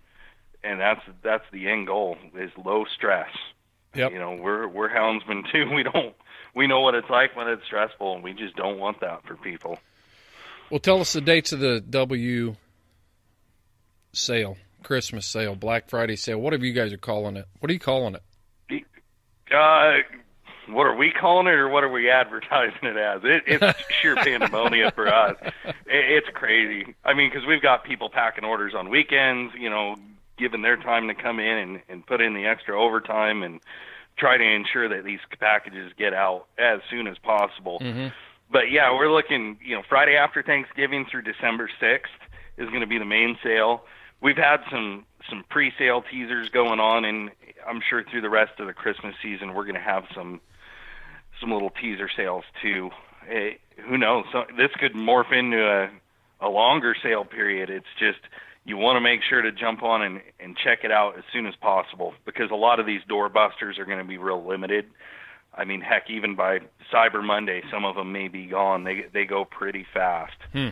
[0.63, 3.29] and that's that's the end goal is low stress.
[3.95, 4.11] Yep.
[4.11, 5.69] You know, we're we're houndsmen too.
[5.75, 6.15] We don't
[6.55, 9.35] we know what it's like when it's stressful, and we just don't want that for
[9.35, 9.77] people.
[10.69, 12.55] Well, tell us the dates of the W
[14.13, 17.47] sale, Christmas sale, Black Friday sale, whatever you guys are calling it.
[17.59, 18.23] What are you calling it?
[19.51, 19.97] Uh,
[20.67, 23.21] what are we calling it, or what are we advertising it as?
[23.23, 25.37] It, it's sheer pandemonium for us.
[25.65, 26.93] It, it's crazy.
[27.03, 29.53] I mean, because we've got people packing orders on weekends.
[29.57, 29.95] You know,
[30.39, 33.59] giving their time to come in and, and put in the extra overtime and
[34.17, 37.79] try to ensure that these packages get out as soon as possible.
[37.79, 38.07] Mm-hmm.
[38.51, 39.57] But yeah, we're looking.
[39.63, 42.11] You know, Friday after Thanksgiving through December sixth
[42.57, 43.85] is going to be the main sale.
[44.21, 47.31] We've had some some pre-sale teasers going on, and
[47.67, 50.41] I'm sure through the rest of the Christmas season we're going to have some
[51.39, 52.89] some little teaser sales too.
[53.29, 53.51] Eh,
[53.87, 54.25] who knows?
[54.31, 55.89] So this could morph into a
[56.41, 57.69] a longer sale period.
[57.69, 58.19] It's just
[58.69, 61.45] you want to make sure to jump on and and check it out as soon
[61.45, 64.85] as possible because a lot of these doorbusters are going to be real limited.
[65.53, 66.59] I mean, heck, even by
[66.93, 68.83] Cyber Monday, some of them may be gone.
[68.83, 70.37] They they go pretty fast.
[70.53, 70.69] Hmm.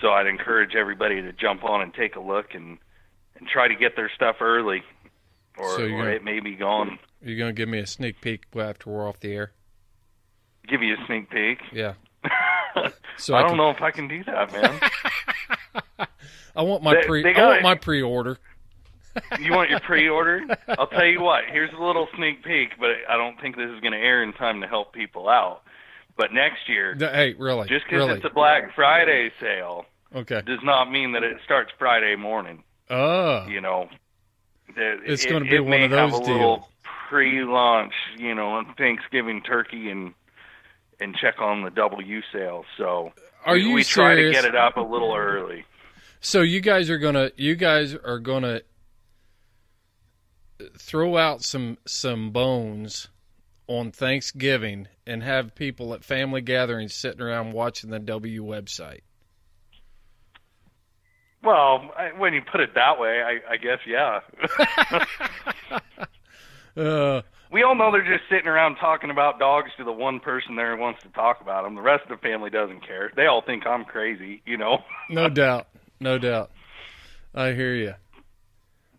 [0.00, 2.78] So I'd encourage everybody to jump on and take a look and
[3.38, 4.82] and try to get their stuff early,
[5.58, 6.98] or, So or gonna- it may be gone.
[7.22, 9.52] You're going to give me a sneak peek after we're off the air?
[10.68, 11.58] Give you a sneak peek.
[11.72, 11.94] Yeah.
[13.18, 16.06] So I, I don't can- know if I can do that, man.
[16.56, 17.22] I want my They- pre.
[17.22, 17.62] they I want it.
[17.62, 18.38] my pre-order.
[19.40, 20.42] you want your pre-order?
[20.78, 21.44] I'll tell you what.
[21.50, 24.32] Here's a little sneak peek, but I don't think this is going to air in
[24.32, 25.62] time to help people out.
[26.16, 27.66] But next year, Hey, really?
[27.68, 28.18] just because really?
[28.18, 30.42] it's a Black Friday sale okay.
[30.46, 32.62] does not mean that it starts Friday morning.
[32.88, 33.88] Oh, You know,
[34.76, 36.64] That It's it- gonna be it one of those deals.
[37.08, 40.14] pre-launch, you know, on Thanksgiving turkey and
[41.00, 42.64] and check on the W sale.
[42.76, 43.12] So
[43.46, 45.64] Are we, you we try to get it up a little early.
[46.20, 48.60] So you guys are gonna you guys are gonna
[50.76, 53.08] throw out some some bones
[53.66, 59.00] on Thanksgiving and have people at family gatherings sitting around watching the W website.
[61.42, 64.20] Well, I, when you put it that way, I, I guess yeah.
[66.76, 67.20] Uh,
[67.50, 70.76] we all know they're just sitting around talking about dogs to the one person there
[70.76, 71.74] who wants to talk about them.
[71.74, 73.10] The rest of the family doesn't care.
[73.16, 74.78] They all think I'm crazy, you know.
[75.10, 75.66] no doubt,
[76.00, 76.50] no doubt.
[77.34, 77.94] I hear you.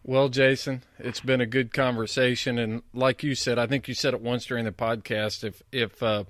[0.04, 4.14] Well, Jason, it's been a good conversation, and like you said, I think you said
[4.14, 5.44] it once during the podcast.
[5.44, 6.24] If if uh,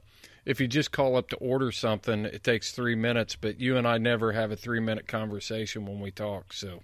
[0.46, 3.88] if you just call up to order something, it takes three minutes, but you and
[3.88, 6.52] I never have a three minute conversation when we talk.
[6.52, 6.82] So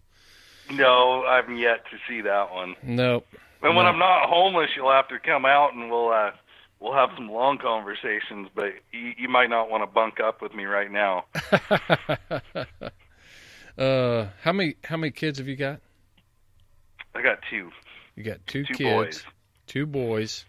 [0.71, 2.75] No, I've yet to see that one.
[2.83, 3.27] nope.
[3.63, 3.91] And when No.
[3.91, 6.31] I'm not homeless, you'll have to come out and we'll uh
[6.79, 8.47] we'll have some long conversations.
[8.55, 11.25] But you, you might not want to bunk up with me right now.
[13.77, 15.79] uh, how many how many kids have you got?
[17.15, 17.71] I got two,
[18.15, 19.17] You got two, two kids.
[19.17, 19.25] boys.
[19.65, 20.45] two boys,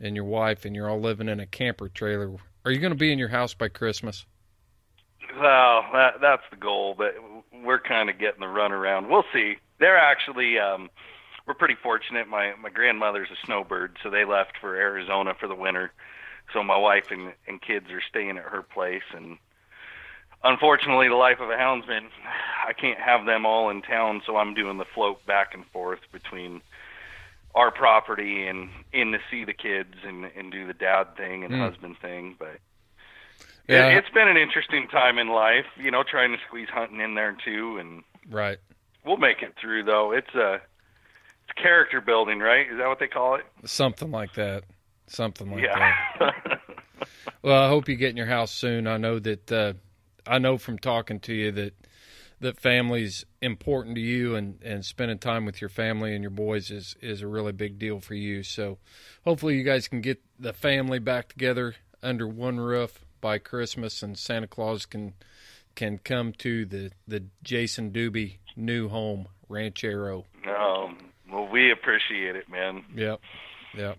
[0.00, 2.36] and your wife, and you're all living in a camper trailer.
[2.64, 4.26] Are you going to be in your house by Christmas?
[5.40, 7.14] Well, that that's the goal, but
[7.64, 9.08] we're kind of getting the run around.
[9.08, 9.56] We'll see.
[9.78, 10.88] They're actually um
[11.46, 12.26] we're pretty fortunate.
[12.28, 15.92] My my grandmother's a snowbird, so they left for Arizona for the winter.
[16.52, 19.38] So my wife and and kids are staying at her place and
[20.46, 22.08] unfortunately the life of a houndsman,
[22.66, 26.00] I can't have them all in town, so I'm doing the float back and forth
[26.12, 26.62] between
[27.54, 31.54] our property and in to see the kids and and do the dad thing and
[31.54, 31.60] Mm.
[31.70, 32.58] husband thing, but
[33.68, 33.88] Yeah.
[33.88, 37.14] it, it's been an interesting time in life, you know, trying to squeeze hunting in
[37.14, 38.58] there too, and Right.
[39.04, 39.84] we'll make it through.
[39.84, 40.54] Though it's a
[41.48, 42.66] it's character building, right?
[42.70, 43.46] Is that what they call it?
[43.64, 44.64] Something like that.
[45.06, 45.94] Something like yeah.
[46.18, 46.60] that.
[47.42, 48.86] Well, I hope you get in your house soon.
[48.88, 49.74] I know that uh,
[50.26, 51.74] I know from talking to you that
[52.40, 56.70] that family's important to you, and, and spending time with your family and your boys
[56.70, 58.42] is is a really big deal for you.
[58.42, 58.78] So,
[59.24, 64.18] hopefully, you guys can get the family back together under one roof by Christmas, and
[64.18, 65.14] Santa Claus can
[65.74, 70.24] can come to the the Jason Doobie new home Ranchero.
[70.46, 70.98] um,
[71.30, 72.84] well, we appreciate it, man.
[72.94, 73.20] Yep,
[73.76, 73.98] yep.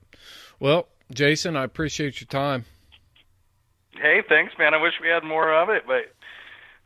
[0.60, 2.66] Well, Jason, I appreciate your time.
[3.92, 4.76] Hey, thanks, man.
[4.76, 6.14] I wish we had more of it, but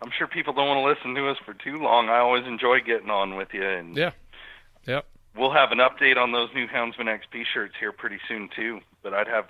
[0.02, 2.10] I'm sure people don't want to listen to us for too long.
[2.10, 4.12] I always enjoy getting on with you, and Yeah.
[4.88, 5.06] Yep.
[5.36, 8.80] we'll have an update on those new Houndsman XP shirts here pretty soon too.
[9.04, 9.46] But I'd have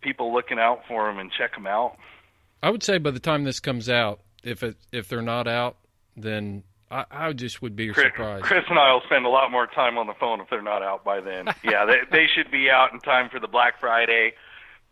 [0.00, 1.96] people looking out for them and check them out.
[2.62, 5.76] I would say by the time this comes out, if it if they're not out,
[6.16, 8.44] then I, I just would be Chris, surprised.
[8.44, 10.82] Chris and I will spend a lot more time on the phone if they're not
[10.82, 11.46] out by then.
[11.64, 14.34] yeah, they they should be out in time for the Black Friday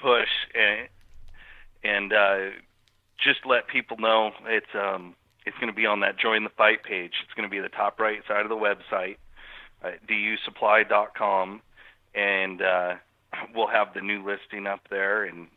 [0.00, 0.88] push and
[1.84, 2.50] and uh,
[3.22, 6.84] just let people know it's um it's going to be on that join the fight
[6.84, 7.12] page.
[7.24, 9.16] It's going to be the top right side of the website,
[9.82, 11.60] uh, dusupply.com,
[12.14, 12.94] and uh,
[13.54, 15.48] we'll have the new listing up there and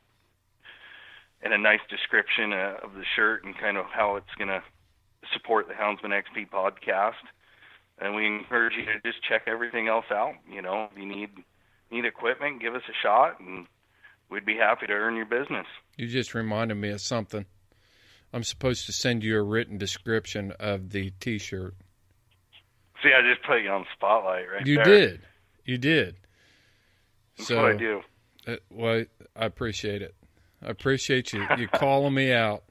[1.41, 4.63] and a nice description uh, of the shirt and kind of how it's going to
[5.33, 7.21] support the Houndsman XP podcast.
[7.99, 10.33] And we encourage you to just check everything else out.
[10.51, 11.29] You know, if you need
[11.91, 13.67] need equipment, give us a shot, and
[14.29, 15.67] we'd be happy to earn your business.
[15.97, 17.45] You just reminded me of something.
[18.33, 21.73] I'm supposed to send you a written description of the T-shirt.
[23.03, 24.83] See, I just put you on the spotlight right You there.
[24.85, 25.21] did.
[25.65, 26.15] You did.
[27.37, 28.01] That's so, what I do.
[28.47, 30.15] uh, well, I appreciate it.
[30.63, 32.63] I appreciate you you calling me out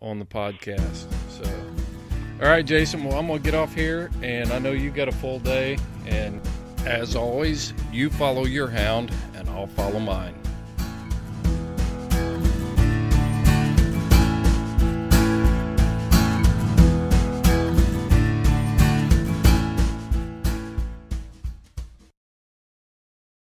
[0.00, 1.06] on the podcast.
[1.30, 1.44] So,
[2.40, 3.02] all right, Jason.
[3.04, 5.78] Well, I'm gonna get off here, and I know you got a full day.
[6.06, 6.40] And
[6.86, 10.34] as always, you follow your hound, and I'll follow mine.